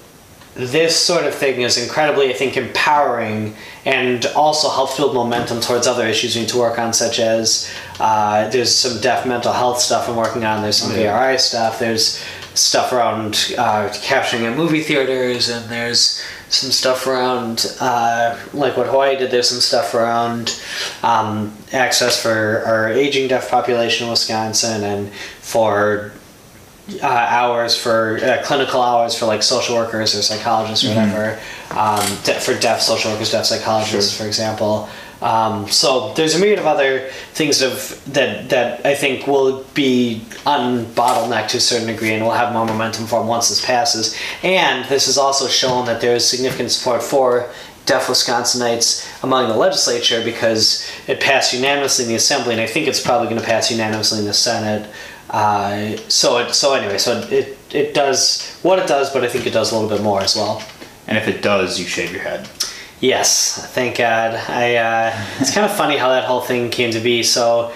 this 0.58 1.00
sort 1.00 1.26
of 1.26 1.36
thing 1.36 1.62
is 1.62 1.78
incredibly, 1.78 2.32
I 2.32 2.34
think, 2.34 2.58
empowering 2.58 3.56
and 3.86 4.26
also 4.36 4.70
helps 4.70 4.98
build 4.98 5.14
momentum 5.14 5.62
towards 5.62 5.86
other 5.86 6.06
issues 6.08 6.36
we 6.36 6.42
need 6.42 6.50
to 6.50 6.58
work 6.58 6.80
on, 6.80 6.94
such 6.94 7.20
as 7.20 7.72
uh, 8.00 8.50
there's 8.50 8.76
some 8.76 9.00
deaf 9.00 9.26
mental 9.26 9.54
health 9.54 9.80
stuff 9.80 10.10
I'm 10.10 10.16
working 10.16 10.44
on, 10.44 10.64
there's 10.64 10.78
some 10.78 10.92
yeah. 10.92 11.36
VRI 11.36 11.40
stuff, 11.40 11.78
there's 11.78 12.24
stuff 12.56 12.92
around 12.92 13.54
uh, 13.58 13.94
capturing 14.02 14.46
in 14.46 14.58
movie 14.58 14.82
theaters, 14.82 15.50
and 15.50 15.70
there's 15.70 16.24
some 16.50 16.72
stuff 16.72 17.06
around, 17.06 17.76
uh, 17.80 18.36
like 18.54 18.76
what 18.78 18.88
Hawaii 18.88 19.16
did, 19.16 19.30
there's 19.30 19.50
some 19.50 19.60
stuff 19.60 19.94
around 19.94 20.60
um, 21.04 21.56
access 21.72 22.20
for 22.20 22.64
our 22.66 22.90
aging 22.90 23.28
deaf 23.28 23.52
population 23.52 24.06
in 24.06 24.12
Wisconsin 24.12 24.84
and 24.84 25.14
for 25.14 26.14
uh, 27.02 27.06
hours 27.06 27.76
for 27.76 28.18
uh, 28.24 28.42
clinical 28.44 28.82
hours 28.82 29.18
for 29.18 29.26
like 29.26 29.44
social 29.44 29.76
workers 29.76 30.16
or 30.16 30.22
psychologists 30.22 30.86
or 30.86 30.90
mm-hmm. 30.90 31.12
whatever 31.12 31.40
um, 31.72 32.18
de- 32.24 32.40
for 32.40 32.58
deaf 32.60 32.82
social 32.82 33.12
workers 33.12 33.32
deaf 33.32 33.46
psychologists 33.46 34.12
sure. 34.12 34.24
for 34.24 34.28
example 34.28 34.90
um, 35.22 35.68
so 35.68 36.14
there's 36.14 36.36
a 36.36 36.40
myriad 36.40 36.60
of 36.60 36.68
other 36.68 37.10
things 37.34 37.62
of 37.62 38.02
that 38.14 38.50
that 38.50 38.86
I 38.86 38.94
think 38.94 39.26
will 39.26 39.64
be 39.74 40.22
unbottlenecked 40.46 41.50
to 41.50 41.58
a 41.58 41.60
certain 41.60 41.88
degree 41.88 42.14
and 42.14 42.24
will 42.24 42.32
have 42.32 42.54
more 42.54 42.66
momentum 42.66 43.08
for 43.08 43.24
once 43.24 43.50
this 43.50 43.66
passes. 43.66 44.16
And 44.44 44.86
this 44.86 45.08
has 45.08 45.18
also 45.18 45.48
shown 45.48 45.86
that 45.88 46.02
there 46.02 46.16
is 46.16 46.28
significant 46.28 46.72
support 46.72 47.02
for 47.02 47.50
deaf 47.88 48.08
Wisconsinites 48.08 49.24
among 49.24 49.48
the 49.48 49.56
legislature 49.56 50.24
because 50.24 50.88
it 51.08 51.20
passed 51.20 51.54
unanimously 51.54 52.04
in 52.06 52.10
the 52.10 52.16
assembly, 52.16 52.54
and 52.54 52.62
I 52.62 52.68
think 52.68 52.88
it's 52.88 53.02
probably 53.02 53.28
going 53.30 53.40
to 53.42 53.48
pass 53.48 53.72
unanimously 53.72 54.20
in 54.20 54.26
the 54.26 54.34
Senate. 54.34 54.88
Uh, 55.30 55.98
so 56.08 56.38
it, 56.38 56.54
so 56.54 56.74
anyway, 56.74 56.98
so 56.98 57.20
it 57.30 57.58
it 57.72 57.94
does 57.94 58.58
what 58.62 58.80
it 58.80 58.88
does, 58.88 59.12
but 59.12 59.24
I 59.24 59.28
think 59.28 59.46
it 59.46 59.54
does 59.54 59.72
a 59.72 59.76
little 59.76 59.90
bit 59.90 60.02
more 60.04 60.22
as 60.22 60.36
well. 60.36 60.64
And 61.08 61.18
if 61.18 61.28
it 61.28 61.42
does, 61.42 61.80
you 61.80 61.86
shave 61.86 62.12
your 62.12 62.22
head. 62.22 62.50
Yes, 63.00 63.72
thank 63.74 63.98
God. 63.98 64.36
I 64.36 64.76
uh, 64.76 65.26
it's 65.40 65.54
kind 65.54 65.66
of 65.66 65.76
funny 65.76 65.98
how 65.98 66.10
that 66.10 66.24
whole 66.24 66.42
thing 66.42 66.70
came 66.70 66.92
to 66.92 67.00
be. 67.00 67.24
So 67.24 67.74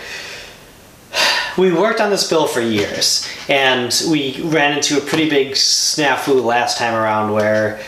we 1.57 1.71
worked 1.73 1.99
on 1.99 2.09
this 2.09 2.27
bill 2.29 2.47
for 2.47 2.61
years, 2.61 3.27
and 3.49 4.01
we 4.09 4.41
ran 4.43 4.77
into 4.77 4.97
a 4.97 5.01
pretty 5.01 5.29
big 5.29 5.51
snafu 5.51 6.43
last 6.43 6.77
time 6.77 6.95
around 6.95 7.33
where 7.33 7.81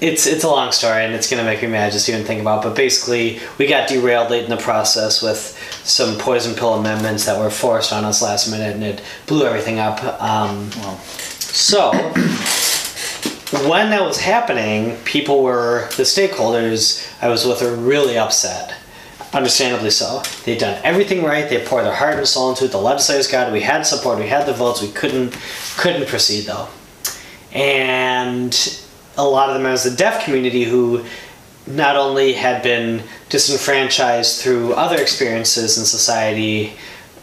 it's 0.00 0.26
it's 0.26 0.44
a 0.44 0.48
long 0.48 0.72
story 0.72 1.04
and 1.04 1.14
it's 1.14 1.28
gonna 1.30 1.44
make 1.44 1.62
me 1.62 1.68
mad 1.68 1.92
just 1.92 2.08
even 2.08 2.24
think 2.24 2.40
about. 2.40 2.64
It. 2.64 2.68
But 2.68 2.76
basically, 2.76 3.40
we 3.58 3.66
got 3.66 3.88
derailed 3.88 4.30
late 4.30 4.44
in 4.44 4.50
the 4.50 4.56
process 4.56 5.22
with 5.22 5.56
some 5.84 6.18
poison 6.18 6.54
pill 6.54 6.74
amendments 6.74 7.24
that 7.26 7.38
were 7.38 7.50
forced 7.50 7.92
on 7.92 8.04
us 8.04 8.22
last 8.22 8.50
minute, 8.50 8.74
and 8.74 8.84
it 8.84 9.02
blew 9.26 9.46
everything 9.46 9.78
up. 9.78 10.02
Um, 10.22 10.70
Well, 10.76 10.98
so 10.98 11.92
when 13.68 13.90
that 13.90 14.02
was 14.02 14.18
happening, 14.18 14.96
people 15.04 15.42
were 15.42 15.88
the 15.96 16.02
stakeholders 16.02 17.06
I 17.22 17.28
was 17.28 17.46
with 17.46 17.62
were 17.62 17.74
really 17.74 18.18
upset. 18.18 18.74
Understandably 19.32 19.90
so. 19.90 20.22
They'd 20.44 20.58
done 20.58 20.80
everything 20.84 21.22
right. 21.22 21.48
They 21.48 21.64
poured 21.64 21.84
their 21.84 21.94
heart 21.94 22.16
and 22.16 22.26
soul 22.26 22.50
into 22.50 22.64
it. 22.64 22.70
The 22.70 22.78
legislators 22.78 23.26
got 23.26 23.48
it. 23.48 23.52
We 23.52 23.60
had 23.60 23.86
support. 23.86 24.18
We 24.18 24.28
had 24.28 24.46
the 24.46 24.52
votes. 24.52 24.80
We 24.82 24.88
couldn't 24.88 25.36
couldn't 25.76 26.08
proceed 26.08 26.42
though. 26.46 26.68
And 27.52 28.52
a 29.16 29.24
lot 29.24 29.48
of 29.48 29.54
the 29.54 29.60
members 29.60 29.86
of 29.86 29.92
the 29.92 29.98
deaf 29.98 30.24
community 30.24 30.64
who 30.64 31.04
not 31.66 31.96
only 31.96 32.32
had 32.32 32.62
been 32.62 33.02
disenfranchised 33.28 34.40
through 34.40 34.72
other 34.74 35.00
experiences 35.00 35.78
in 35.78 35.84
society 35.84 36.72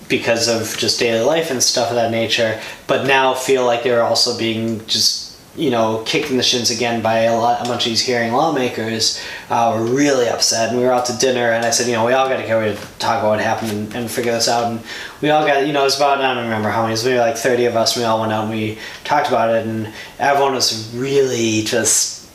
because 0.09 0.47
of 0.47 0.77
just 0.77 0.99
daily 0.99 1.23
life 1.23 1.49
and 1.49 1.63
stuff 1.63 1.89
of 1.89 1.95
that 1.95 2.11
nature, 2.11 2.59
but 2.87 3.07
now 3.07 3.33
feel 3.33 3.65
like 3.65 3.83
they're 3.83 4.03
also 4.03 4.37
being 4.37 4.85
just 4.85 5.22
you 5.55 5.69
know 5.69 6.03
kicked 6.05 6.31
in 6.31 6.37
the 6.37 6.43
shins 6.43 6.71
again 6.71 7.01
by 7.01 7.19
a, 7.19 7.37
lot, 7.37 7.61
a 7.65 7.69
bunch 7.69 7.85
of 7.85 7.91
these 7.91 8.01
hearing 8.01 8.33
lawmakers 8.33 9.23
uh, 9.49 9.75
were 9.75 9.85
really 9.85 10.27
upset. 10.27 10.69
And 10.69 10.77
we 10.77 10.83
were 10.83 10.91
out 10.91 11.05
to 11.07 11.17
dinner, 11.17 11.51
and 11.51 11.65
I 11.65 11.69
said, 11.69 11.87
you 11.87 11.93
know, 11.93 12.05
we 12.05 12.13
all 12.13 12.27
got 12.27 12.37
to 12.37 12.43
get 12.43 12.53
ready 12.53 12.75
to 12.75 12.81
talk 12.99 13.19
about 13.19 13.29
what 13.29 13.39
happened 13.39 13.71
and, 13.71 13.95
and 13.95 14.11
figure 14.11 14.31
this 14.31 14.47
out. 14.47 14.71
And 14.71 14.81
we 15.21 15.29
all 15.29 15.45
got, 15.45 15.67
you 15.67 15.73
know, 15.73 15.81
it 15.81 15.85
was 15.85 15.97
about 15.97 16.21
I 16.21 16.33
don't 16.33 16.43
remember 16.43 16.69
how 16.69 16.81
many, 16.81 16.93
it 16.93 16.95
was 16.95 17.05
maybe 17.05 17.19
like 17.19 17.37
thirty 17.37 17.65
of 17.65 17.75
us. 17.75 17.95
And 17.95 18.03
we 18.03 18.07
all 18.07 18.19
went 18.21 18.31
out 18.31 18.45
and 18.45 18.53
we 18.53 18.77
talked 19.03 19.27
about 19.27 19.53
it, 19.53 19.65
and 19.67 19.93
everyone 20.19 20.53
was 20.53 20.93
really 20.95 21.61
just 21.63 22.29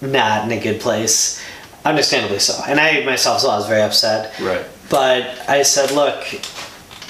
not 0.00 0.44
in 0.44 0.56
a 0.56 0.60
good 0.60 0.80
place. 0.80 1.42
Understandably 1.84 2.40
so. 2.40 2.60
And 2.66 2.80
I 2.80 3.04
myself, 3.04 3.42
so 3.42 3.50
I 3.50 3.56
was 3.56 3.68
very 3.68 3.82
upset. 3.82 4.38
right. 4.40 4.64
But 4.88 5.48
I 5.48 5.62
said, 5.62 5.90
look, 5.90 6.24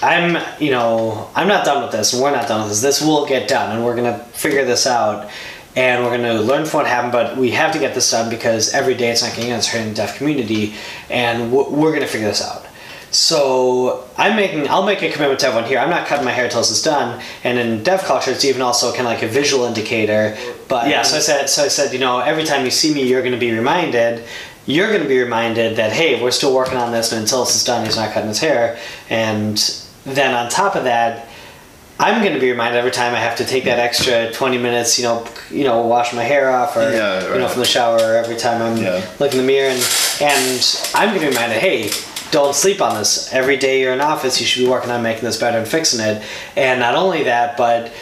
I'm, 0.02 0.42
you 0.60 0.70
know, 0.70 1.30
I'm 1.34 1.48
not 1.48 1.64
done 1.64 1.82
with 1.82 1.92
this, 1.92 2.12
and 2.12 2.22
we're 2.22 2.30
not 2.30 2.48
done 2.48 2.62
with 2.62 2.70
this. 2.70 2.82
This 2.82 3.00
will 3.00 3.26
get 3.26 3.48
done, 3.48 3.74
and 3.74 3.84
we're 3.84 3.96
gonna 3.96 4.18
figure 4.18 4.64
this 4.64 4.86
out, 4.86 5.30
and 5.74 6.04
we're 6.04 6.16
gonna 6.16 6.40
learn 6.40 6.66
from 6.66 6.80
what 6.80 6.86
happened. 6.86 7.12
But 7.12 7.36
we 7.36 7.50
have 7.52 7.72
to 7.72 7.78
get 7.78 7.94
this 7.94 8.10
done 8.10 8.28
because 8.28 8.74
every 8.74 8.94
day 8.94 9.10
it's 9.10 9.22
not 9.22 9.34
getting 9.34 9.52
answered 9.52 9.78
in 9.78 9.88
the 9.88 9.94
deaf 9.94 10.18
community, 10.18 10.74
and 11.08 11.50
we're 11.50 11.92
gonna 11.92 12.06
figure 12.06 12.28
this 12.28 12.42
out. 12.42 12.66
So 13.10 14.06
I'm 14.18 14.36
making, 14.36 14.68
I'll 14.68 14.84
make 14.84 15.02
a 15.02 15.10
commitment 15.10 15.40
to 15.40 15.46
everyone 15.46 15.68
here. 15.68 15.78
I'm 15.78 15.88
not 15.88 16.06
cutting 16.06 16.24
my 16.24 16.32
hair 16.32 16.44
until 16.44 16.60
this 16.60 16.70
is 16.70 16.82
done. 16.82 17.22
And 17.44 17.58
in 17.58 17.82
deaf 17.82 18.04
culture, 18.04 18.32
it's 18.32 18.44
even 18.44 18.60
also 18.60 18.92
kind 18.92 19.06
of 19.06 19.14
like 19.14 19.22
a 19.22 19.28
visual 19.28 19.64
indicator. 19.64 20.36
But 20.68 20.88
yeah, 20.88 21.02
so 21.02 21.16
I 21.16 21.20
said, 21.20 21.46
so 21.46 21.64
I 21.64 21.68
said, 21.68 21.94
you 21.94 21.98
know, 21.98 22.18
every 22.18 22.44
time 22.44 22.64
you 22.64 22.70
see 22.70 22.92
me, 22.92 23.08
you're 23.08 23.22
gonna 23.22 23.38
be 23.38 23.52
reminded 23.52 24.26
you're 24.66 24.88
going 24.88 25.02
to 25.02 25.08
be 25.08 25.20
reminded 25.20 25.76
that 25.76 25.92
hey 25.92 26.20
we're 26.20 26.32
still 26.32 26.52
working 26.52 26.76
on 26.76 26.90
this 26.90 27.12
and 27.12 27.22
until 27.22 27.44
this 27.44 27.54
is 27.54 27.64
done 27.64 27.84
he's 27.84 27.96
not 27.96 28.12
cutting 28.12 28.28
his 28.28 28.40
hair 28.40 28.76
and 29.08 29.85
then 30.06 30.34
on 30.34 30.48
top 30.48 30.76
of 30.76 30.84
that 30.84 31.28
i'm 31.98 32.22
going 32.22 32.34
to 32.34 32.40
be 32.40 32.50
reminded 32.50 32.78
every 32.78 32.90
time 32.90 33.14
i 33.14 33.18
have 33.18 33.36
to 33.36 33.44
take 33.44 33.64
that 33.64 33.78
extra 33.78 34.32
20 34.32 34.58
minutes 34.58 34.98
you 34.98 35.04
know 35.04 35.26
you 35.50 35.64
know 35.64 35.82
wash 35.86 36.12
my 36.14 36.22
hair 36.22 36.50
off 36.50 36.76
or 36.76 36.80
Yeah, 36.90 37.32
you 37.32 37.38
know 37.38 37.48
from 37.48 37.60
the 37.60 37.66
shower 37.66 37.96
or 37.98 38.14
every 38.16 38.36
time 38.36 38.62
i'm 38.62 38.76
Yeah. 38.82 39.04
looking 39.18 39.40
in 39.40 39.46
the 39.46 39.52
mirror. 39.52 39.70
And 39.70 39.82
and 40.20 40.90
i'm 40.94 41.08
going 41.08 41.20
to 41.20 41.26
be 41.26 41.34
reminded 41.34 41.58
hey 41.58 41.90
don't 42.32 42.56
sleep 42.56 42.80
on 42.82 42.96
this. 42.96 43.32
Every 43.32 43.56
day 43.56 43.80
you're 43.80 43.92
in 43.92 44.00
office 44.00 44.40
you 44.40 44.46
should 44.48 44.64
be 44.64 44.68
working 44.68 44.90
on 44.90 45.00
making 45.00 45.22
this 45.22 45.38
better 45.38 45.58
and 45.58 45.66
fixing 45.66 46.00
it. 46.00 46.20
And 46.56 46.80
not 46.80 46.96
only 46.96 47.22
that 47.22 47.56
but 47.56 47.92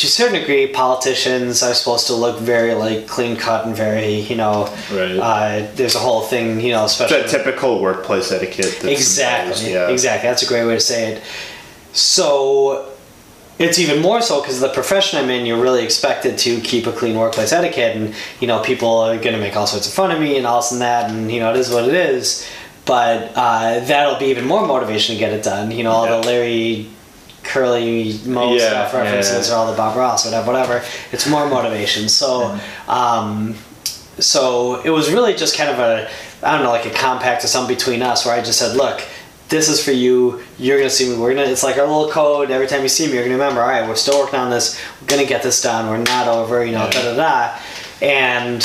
to 0.00 0.06
a 0.06 0.10
certain 0.10 0.40
degree, 0.40 0.66
politicians 0.66 1.62
are 1.62 1.74
supposed 1.74 2.06
to 2.06 2.14
look 2.14 2.38
very 2.40 2.74
like 2.74 3.06
clean 3.06 3.36
cut 3.36 3.66
and 3.66 3.74
very, 3.76 4.16
you 4.20 4.36
know, 4.36 4.64
Right. 4.92 5.18
uh, 5.18 5.66
there's 5.74 5.94
a 5.94 5.98
whole 5.98 6.22
thing, 6.22 6.60
you 6.60 6.72
know, 6.72 6.84
especially 6.84 7.22
That 7.22 7.28
typical 7.30 7.80
workplace 7.80 8.32
etiquette. 8.32 8.78
That's 8.80 8.84
exactly, 8.84 9.72
yeah. 9.72 9.88
exactly. 9.88 10.28
That's 10.28 10.42
a 10.42 10.46
great 10.46 10.64
way 10.64 10.74
to 10.74 10.80
say 10.80 11.12
it. 11.12 11.22
So 11.92 12.88
it's 13.58 13.78
even 13.78 14.00
more 14.00 14.22
so 14.22 14.40
because 14.40 14.60
the 14.60 14.68
profession 14.70 15.18
I'm 15.18 15.28
in, 15.28 15.44
you're 15.44 15.60
really 15.60 15.84
expected 15.84 16.38
to 16.38 16.60
keep 16.60 16.86
a 16.86 16.92
clean 16.92 17.16
workplace 17.18 17.52
etiquette, 17.52 17.96
and 17.96 18.14
you 18.40 18.46
know 18.46 18.60
people 18.62 18.98
are 19.00 19.16
going 19.16 19.34
to 19.34 19.38
make 19.40 19.56
all 19.56 19.66
sorts 19.66 19.86
of 19.86 19.92
fun 19.92 20.10
of 20.10 20.18
me 20.20 20.36
and 20.38 20.46
all 20.46 20.60
this 20.62 20.72
and 20.72 20.80
that, 20.80 21.10
and 21.10 21.30
you 21.30 21.40
know 21.40 21.50
it 21.52 21.56
is 21.58 21.70
what 21.70 21.84
it 21.86 21.94
is. 21.94 22.48
But 22.86 23.32
uh, 23.36 23.80
that'll 23.80 24.18
be 24.18 24.26
even 24.26 24.46
more 24.46 24.66
motivation 24.66 25.14
to 25.14 25.18
get 25.18 25.32
it 25.32 25.42
done. 25.42 25.70
You 25.70 25.84
know 25.84 25.90
all 25.90 26.06
Yeah. 26.06 26.20
the 26.20 26.26
Larry 26.26 26.88
Curly 27.42 28.18
Moe 28.26 28.54
Yeah, 28.54 28.68
stuff 28.68 28.92
yeah, 28.92 29.00
references 29.02 29.48
yeah. 29.48 29.54
or 29.54 29.58
all 29.58 29.70
the 29.70 29.76
Bob 29.76 29.96
Ross 29.96 30.24
whatever 30.24 30.46
whatever. 30.52 30.84
It's 31.12 31.26
more 31.28 31.48
motivation. 31.48 32.08
So. 32.08 32.58
Um, 32.88 33.54
so 34.18 34.82
it 34.82 34.90
was 34.90 35.10
really 35.10 35.34
just 35.34 35.56
kind 35.56 35.70
of 35.70 35.78
a 35.78 36.10
I 36.42 36.52
don't 36.52 36.62
know 36.62 36.70
like 36.70 36.84
a 36.86 36.90
compact 36.90 37.42
or 37.44 37.46
something 37.46 37.74
between 37.74 38.02
us 38.02 38.26
where 38.26 38.34
I 38.34 38.42
just 38.42 38.58
said, 38.58 38.76
look, 38.76 39.02
this 39.48 39.68
is 39.68 39.82
for 39.82 39.92
you. 39.92 40.42
You're 40.58 40.78
gonna 40.78 40.90
see 40.90 41.08
me. 41.08 41.16
We're 41.16 41.34
gonna. 41.34 41.48
It's 41.48 41.62
like 41.62 41.76
our 41.78 41.86
little 41.86 42.10
code. 42.10 42.50
Every 42.50 42.66
time 42.66 42.82
you 42.82 42.88
see 42.88 43.06
me, 43.06 43.14
you're 43.14 43.22
gonna 43.24 43.34
remember. 43.34 43.60
All 43.62 43.68
right, 43.68 43.88
we're 43.88 43.96
still 43.96 44.18
working 44.20 44.38
on 44.38 44.50
this. 44.50 44.80
We're 45.00 45.06
gonna 45.08 45.26
get 45.26 45.42
this 45.42 45.60
done. 45.62 45.88
We're 45.88 45.98
not 45.98 46.28
over. 46.28 46.64
You 46.64 46.72
know, 46.72 46.84
Yeah. 46.84 46.90
da 46.90 47.02
da 47.02 47.16
da. 47.16 47.58
And 48.02 48.62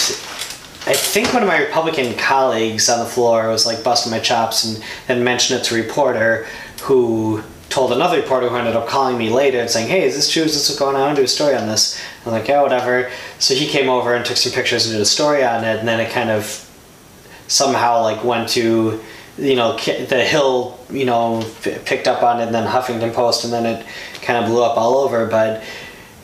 I 0.88 0.94
think 0.94 1.34
one 1.34 1.42
of 1.42 1.48
my 1.48 1.58
Republican 1.58 2.14
colleagues 2.18 2.88
on 2.90 3.00
the 3.00 3.06
floor 3.06 3.50
was 3.50 3.66
like 3.66 3.84
busting 3.84 4.12
my 4.12 4.20
chops 4.20 4.64
and 4.64 4.84
then 5.08 5.24
mentioned 5.24 5.60
it 5.60 5.64
to 5.66 5.76
a 5.76 5.82
reporter 5.82 6.46
who 6.84 7.42
told 7.76 7.92
another 7.92 8.16
reporter 8.16 8.48
who 8.48 8.56
ended 8.56 8.74
up 8.74 8.88
calling 8.88 9.18
me 9.18 9.30
later 9.30 9.60
and 9.60 9.70
saying, 9.70 9.90
"Hey, 9.90 10.04
is 10.04 10.16
this 10.16 10.32
true? 10.32 10.44
Is 10.44 10.54
this 10.54 10.70
what's 10.70 10.80
going 10.80 10.96
on? 10.96 11.14
Do 11.14 11.24
a 11.24 11.28
story 11.28 11.56
on 11.56 11.68
this." 11.68 12.00
I'm 12.26 12.32
like, 12.32 12.48
"Yeah, 12.48 12.62
whatever." 12.62 13.12
So 13.38 13.54
he 13.54 13.68
came 13.68 13.90
over 13.90 14.16
and 14.16 14.24
took 14.26 14.38
some 14.38 14.54
pictures 14.54 14.86
and 14.86 14.94
did 14.94 15.02
a 15.02 15.06
story 15.18 15.44
on 15.44 15.66
it, 15.66 15.80
and 15.80 15.88
then 15.88 16.00
it 16.00 16.10
kind 16.10 16.30
of 16.30 16.44
somehow 17.48 18.02
like 18.02 18.24
went 18.24 18.48
to 18.58 19.02
you 19.38 19.56
know 19.58 19.76
the 19.76 20.24
hill 20.24 20.80
you 20.90 21.06
know 21.06 21.46
picked 21.62 22.08
up 22.08 22.24
on 22.24 22.40
it 22.40 22.46
and 22.46 22.56
then 22.56 22.66
huffington 22.66 23.14
post 23.14 23.44
and 23.44 23.52
then 23.52 23.66
it 23.66 23.86
kind 24.22 24.42
of 24.42 24.50
blew 24.50 24.64
up 24.64 24.78
all 24.78 24.96
over 24.96 25.26
but 25.26 25.62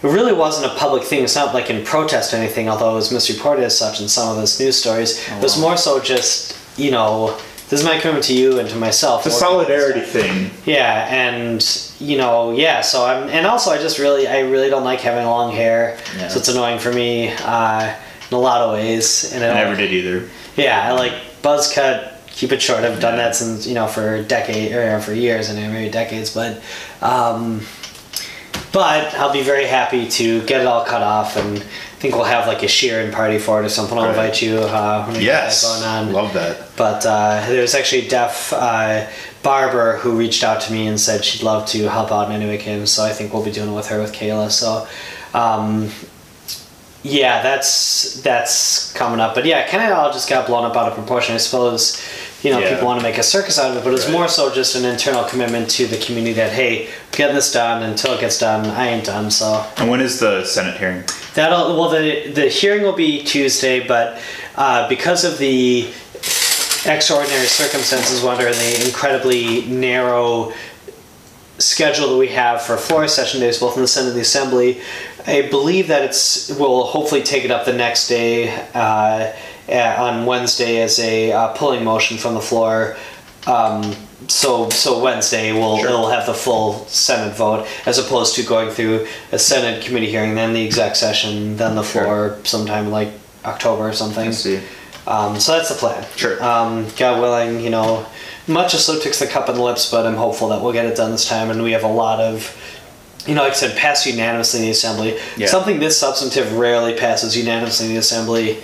it 0.02 0.08
really 0.08 0.34
wasn't 0.34 0.66
a 0.66 0.74
public 0.78 1.04
thing 1.04 1.22
it's 1.22 1.36
not 1.36 1.54
like 1.54 1.70
in 1.70 1.84
protest 1.84 2.34
or 2.34 2.38
anything 2.38 2.70
although 2.70 2.93
it 2.93 2.95
was 2.95 3.12
misreported 3.12 3.64
as 3.66 3.78
such 3.78 3.99
in 4.02 4.08
some 4.08 4.30
of 4.30 4.38
those 4.38 4.58
news 4.60 4.78
stories 4.78 5.12
it 5.28 5.43
was 5.43 5.58
oh, 5.58 5.62
more 5.62 5.76
so 5.76 5.99
just 5.99 6.58
you 6.80 6.89
know 6.89 7.38
this 7.72 7.80
is 7.80 7.86
my 7.86 7.97
commitment 7.99 8.26
to 8.26 8.34
you 8.36 8.59
and 8.59 8.69
to 8.69 8.76
myself 8.76 9.24
The 9.24 9.32
solidarity 9.32 10.01
thing. 10.01 10.51
yeah 10.65 11.07
and 11.09 11.59
you 11.99 12.17
know 12.17 12.51
yeah 12.51 12.82
so 12.82 13.05
i'm 13.05 13.30
and 13.30 13.47
also 13.47 13.72
i 13.72 13.78
just 13.78 13.97
really 13.97 14.28
i 14.28 14.39
really 14.41 14.69
don't 14.69 14.84
like 14.84 14.99
having 14.99 15.26
long 15.26 15.51
hair 15.53 15.97
Yeah. 16.17 16.28
so 16.28 16.38
it's 16.39 16.49
annoying 16.49 16.78
for 16.80 16.91
me 16.91 17.30
uh, 17.30 17.95
in 18.30 18.36
a 18.36 18.39
lot 18.39 18.61
of 18.61 18.74
ways 18.74 19.32
and 19.34 19.43
I 19.43 19.51
it 19.51 19.53
never 19.55 19.76
did 19.76 19.91
either. 19.91 20.30
yeah, 20.57 20.88
I 20.88 20.91
like 20.91 21.13
buzz 21.41 21.74
cut, 21.74 22.22
keep 22.28 22.51
it 22.51 22.61
short. 22.61 22.84
I've 22.84 22.99
done 22.99 23.17
Yeah. 23.17 23.24
that 23.26 23.36
since 23.36 23.65
you 23.67 23.74
know 23.74 23.88
for 23.88 24.15
a 24.15 24.24
decade 24.24 24.72
or 24.74 24.99
for 25.01 25.13
years 25.13 25.49
and 25.49 25.57
maybe 25.74 25.89
decades, 25.89 26.34
but 26.34 26.61
um, 27.01 27.61
but 28.72 29.13
I'll 29.15 29.34
be 29.34 29.41
very 29.43 29.65
happy 29.65 30.07
to 30.07 30.41
get 30.45 30.61
it 30.61 30.67
all 30.67 30.86
cut 30.86 31.01
off 31.03 31.36
and 31.36 31.59
I 31.59 31.65
think 32.02 32.16
we'll 32.16 32.24
have 32.24 32.47
like 32.47 32.64
a 32.64 32.68
shearing 32.68 33.12
party 33.12 33.38
for 33.38 33.62
it 33.62 33.66
or 33.66 33.70
something. 33.70 33.95
I'll 33.97 34.06
Right. 34.06 34.10
invite 34.18 34.41
you 34.41 34.58
uh, 34.58 35.06
when 35.06 35.18
we 35.18 35.26
Yes. 35.26 35.62
get 35.62 35.68
that 35.68 35.86
going 35.86 36.08
on. 36.08 36.14
Love 36.14 36.34
that. 36.34 36.76
But 36.76 37.06
uh, 37.06 37.45
there 37.47 37.62
was 37.62 37.76
actually 37.76 38.08
a 38.08 38.10
deaf 38.10 38.52
uh, 38.54 39.06
barber 39.43 39.97
who 39.97 40.14
reached 40.14 40.43
out 40.43 40.62
to 40.62 40.74
me 40.74 40.88
and 40.88 40.99
said 40.99 41.24
she'd 41.24 41.43
love 41.43 41.68
to 41.68 41.88
help 41.89 42.12
out 42.12 42.28
in 42.28 42.34
any 42.36 42.47
way 42.47 42.58
can. 42.58 42.88
So 42.88 43.04
I 43.06 43.12
think 43.14 43.34
we'll 43.34 43.45
be 43.45 43.52
doing 43.52 43.72
it 43.72 43.76
with 43.76 43.88
her 43.89 43.99
with 44.02 44.14
Kayla. 44.14 44.49
So 44.49 44.88
um, 45.36 45.91
yeah, 47.04 47.41
that's 47.43 48.22
that's 48.22 48.91
coming 48.93 49.20
up. 49.20 49.36
But 49.36 49.45
yeah, 49.45 49.68
kind 49.68 49.84
of 49.91 49.97
all 49.97 50.12
just 50.12 50.28
got 50.30 50.47
blown 50.47 50.66
up 50.66 50.76
out 50.76 50.88
of 50.88 50.95
proportion. 50.95 51.36
I 51.36 51.38
suppose 51.39 52.02
you 52.43 52.51
know 52.51 52.59
Yeah. 52.59 52.69
people 52.71 52.87
want 52.87 52.99
to 52.99 53.03
make 53.03 53.17
a 53.17 53.23
circus 53.23 53.59
out 53.59 53.71
of 53.71 53.77
it, 53.77 53.83
but 53.83 53.93
it's 53.93 54.05
Right. 54.05 54.13
more 54.13 54.27
so 54.27 54.49
just 54.53 54.75
an 54.75 54.85
internal 54.85 55.23
commitment 55.23 55.69
to 55.71 55.87
the 55.87 55.97
community 55.97 56.33
that 56.33 56.51
hey, 56.51 56.87
getting 57.11 57.35
this 57.35 57.51
done 57.51 57.83
until 57.83 58.13
it 58.13 58.19
gets 58.21 58.37
done, 58.39 58.69
I 58.71 58.89
ain't 58.89 59.05
done. 59.05 59.29
So 59.31 59.65
And 59.77 59.89
when 59.89 60.01
is 60.01 60.19
the 60.19 60.43
Senate 60.45 60.77
hearing? 60.77 61.03
That'll 61.35 61.77
well 61.79 61.89
the 61.89 62.29
the 62.33 62.47
hearing 62.49 62.81
will 62.83 62.93
be 63.07 63.23
Tuesday, 63.23 63.79
but 63.79 64.17
uh, 64.55 64.87
because 64.89 65.23
of 65.23 65.37
the 65.37 65.87
extraordinary 66.85 67.45
circumstances 67.45 68.23
under 68.23 68.47
and 68.47 68.55
the 68.55 68.85
incredibly 68.85 69.61
narrow 69.65 70.51
schedule 71.59 72.09
that 72.09 72.17
we 72.17 72.29
have 72.29 72.59
for 72.61 72.75
floor 72.75 73.07
session 73.07 73.39
days, 73.39 73.59
both 73.59 73.75
in 73.75 73.83
the 73.83 73.87
Senate 73.87 74.09
and 74.09 74.17
the 74.17 74.21
Assembly, 74.21 74.81
I 75.27 75.43
believe 75.43 75.87
that 75.89 76.01
it's 76.01 76.49
we'll 76.49 76.83
hopefully 76.85 77.21
take 77.21 77.45
it 77.45 77.51
up 77.51 77.65
the 77.65 77.73
next 77.73 78.07
day, 78.07 78.49
uh, 78.73 79.31
on 79.70 80.26
Wednesday 80.26 80.82
as 80.82 80.99
a 80.99 81.32
uh, 81.32 81.47
pulling 81.53 81.84
motion 81.84 82.18
from 82.18 82.34
the 82.34 82.41
floor. 82.41 82.95
Um, 83.47 83.95
so 84.28 84.70
so 84.70 85.01
Wednesday 85.01 85.51
will 85.51 85.78
Sure. 85.80 85.88
it'll 85.88 86.09
have 86.09 86.26
the 86.28 86.34
full 86.34 86.86
Senate 86.88 87.36
vote 87.36 87.68
as 87.86 87.97
opposed 87.97 88.36
to 88.36 88.43
going 88.43 88.70
through 88.70 89.07
a 89.32 89.39
Senate 89.39 89.84
committee 89.84 90.09
hearing, 90.09 90.36
then 90.36 90.53
the 90.53 90.64
exec 90.66 90.95
session, 90.95 91.57
then 91.57 91.76
the 91.76 91.84
Sure. 91.84 92.03
floor 92.03 92.38
sometime 92.43 92.91
like 92.91 93.09
October 93.45 93.89
or 93.89 93.93
something. 93.93 94.28
I 94.28 94.32
see. 94.32 94.59
Um, 95.07 95.39
so 95.39 95.53
that's 95.53 95.70
the 95.70 95.76
plan. 95.76 96.05
Sure. 96.16 96.41
Um, 96.43 96.86
God 96.97 97.20
willing, 97.20 97.59
you 97.59 97.72
know, 97.72 98.05
much 98.47 98.76
as 98.76 98.86
slow 98.86 98.99
takes 98.99 99.18
the 99.18 99.26
cup 99.26 99.49
and 99.49 99.57
the 99.57 99.64
lips, 99.64 99.89
but 99.89 100.05
I'm 100.05 100.16
hopeful 100.16 100.49
that 100.49 100.62
we'll 100.62 100.74
get 100.74 100.86
it 100.86 100.95
done 100.95 101.12
this 101.12 101.28
time. 101.28 101.49
And 101.49 101.64
we 101.64 101.72
have 101.72 101.84
a 101.84 101.88
lot 101.88 102.20
of, 102.20 102.55
you 103.26 103.34
know, 103.34 103.41
like 103.41 103.53
I 103.53 103.55
said, 103.55 103.76
passed 103.78 104.05
unanimously 104.05 104.59
in 104.59 104.66
the 104.66 104.72
assembly. 104.72 105.18
Yeah. 105.38 105.47
Something 105.47 105.80
this 105.80 105.97
substantive 105.97 106.53
rarely 106.53 106.93
passes 106.95 107.36
unanimously 107.36 107.88
in 107.88 107.93
the 107.93 107.97
assembly. 107.99 108.59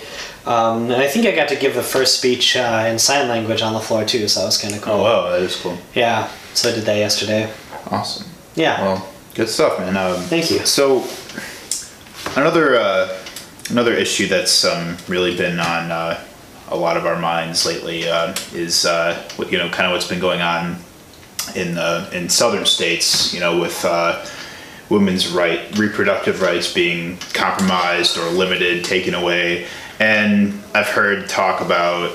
Um, 0.48 0.90
and 0.90 0.94
I 0.94 1.06
think 1.06 1.26
I 1.26 1.32
got 1.36 1.48
to 1.48 1.56
give 1.56 1.74
the 1.74 1.82
first 1.82 2.16
speech 2.16 2.56
uh, 2.56 2.86
in 2.88 2.98
sign 2.98 3.28
language 3.28 3.60
on 3.60 3.74
the 3.74 3.80
floor 3.80 4.06
too, 4.06 4.26
so 4.28 4.40
that 4.40 4.46
was 4.46 4.56
kind 4.56 4.74
of 4.74 4.80
cool. 4.80 4.94
Oh 4.94 5.02
wow, 5.02 5.30
that 5.30 5.42
is 5.42 5.54
cool. 5.56 5.76
Yeah, 5.94 6.30
so 6.54 6.70
I 6.70 6.74
did 6.74 6.84
that 6.84 6.96
yesterday. 6.96 7.52
Awesome. 7.90 8.26
Yeah. 8.54 8.80
Well, 8.80 9.08
good 9.34 9.50
stuff, 9.50 9.78
man. 9.78 9.94
Um, 9.98 10.22
Thank 10.22 10.50
you. 10.50 10.64
So, 10.64 11.04
another 12.34 12.76
uh, 12.76 13.14
another 13.68 13.92
issue 13.92 14.26
that's 14.26 14.64
um, 14.64 14.96
really 15.06 15.36
been 15.36 15.60
on 15.60 15.92
uh, 15.92 16.24
a 16.68 16.76
lot 16.76 16.96
of 16.96 17.04
our 17.04 17.18
minds 17.18 17.66
lately 17.66 18.08
uh, 18.08 18.34
is 18.54 18.86
uh, 18.86 19.22
what 19.36 19.52
you 19.52 19.58
know, 19.58 19.68
kind 19.68 19.86
of 19.86 19.92
what's 19.92 20.08
been 20.08 20.18
going 20.18 20.40
on 20.40 20.78
in 21.56 21.74
the 21.74 22.08
in 22.14 22.30
southern 22.30 22.64
states. 22.64 23.34
You 23.34 23.40
know, 23.40 23.60
with 23.60 23.84
uh, 23.84 24.24
women's 24.88 25.28
right 25.28 25.78
reproductive 25.78 26.40
rights 26.40 26.72
being 26.72 27.18
compromised 27.34 28.16
or 28.16 28.30
limited, 28.30 28.82
taken 28.82 29.12
away, 29.12 29.66
and 29.98 30.60
I've 30.74 30.88
heard 30.88 31.28
talk 31.28 31.60
about 31.60 32.10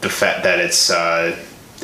the 0.00 0.08
fact 0.10 0.44
that 0.44 0.58
it's 0.58 0.90
uh, 0.90 1.36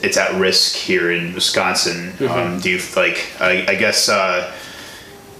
it's 0.03 0.17
at 0.17 0.39
risk 0.41 0.75
here 0.77 1.11
in 1.11 1.35
Wisconsin. 1.35 2.13
Um, 2.29 2.61
do 2.61 2.71
you 2.71 2.81
like? 2.97 3.27
I, 3.41 3.65
I 3.69 3.75
guess 3.77 4.09
uh, 4.09 4.53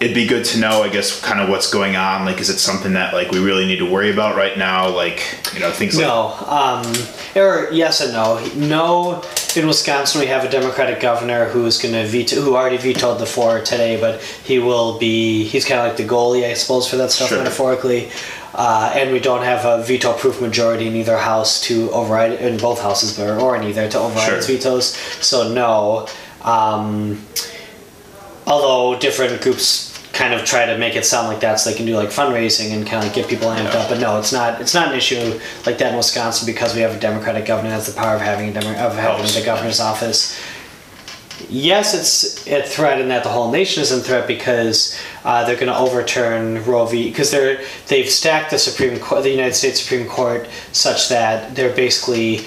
it'd 0.01 0.15
be 0.15 0.27
good 0.27 0.45
to 0.47 0.59
know. 0.59 0.83
I 0.83 0.89
guess 0.89 1.21
kind 1.23 1.41
of 1.41 1.49
what's 1.49 1.71
going 1.71 1.97
on. 1.97 2.25
Like, 2.25 2.41
is 2.41 2.49
it 2.51 2.59
something 2.59 2.95
that 2.95 3.13
like 3.15 3.31
we 3.31 3.39
really 3.39 3.67
need 3.67 3.79
to 3.79 3.91
worry 3.91 4.11
about 4.13 4.37
right 4.37 4.57
now? 4.57 4.89
Like, 4.89 5.23
you 5.55 5.61
know, 5.61 5.71
things 5.71 5.97
like 5.97 6.07
No. 6.07 6.35
Um, 6.47 6.85
or 7.35 7.69
yes 7.71 8.01
and 8.01 8.13
no. 8.13 8.45
No. 8.55 9.23
In 9.57 9.67
Wisconsin, 9.67 10.21
we 10.21 10.27
have 10.27 10.45
a 10.45 10.51
Democratic 10.51 11.01
governor 11.01 11.47
who's 11.47 11.81
going 11.81 11.95
to 11.95 12.07
veto, 12.07 12.43
who 12.43 12.57
already 12.57 12.77
vetoed 12.77 13.19
the 13.19 13.25
four 13.25 13.61
today, 13.63 13.99
but 13.99 14.21
he 14.21 14.59
will 14.59 14.99
be. 14.99 15.45
He's 15.45 15.65
kind 15.65 15.81
of 15.81 15.87
like 15.87 15.97
the 15.97 16.05
goalie, 16.05 16.45
I 16.45 16.53
suppose, 16.53 16.87
for 16.89 16.97
that 16.97 17.11
stuff 17.11 17.29
Sure. 17.31 17.39
metaphorically. 17.39 18.11
Uh, 18.57 18.91
and 18.95 19.13
we 19.13 19.19
don't 19.21 19.43
have 19.45 19.67
a 19.67 19.83
veto-proof 19.85 20.41
majority 20.41 20.87
in 20.87 20.97
either 20.97 21.19
house 21.19 21.61
to 21.61 21.91
override 21.91 22.33
in 22.41 22.57
both 22.57 22.81
houses, 22.81 23.15
but 23.17 23.29
or 23.39 23.55
in 23.55 23.63
either 23.65 23.87
to 23.89 23.99
override 23.99 24.27
Sure. 24.29 24.37
its 24.39 24.47
vetoes. 24.47 24.87
So 25.21 25.53
no. 25.53 26.09
Um, 26.43 27.21
although 28.47 28.99
different 28.99 29.41
groups 29.43 29.93
kind 30.13 30.33
of 30.33 30.45
try 30.47 30.65
to 30.65 30.79
make 30.79 30.97
it 30.97 31.05
sound 31.05 31.29
like 31.29 31.41
that 31.41 31.57
so 31.61 31.69
they 31.69 31.77
can 31.77 31.85
do 31.85 31.95
like 31.97 32.09
fundraising 32.09 32.71
and 32.73 32.87
kind 32.87 32.99
of 32.99 33.05
like 33.05 33.15
get 33.15 33.29
people 33.29 33.49
amped 33.49 33.75
Yeah. 33.75 33.81
up 33.81 33.89
but 33.91 33.99
no 34.01 34.19
it's 34.19 34.33
not 34.33 34.61
it's 34.63 34.73
not 34.73 34.89
an 34.89 34.95
issue 34.97 35.39
like 35.67 35.77
that 35.79 35.91
in 35.91 35.97
wisconsin 35.97 36.47
because 36.47 36.75
we 36.75 36.81
have 36.81 36.95
a 36.97 36.99
democratic 36.99 37.45
governor 37.45 37.69
that 37.71 37.75
has 37.77 37.87
the 37.93 38.01
power 38.01 38.15
of 38.15 38.23
having 38.23 38.49
a 38.49 38.53
Demo- 38.53 38.79
of 38.79 38.97
having 38.97 39.27
the 39.27 39.43
governor's 39.45 39.79
office 39.81 40.39
yes 41.49 41.95
it's 41.95 42.47
a 42.47 42.63
threat 42.63 43.01
in 43.01 43.09
that 43.09 43.23
the 43.23 43.29
whole 43.29 43.51
nation 43.51 43.83
is 43.83 43.93
in 43.93 44.01
threat 44.01 44.27
because 44.27 44.99
uh, 45.25 45.45
they're 45.45 45.57
going 45.57 45.67
to 45.67 45.77
overturn 45.77 46.65
roe 46.65 46.87
v 46.87 47.09
because 47.09 47.31
they're 47.31 47.63
they've 47.89 48.09
stacked 48.09 48.51
the 48.51 48.59
supreme 48.59 48.99
court 48.99 49.23
the 49.23 49.31
united 49.31 49.55
states 49.55 49.83
supreme 49.83 50.07
court 50.09 50.49
such 50.73 51.09
that 51.09 51.55
they're 51.55 51.75
basically 51.75 52.41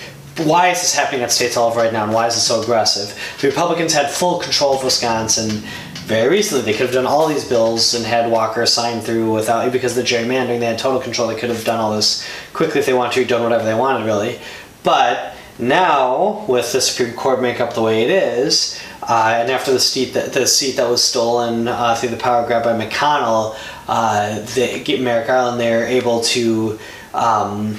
why 0.44 0.70
is 0.70 0.80
this 0.80 0.96
happening 0.96 1.22
at 1.22 1.32
states 1.32 1.58
all 1.58 1.70
over 1.70 1.82
right 1.82 1.92
now 1.92 2.04
and 2.04 2.14
why 2.14 2.26
is 2.26 2.34
it 2.34 2.40
so 2.40 2.62
aggressive? 2.62 3.14
The 3.42 3.48
republicans 3.48 3.92
had 3.92 4.10
full 4.10 4.40
control 4.40 4.74
of 4.74 4.84
wisconsin 4.86 5.64
very 6.10 6.28
recently 6.28 6.64
they 6.64 6.72
could 6.72 6.88
have 6.88 6.94
done 6.94 7.06
all 7.06 7.28
these 7.28 7.48
bills 7.48 7.94
and 7.94 8.04
had 8.04 8.32
walker 8.32 8.66
sign 8.66 9.00
through 9.00 9.32
without 9.32 9.72
because 9.72 9.96
of 9.96 10.04
the 10.04 10.10
gerrymandering 10.10 10.60
they 10.60 10.66
had 10.66 10.80
total 10.80 11.00
control. 11.00 11.28
They 11.28 11.40
could 11.40 11.52
have 11.52 11.64
done 11.64 11.80
all 11.80 11.96
this 11.96 12.28
quickly 12.52 12.80
if 12.80 12.88
they 12.88 12.96
wanted 12.96 13.14
to 13.14 13.26
done 13.26 13.44
whatever 13.44 13.64
they 13.64 13.76
wanted 13.76 14.06
really. 14.06 14.40
But 14.82 15.36
now, 15.60 16.46
with 16.48 16.72
the 16.72 16.80
Supreme 16.80 17.14
Court 17.16 17.42
makeup 17.42 17.74
the 17.74 17.82
way 17.82 18.04
it 18.04 18.10
is, 18.10 18.80
uh, 19.04 19.34
and 19.36 19.52
after 19.52 19.74
the 19.74 19.80
seat 19.80 20.14
that 20.14 20.32
the 20.32 20.48
seat 20.48 20.78
that 20.78 20.90
was 20.90 21.04
stolen 21.04 21.68
uh, 21.68 21.96
through 21.96 22.10
the 22.10 22.18
power 22.18 22.48
grab 22.48 22.64
by 22.64 22.74
McConnell, 22.74 23.58
uh, 23.90 24.40
they, 24.56 24.82
get 24.82 25.02
Merrick 25.02 25.28
Garland, 25.28 25.60
they're 25.60 25.86
able 25.86 26.22
to 26.22 26.80
um, 27.14 27.78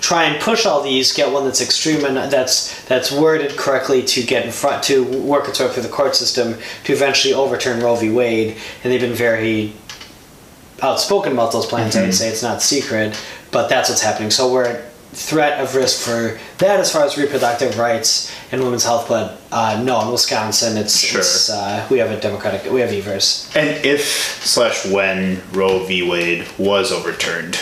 try 0.00 0.24
and 0.24 0.42
push 0.42 0.66
all 0.66 0.82
these, 0.82 1.12
get 1.12 1.30
one 1.30 1.44
that's 1.44 1.60
extreme 1.60 2.04
and 2.04 2.16
that's 2.16 2.82
that's 2.86 3.12
worded 3.12 3.56
correctly 3.56 4.02
to 4.02 4.22
get 4.24 4.44
in 4.44 4.50
front 4.50 4.82
to 4.84 5.04
work 5.22 5.48
its 5.48 5.60
way 5.60 5.68
through 5.68 5.84
the 5.84 5.88
court 5.88 6.16
system 6.16 6.56
to 6.82 6.92
eventually 6.92 7.32
overturn 7.32 7.80
Roe 7.80 7.94
v. 7.94 8.10
Wade, 8.10 8.56
and 8.82 8.92
they've 8.92 9.00
been 9.00 9.12
very 9.12 9.74
outspoken 10.82 11.32
about 11.32 11.52
those 11.52 11.66
plans. 11.66 11.94
I 11.94 12.02
would 12.02 12.14
say 12.14 12.28
it's 12.28 12.42
not 12.42 12.62
secret, 12.62 13.16
but 13.52 13.68
that's 13.68 13.88
what's 13.88 14.02
happening. 14.02 14.30
So 14.30 14.52
we're 14.52 14.89
threat 15.12 15.60
of 15.60 15.74
risk 15.74 16.04
for 16.08 16.38
that 16.58 16.78
as 16.80 16.92
far 16.92 17.04
as 17.04 17.16
reproductive 17.18 17.78
rights 17.78 18.32
and 18.52 18.62
women's 18.62 18.84
health, 18.84 19.08
but 19.08 19.40
uh, 19.50 19.80
no, 19.84 20.00
in 20.02 20.12
Wisconsin, 20.12 20.76
it's, 20.76 20.98
Sure. 20.98 21.20
it's 21.20 21.50
uh, 21.50 21.86
we 21.90 21.98
have 21.98 22.10
a 22.10 22.20
democratic, 22.20 22.70
we 22.72 22.80
have 22.80 22.90
Evers. 22.92 23.50
And 23.56 23.84
if 23.84 24.04
slash 24.44 24.86
when 24.86 25.42
Roe 25.52 25.84
v. 25.84 26.08
Wade 26.08 26.46
was 26.58 26.92
overturned, 26.92 27.56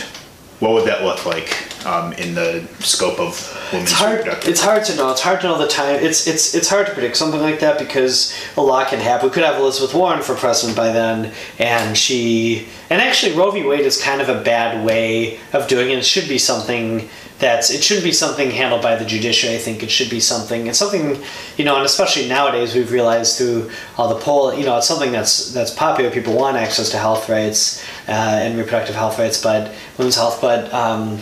what 0.60 0.72
would 0.72 0.86
that 0.86 1.04
look 1.04 1.24
like 1.24 1.54
um, 1.86 2.12
in 2.14 2.34
the 2.34 2.66
scope 2.80 3.20
of 3.20 3.38
women's 3.72 3.90
It's 3.90 3.92
hard. 3.92 4.16
reproductive? 4.18 4.50
It's 4.50 4.60
hard 4.60 4.84
to 4.86 4.96
know. 4.96 5.10
It's 5.12 5.20
hard 5.20 5.40
to 5.42 5.46
know 5.46 5.56
the 5.58 5.68
time. 5.68 5.94
It's 6.02 6.26
it's 6.26 6.52
it's 6.52 6.68
hard 6.68 6.86
to 6.88 6.92
predict 6.92 7.16
something 7.16 7.40
like 7.40 7.60
that 7.60 7.78
because 7.78 8.34
a 8.56 8.60
lot 8.60 8.88
can 8.88 8.98
happen. 8.98 9.28
We 9.28 9.32
could 9.32 9.44
have 9.44 9.56
Elizabeth 9.60 9.94
Warren 9.94 10.20
for 10.20 10.34
president 10.34 10.76
by 10.76 10.90
then, 10.90 11.32
and 11.60 11.96
she 11.96 12.66
and 12.90 13.00
actually 13.00 13.36
Roe 13.36 13.52
v. 13.52 13.64
Wade 13.64 13.80
is 13.86 14.02
kind 14.02 14.20
of 14.20 14.28
a 14.28 14.42
bad 14.42 14.84
way 14.84 15.38
of 15.52 15.68
doing 15.68 15.90
it. 15.90 15.98
It 15.98 16.04
should 16.04 16.28
be 16.28 16.38
something 16.38 17.08
that's 17.38 17.70
it 17.70 17.82
shouldn't 17.82 18.04
be 18.04 18.12
something 18.12 18.50
handled 18.50 18.82
by 18.82 18.96
the 18.96 19.04
judiciary. 19.04 19.56
I 19.56 19.58
think 19.58 19.82
it 19.82 19.90
should 19.90 20.10
be 20.10 20.20
something. 20.20 20.66
It's 20.66 20.78
something 20.78 21.22
you 21.56 21.64
know, 21.64 21.76
and 21.76 21.84
especially 21.84 22.28
nowadays 22.28 22.74
we've 22.74 22.90
realized 22.90 23.38
through 23.38 23.70
all 23.96 24.08
the 24.08 24.20
poll. 24.20 24.52
You 24.54 24.64
know, 24.64 24.76
it's 24.76 24.88
something 24.88 25.12
that's 25.12 25.52
that's 25.52 25.72
popular. 25.72 26.10
People 26.10 26.34
want 26.34 26.56
access 26.56 26.90
to 26.90 26.98
health 26.98 27.28
rights 27.28 27.84
uh, 28.08 28.12
and 28.12 28.58
reproductive 28.58 28.94
health 28.94 29.18
rights, 29.18 29.40
but 29.42 29.74
women's 29.96 30.16
health, 30.16 30.40
but. 30.40 30.72
Um, 30.72 31.20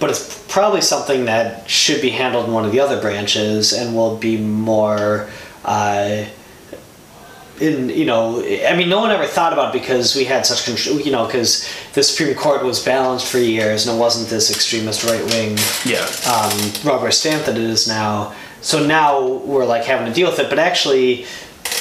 but 0.00 0.10
it's 0.10 0.46
probably 0.46 0.80
something 0.80 1.24
that 1.24 1.68
should 1.68 2.00
be 2.00 2.10
handled 2.10 2.46
in 2.46 2.52
one 2.52 2.64
of 2.64 2.70
the 2.70 2.78
other 2.78 3.00
branches 3.00 3.72
and 3.72 3.96
will 3.96 4.16
be 4.16 4.36
more 4.36 5.28
uh, 5.64 6.24
in 7.60 7.88
you 7.88 8.04
know 8.04 8.40
i 8.66 8.76
mean 8.76 8.88
no 8.88 9.00
one 9.00 9.10
ever 9.10 9.26
thought 9.26 9.52
about 9.52 9.74
it 9.74 9.80
because 9.80 10.14
we 10.14 10.24
had 10.24 10.46
such 10.46 10.64
control 10.64 11.00
you 11.00 11.10
know 11.10 11.26
because 11.26 11.68
the 11.94 12.02
supreme 12.02 12.34
court 12.34 12.64
was 12.64 12.84
balanced 12.84 13.26
for 13.26 13.38
years 13.38 13.86
and 13.86 13.96
it 13.96 14.00
wasn't 14.00 14.28
this 14.28 14.50
extremist 14.50 15.04
right 15.04 15.24
wing 15.26 15.56
yeah. 15.84 16.06
um, 16.30 16.72
rubber 16.84 17.10
stamp 17.10 17.44
that 17.44 17.56
it 17.56 17.64
is 17.64 17.88
now. 17.88 18.34
So 18.60 18.84
now 18.84 19.26
we're 19.26 19.64
like 19.64 19.84
having 19.84 20.06
to 20.06 20.12
deal 20.12 20.30
with 20.30 20.38
it. 20.38 20.48
But 20.48 20.58
actually, 20.58 21.26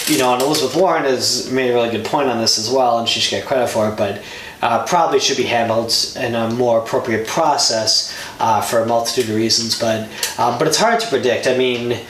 you 0.07 0.17
know, 0.17 0.33
and 0.33 0.41
Elizabeth 0.41 0.75
Warren 0.75 1.03
has 1.03 1.51
made 1.51 1.71
a 1.71 1.73
really 1.73 1.89
good 1.89 2.05
point 2.05 2.29
on 2.29 2.39
this 2.39 2.57
as 2.57 2.69
well, 2.69 2.99
and 2.99 3.07
she 3.07 3.19
should 3.19 3.31
get 3.31 3.45
credit 3.45 3.67
for 3.67 3.89
it. 3.89 3.97
But 3.97 4.21
uh, 4.61 4.85
probably 4.85 5.19
should 5.19 5.37
be 5.37 5.43
handled 5.43 5.93
in 6.15 6.35
a 6.35 6.49
more 6.51 6.79
appropriate 6.79 7.27
process 7.27 8.15
uh, 8.39 8.61
for 8.61 8.79
a 8.79 8.85
multitude 8.85 9.29
of 9.29 9.35
reasons. 9.35 9.79
But 9.79 10.09
um, 10.37 10.57
but 10.57 10.67
it's 10.67 10.77
hard 10.77 10.99
to 10.99 11.07
predict. 11.07 11.47
I 11.47 11.57
mean, 11.57 11.91
it, 11.91 12.05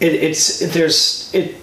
it's 0.00 0.60
there's 0.72 1.32
it. 1.34 1.56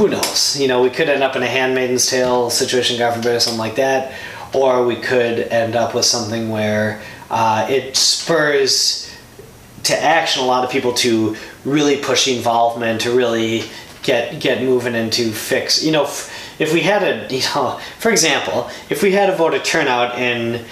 Who 0.00 0.08
knows? 0.08 0.58
You 0.58 0.66
know, 0.66 0.80
we 0.80 0.88
could 0.88 1.10
end 1.10 1.22
up 1.22 1.36
in 1.36 1.42
a 1.42 1.46
Handmaid's 1.46 2.08
Tale 2.08 2.48
situation, 2.48 2.96
God 2.96 3.16
forbid, 3.16 3.36
or 3.36 3.40
something 3.40 3.58
like 3.58 3.74
that, 3.74 4.14
or 4.54 4.86
we 4.86 4.96
could 4.96 5.40
end 5.40 5.76
up 5.76 5.94
with 5.94 6.06
something 6.06 6.48
where 6.48 7.02
uh, 7.28 7.66
it 7.68 7.94
spurs 7.98 9.14
to 9.82 10.02
action 10.02 10.42
a 10.42 10.46
lot 10.46 10.64
of 10.64 10.70
people 10.70 10.94
to 10.94 11.36
really 11.66 11.98
push 11.98 12.28
involvement 12.28 13.02
to 13.02 13.14
really 13.14 13.64
get 14.02 14.40
get 14.40 14.62
moving 14.62 14.94
and 14.94 15.12
to 15.12 15.30
fix 15.30 15.84
you 15.84 15.92
know 15.92 16.04
if, 16.04 16.58
if 16.58 16.72
we 16.72 16.80
had 16.80 17.02
a 17.02 17.34
you 17.34 17.42
know 17.54 17.78
for 17.98 18.10
example 18.10 18.70
if 18.88 19.02
we 19.02 19.12
had 19.12 19.28
a 19.28 19.36
voter 19.36 19.58
turnout 19.58 20.18
in 20.18 20.64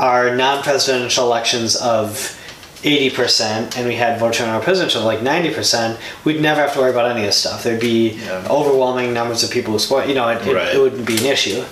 our 0.00 0.34
non-presidential 0.34 1.24
elections 1.26 1.76
of 1.76 2.40
80% 2.86 3.76
and 3.76 3.86
we 3.88 3.96
had 3.96 4.18
voter 4.20 4.38
turnout 4.38 4.48
in 4.50 4.54
our 4.56 4.62
presidential 4.62 5.00
of 5.00 5.06
like 5.06 5.18
90% 5.20 5.98
we'd 6.24 6.40
never 6.40 6.60
have 6.60 6.72
to 6.74 6.78
worry 6.78 6.90
about 6.90 7.10
any 7.10 7.20
of 7.20 7.26
this 7.26 7.36
stuff 7.36 7.62
there'd 7.64 7.80
be 7.80 8.10
Yeah. 8.10 8.46
overwhelming 8.48 9.12
numbers 9.12 9.42
of 9.42 9.50
people 9.50 9.72
who 9.72 9.78
support 9.80 10.06
you 10.08 10.14
know 10.14 10.28
it, 10.28 10.46
it, 10.46 10.54
Right. 10.54 10.74
it 10.74 10.78
wouldn't 10.80 11.04
be 11.06 11.18
an 11.18 11.26
issue 11.26 11.64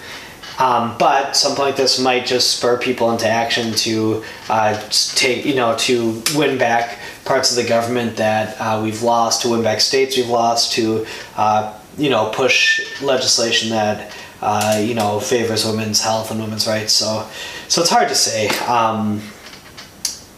um, 0.58 0.94
but 0.98 1.34
something 1.36 1.64
like 1.64 1.76
this 1.76 1.98
might 1.98 2.26
just 2.26 2.56
spur 2.58 2.78
people 2.78 3.10
into 3.10 3.28
action 3.28 3.72
to 3.74 4.22
uh, 4.48 4.80
take, 5.16 5.44
you 5.44 5.56
know, 5.56 5.74
to 5.78 6.22
win 6.36 6.58
back 6.58 7.00
parts 7.24 7.50
of 7.50 7.56
the 7.60 7.68
government 7.68 8.16
that 8.18 8.54
uh, 8.60 8.80
we've 8.80 9.02
lost, 9.02 9.42
to 9.42 9.48
win 9.48 9.64
back 9.64 9.80
states 9.80 10.16
we've 10.16 10.28
lost, 10.28 10.72
to, 10.74 11.06
uh, 11.36 11.76
you 11.98 12.08
know, 12.08 12.30
push 12.32 12.80
legislation 13.02 13.70
that, 13.70 14.12
uh, 14.42 14.80
you 14.80 14.94
know, 14.94 15.18
favors 15.18 15.66
women's 15.66 16.00
health 16.00 16.30
and 16.30 16.40
women's 16.40 16.68
rights. 16.68 16.92
So, 16.92 17.26
so 17.66 17.80
it's 17.80 17.90
hard 17.90 18.06
to 18.08 18.14
say. 18.14 18.46
Um, 18.68 19.22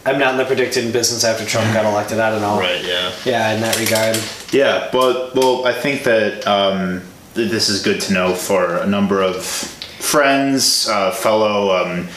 I'm 0.07 0.21
not 0.21 0.33
in 0.33 0.39
the 0.39 0.45
predicted 0.45 0.93
business 0.93 1.25
after 1.25 1.45
Trump 1.45 1.73
got 1.75 1.85
elected. 1.85 2.21
I 2.21 2.31
don't 2.31 2.41
know. 2.41 2.61
Right. 2.61 2.83
Yeah. 2.85 3.13
Yeah, 3.25 3.53
in 3.55 3.61
that 3.61 3.77
regard. 3.79 4.17
Yeah, 4.53 4.89
but 4.93 5.35
well, 5.35 5.67
I 5.67 5.73
think 5.73 6.05
that 6.05 6.47
um, 6.47 7.03
th- 7.35 7.51
this 7.51 7.69
is 7.69 7.83
good 7.83 8.01
to 8.03 8.13
know 8.13 8.33
for 8.33 8.77
a 8.77 8.87
number 8.87 9.21
of 9.21 9.45
friends, 9.45 10.89
uh, 10.89 11.11
fellow, 11.11 11.75
um, 11.77 12.09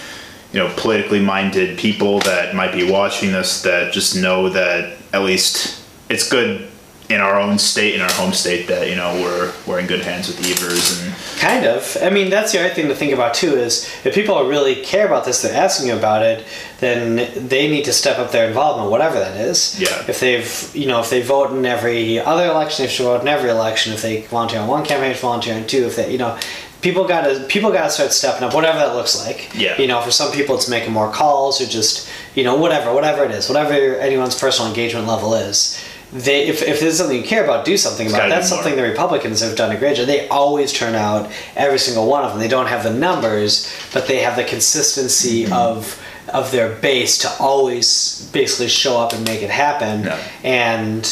you 0.53 0.59
know, 0.59 0.71
politically 0.77 1.19
minded 1.19 1.79
people 1.79 2.19
that 2.19 2.53
might 2.53 2.73
be 2.73 2.89
watching 2.89 3.31
this 3.31 3.63
that 3.63 3.91
just 3.91 4.15
know 4.15 4.49
that 4.49 4.97
at 5.11 5.23
least 5.23 5.83
it's 6.09 6.29
good 6.29 6.68
in 7.09 7.21
our 7.21 7.39
own 7.39 7.57
state, 7.57 7.95
in 7.95 8.01
our 8.01 8.11
home 8.11 8.33
state, 8.33 8.67
that 8.67 8.87
you 8.87 8.95
know 8.95 9.13
we're 9.21 9.53
we're 9.65 9.79
in 9.79 9.87
good 9.87 10.01
hands 10.01 10.27
with 10.27 10.39
Evers 10.39 11.01
and 11.01 11.15
Kind 11.39 11.65
of. 11.65 11.95
I 12.01 12.09
mean, 12.09 12.29
that's 12.29 12.51
the 12.51 12.59
other 12.59 12.73
thing 12.73 12.89
to 12.89 12.95
think 12.95 13.13
about 13.13 13.33
too. 13.33 13.55
Is 13.55 13.89
if 14.03 14.13
people 14.13 14.43
really 14.43 14.75
care 14.83 15.07
about 15.07 15.23
this, 15.23 15.41
they're 15.41 15.55
asking 15.55 15.87
you 15.87 15.95
about 15.95 16.21
it, 16.21 16.45
then 16.81 17.47
they 17.47 17.69
need 17.69 17.85
to 17.85 17.93
step 17.93 18.19
up 18.19 18.31
their 18.31 18.45
involvement, 18.45 18.91
whatever 18.91 19.17
that 19.19 19.37
is. 19.37 19.79
Yeah. 19.79 20.03
If 20.09 20.19
they've, 20.19 20.75
you 20.75 20.87
know, 20.87 20.99
if 20.99 21.09
they 21.09 21.21
vote 21.21 21.51
in 21.51 21.65
every 21.65 22.19
other 22.19 22.45
election, 22.45 22.85
they 22.85 22.91
should 22.91 23.05
vote 23.05 23.21
in 23.21 23.29
every 23.29 23.49
election. 23.49 23.93
If 23.93 24.01
they 24.01 24.23
volunteer 24.23 24.59
on 24.59 24.67
one 24.67 24.85
campaign, 24.85 25.13
they 25.13 25.17
volunteer 25.17 25.55
on 25.55 25.65
two. 25.65 25.85
If 25.85 25.95
they, 25.95 26.11
you 26.11 26.17
know, 26.17 26.37
people 26.81 27.07
gotta 27.07 27.45
people 27.47 27.71
gotta 27.71 27.89
start 27.89 28.11
stepping 28.11 28.43
up, 28.43 28.53
whatever 28.53 28.77
that 28.79 28.93
looks 28.93 29.25
like. 29.25 29.49
Yeah. 29.55 29.79
You 29.79 29.87
know, 29.87 30.01
for 30.01 30.11
some 30.11 30.33
people, 30.33 30.55
it's 30.55 30.67
making 30.67 30.91
more 30.91 31.09
calls 31.09 31.61
or 31.61 31.67
just, 31.67 32.09
you 32.35 32.43
know, 32.43 32.57
whatever, 32.57 32.93
whatever 32.93 33.23
it 33.23 33.31
is, 33.31 33.47
whatever 33.47 33.95
anyone's 33.95 34.37
personal 34.37 34.69
engagement 34.69 35.07
level 35.07 35.35
is. 35.35 35.81
They, 36.11 36.47
if, 36.47 36.63
if 36.63 36.79
there's 36.79 36.97
something 36.97 37.17
you 37.17 37.23
care 37.23 37.43
about, 37.43 37.65
do 37.65 37.77
something 37.77 38.07
about. 38.07 38.25
it. 38.25 38.29
That's 38.29 38.49
something 38.49 38.75
the 38.75 38.81
Republicans 38.81 39.41
have 39.41 39.55
done 39.55 39.71
a 39.75 39.77
great 39.77 39.95
job. 39.95 40.07
They 40.07 40.27
always 40.29 40.73
turn 40.73 40.95
out 40.95 41.29
every 41.55 41.77
single 41.77 42.07
one 42.07 42.23
of 42.23 42.31
them. 42.31 42.39
They 42.39 42.47
don't 42.47 42.65
have 42.65 42.83
the 42.83 42.93
numbers, 42.93 43.71
but 43.93 44.07
they 44.07 44.17
have 44.19 44.35
the 44.35 44.43
consistency 44.43 45.43
Mm-hmm. 45.45 45.53
of 45.53 46.01
of 46.33 46.51
their 46.51 46.75
base 46.75 47.17
to 47.19 47.27
always 47.39 48.29
basically 48.31 48.67
show 48.67 48.99
up 48.99 49.13
and 49.13 49.23
make 49.25 49.41
it 49.41 49.49
happen. 49.49 50.03
Yeah. 50.03 50.23
And 50.43 51.03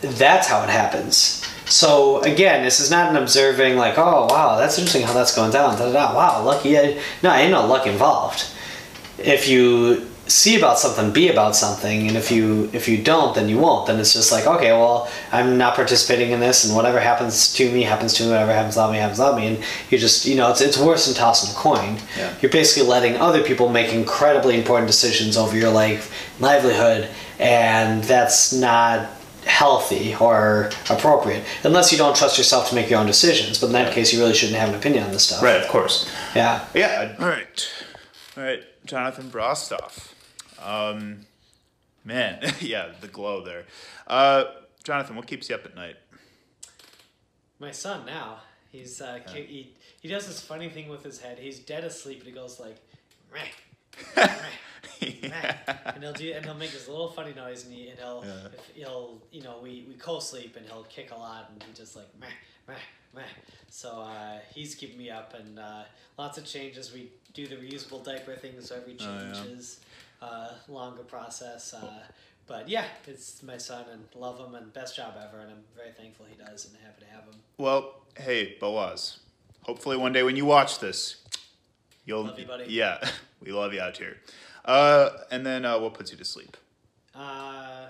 that's 0.00 0.48
how 0.48 0.62
it 0.64 0.68
happens. 0.70 1.44
So 1.66 2.20
again, 2.22 2.64
this 2.64 2.80
is 2.80 2.90
not 2.90 3.10
an 3.10 3.16
observing 3.16 3.76
like, 3.76 3.96
oh 3.96 4.26
wow, 4.28 4.56
that's 4.56 4.76
interesting 4.78 5.02
how 5.06 5.12
that's 5.12 5.34
going 5.36 5.52
down. 5.52 5.76
Da, 5.78 5.86
da, 5.86 5.92
da. 5.92 6.16
Wow, 6.16 6.44
lucky. 6.44 6.76
I, 6.78 7.00
no, 7.22 7.32
ain't 7.32 7.52
no 7.52 7.64
luck 7.66 7.86
involved. 7.86 8.44
If 9.18 9.48
you 9.48 10.06
see 10.28 10.56
about 10.56 10.78
something, 10.78 11.12
be 11.12 11.28
about 11.28 11.54
something, 11.56 12.08
and 12.08 12.16
if 12.16 12.30
you 12.30 12.70
if 12.72 12.88
you 12.88 13.02
don't, 13.02 13.34
then 13.34 13.48
you 13.48 13.58
won't. 13.58 13.86
Then 13.86 13.98
it's 14.00 14.12
just 14.12 14.32
like, 14.32 14.46
okay, 14.46 14.72
well, 14.72 15.10
I'm 15.32 15.56
not 15.58 15.74
participating 15.74 16.30
in 16.30 16.40
this, 16.40 16.64
and 16.64 16.74
whatever 16.74 17.00
happens 17.00 17.52
to 17.54 17.70
me 17.72 17.82
happens 17.82 18.14
to 18.14 18.24
me. 18.24 18.30
Whatever 18.30 18.52
happens 18.52 18.74
to 18.74 18.90
me 18.90 18.98
happens 18.98 19.18
to 19.18 19.36
me, 19.36 19.46
and 19.46 19.64
you 19.90 19.98
just 19.98 20.26
you 20.26 20.34
know 20.34 20.50
it's 20.50 20.60
it's 20.60 20.78
worse 20.78 21.06
than 21.06 21.14
tossing 21.14 21.54
a 21.54 21.58
coin. 21.58 21.98
Yeah. 22.16 22.34
You're 22.40 22.52
basically 22.52 22.88
letting 22.88 23.16
other 23.16 23.42
people 23.42 23.68
make 23.68 23.92
incredibly 23.92 24.56
important 24.56 24.86
decisions 24.86 25.36
over 25.36 25.56
your 25.56 25.70
life 25.70 26.12
livelihood, 26.40 27.08
and 27.38 28.02
that's 28.04 28.52
not 28.52 29.10
healthy 29.44 30.12
or 30.16 30.70
appropriate 30.90 31.44
unless 31.62 31.92
you 31.92 31.96
don't 31.96 32.16
trust 32.16 32.36
yourself 32.36 32.68
to 32.68 32.74
make 32.74 32.90
your 32.90 32.98
own 32.98 33.06
decisions 33.06 33.60
but 33.60 33.68
in 33.68 33.72
that 33.74 33.92
case 33.94 34.12
you 34.12 34.18
really 34.18 34.34
shouldn't 34.34 34.58
have 34.58 34.70
an 34.70 34.74
opinion 34.74 35.04
on 35.04 35.12
this 35.12 35.28
stuff 35.28 35.40
right, 35.40 35.62
of 35.62 35.68
course. 35.68 36.10
yeah 36.34 36.64
Yeah. 36.74 37.14
All 37.20 37.28
right. 37.28 37.68
All 38.36 38.42
right. 38.42 38.64
Jonathan 38.84 39.30
Brostoff. 39.30 40.12
Um, 40.62 41.26
man, 42.04 42.40
yeah, 42.60 42.92
the 43.00 43.08
glow 43.08 43.44
there. 43.44 43.64
Uh, 44.06 44.44
Jonathan, 44.84 45.16
what 45.16 45.26
keeps 45.26 45.48
you 45.48 45.54
up 45.54 45.64
at 45.64 45.74
night? 45.74 45.96
My 47.58 47.70
son 47.72 48.04
now, 48.06 48.40
he's 48.70 49.00
uh, 49.00 49.18
ki- 49.26 49.46
he 49.46 49.72
he 50.00 50.08
does 50.08 50.26
this 50.26 50.40
funny 50.40 50.68
thing 50.68 50.88
with 50.88 51.02
his 51.02 51.20
head. 51.20 51.38
He's 51.38 51.58
dead 51.58 51.84
asleep, 51.84 52.18
and 52.18 52.26
he 52.28 52.32
goes 52.32 52.60
like, 52.60 52.76
meh, 53.32 53.40
meh, 54.16 54.28
meh, 55.22 55.54
and 55.86 56.02
he'll 56.02 56.12
do 56.12 56.32
and 56.34 56.44
he'll 56.44 56.54
make 56.54 56.72
this 56.72 56.86
little 56.86 57.08
funny 57.08 57.32
noise, 57.34 57.64
and, 57.64 57.72
he, 57.74 57.88
and 57.88 57.98
he'll 57.98 58.22
Yeah. 58.26 58.48
if 58.52 58.76
he'll 58.76 59.22
you 59.32 59.42
know 59.42 59.58
we 59.62 59.84
we 59.88 59.94
co-sleep, 59.94 60.56
and 60.56 60.66
he'll 60.66 60.84
kick 60.84 61.10
a 61.12 61.16
lot, 61.16 61.50
and 61.52 61.62
he 61.62 61.72
just 61.72 61.96
like 61.96 62.06
meh 62.20 62.26
meh 62.68 62.74
meh. 63.14 63.22
So 63.70 64.00
uh, 64.02 64.38
he's 64.54 64.74
keeping 64.74 64.98
me 64.98 65.08
up, 65.10 65.32
and 65.34 65.58
uh, 65.58 65.82
lots 66.18 66.36
of 66.38 66.44
changes. 66.44 66.92
We 66.92 67.10
do 67.32 67.46
the 67.46 67.56
reusable 67.56 68.04
diaper 68.04 68.34
thing, 68.36 68.52
so 68.60 68.76
every 68.76 68.96
Oh, 69.00 69.04
yeah. 69.04 69.32
change 69.32 69.46
is 69.58 69.80
uh, 70.22 70.48
longer 70.68 71.02
process. 71.02 71.74
Uh, 71.74 72.02
but 72.46 72.68
yeah, 72.68 72.84
it's 73.06 73.42
my 73.42 73.58
son, 73.58 73.84
and 73.92 74.04
love 74.14 74.38
him, 74.38 74.54
and 74.54 74.72
best 74.72 74.96
job 74.96 75.14
ever, 75.16 75.40
and 75.40 75.50
I'm 75.50 75.64
very 75.74 75.90
thankful 75.92 76.26
he 76.28 76.36
does, 76.36 76.66
and 76.66 76.76
happy 76.84 77.04
to 77.04 77.10
have 77.10 77.24
him. 77.24 77.40
Well, 77.58 78.02
hey, 78.16 78.56
Boaz. 78.60 79.18
Hopefully, 79.62 79.96
one 79.96 80.12
day 80.12 80.22
when 80.22 80.36
you 80.36 80.44
watch 80.44 80.78
this, 80.78 81.16
you'll. 82.04 82.24
Love 82.24 82.38
you, 82.38 82.46
buddy. 82.46 82.66
Yeah, 82.68 82.98
we 83.42 83.52
love 83.52 83.74
you 83.74 83.80
out 83.80 83.96
here. 83.96 84.16
Uh, 84.64 85.10
and 85.30 85.44
then 85.44 85.64
uh, 85.64 85.78
what 85.78 85.94
puts 85.94 86.10
you 86.10 86.18
to 86.18 86.24
sleep? 86.24 86.56
Uh, 87.14 87.86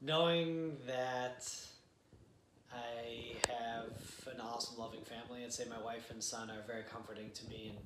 knowing 0.00 0.76
that 0.86 1.48
I 2.72 3.36
have 3.48 3.92
an 4.34 4.40
awesome, 4.40 4.78
loving 4.78 5.02
family, 5.02 5.44
I'd 5.44 5.52
say 5.52 5.64
my 5.68 5.82
wife 5.82 6.10
and 6.10 6.22
son 6.22 6.50
are 6.50 6.62
very 6.66 6.82
comforting 6.90 7.30
to 7.32 7.48
me 7.48 7.70
and 7.70 7.78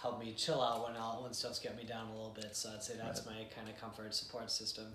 help 0.00 0.20
me 0.20 0.34
chill 0.36 0.62
out 0.62 0.84
when 0.86 0.96
I'll, 0.96 1.22
when 1.22 1.32
stuff's 1.32 1.58
got 1.58 1.76
me 1.76 1.84
down 1.84 2.08
a 2.08 2.12
little 2.12 2.34
bit. 2.34 2.54
So 2.54 2.70
I'd 2.74 2.82
say 2.82 2.94
that's 2.96 3.26
my 3.26 3.46
kind 3.54 3.68
of 3.68 3.80
comfort 3.80 4.14
support 4.14 4.50
system. 4.50 4.86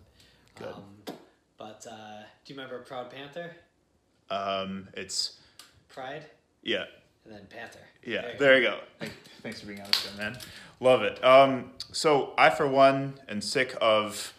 Good. 0.56 0.68
Um, 0.68 1.16
but 1.58 1.86
uh, 1.90 2.22
do 2.46 2.54
you 2.54 2.60
remember 2.60 2.80
Proud 2.80 3.10
Panther? 3.10 3.52
Um, 4.30 4.88
it's 4.96 5.40
Pride 5.90 6.26
yeah, 6.64 6.86
and 7.26 7.34
then 7.34 7.46
Panther. 7.50 7.80
yeah. 8.04 8.32
you 8.34 8.40
There 8.40 8.58
you 8.58 8.64
go. 8.64 8.80
Thanks 9.42 9.60
for 9.60 9.68
being 9.68 9.82
honest, 9.82 10.18
there, 10.18 10.32
man. 10.32 10.40
Love 10.80 11.04
it. 11.04 11.24
Um, 11.24 11.72
so 11.92 12.34
I, 12.38 12.50
for 12.50 12.68
one, 12.68 13.16
am 13.28 13.42
sick 13.42 13.76
of 13.82 14.34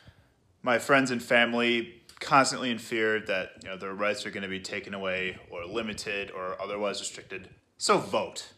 my 0.63 0.79
friends 0.79 1.11
and 1.11 1.23
family 1.23 2.01
constantly 2.21 2.71
in 2.71 2.79
fear 2.79 3.21
that 3.21 3.51
you 3.63 3.69
know 3.69 3.77
their 3.77 3.93
rights 3.93 4.25
are 4.25 4.31
going 4.31 4.43
to 4.43 4.49
be 4.49 4.61
taken 4.61 4.95
away 4.95 5.37
or 5.51 5.67
limited 5.67 6.31
or 6.31 6.61
otherwise 6.61 7.01
restricted. 7.01 7.49
So 7.77 7.99
vote. 7.99 8.53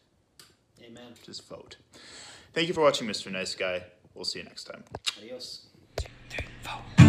Amen. 0.87 1.15
Just 1.23 1.49
vote. 1.49 1.77
Thank 2.53 2.69
you 2.69 2.75
for 2.75 2.81
watching, 2.81 3.07
Mr. 3.07 3.31
Nice 3.31 3.55
Guy. 3.55 3.85
We'll 4.15 4.25
see 4.25 4.39
you 4.39 4.45
next 4.45 4.65
time. 4.65 4.85
Adios. 5.19 5.67
vote. 6.63 7.06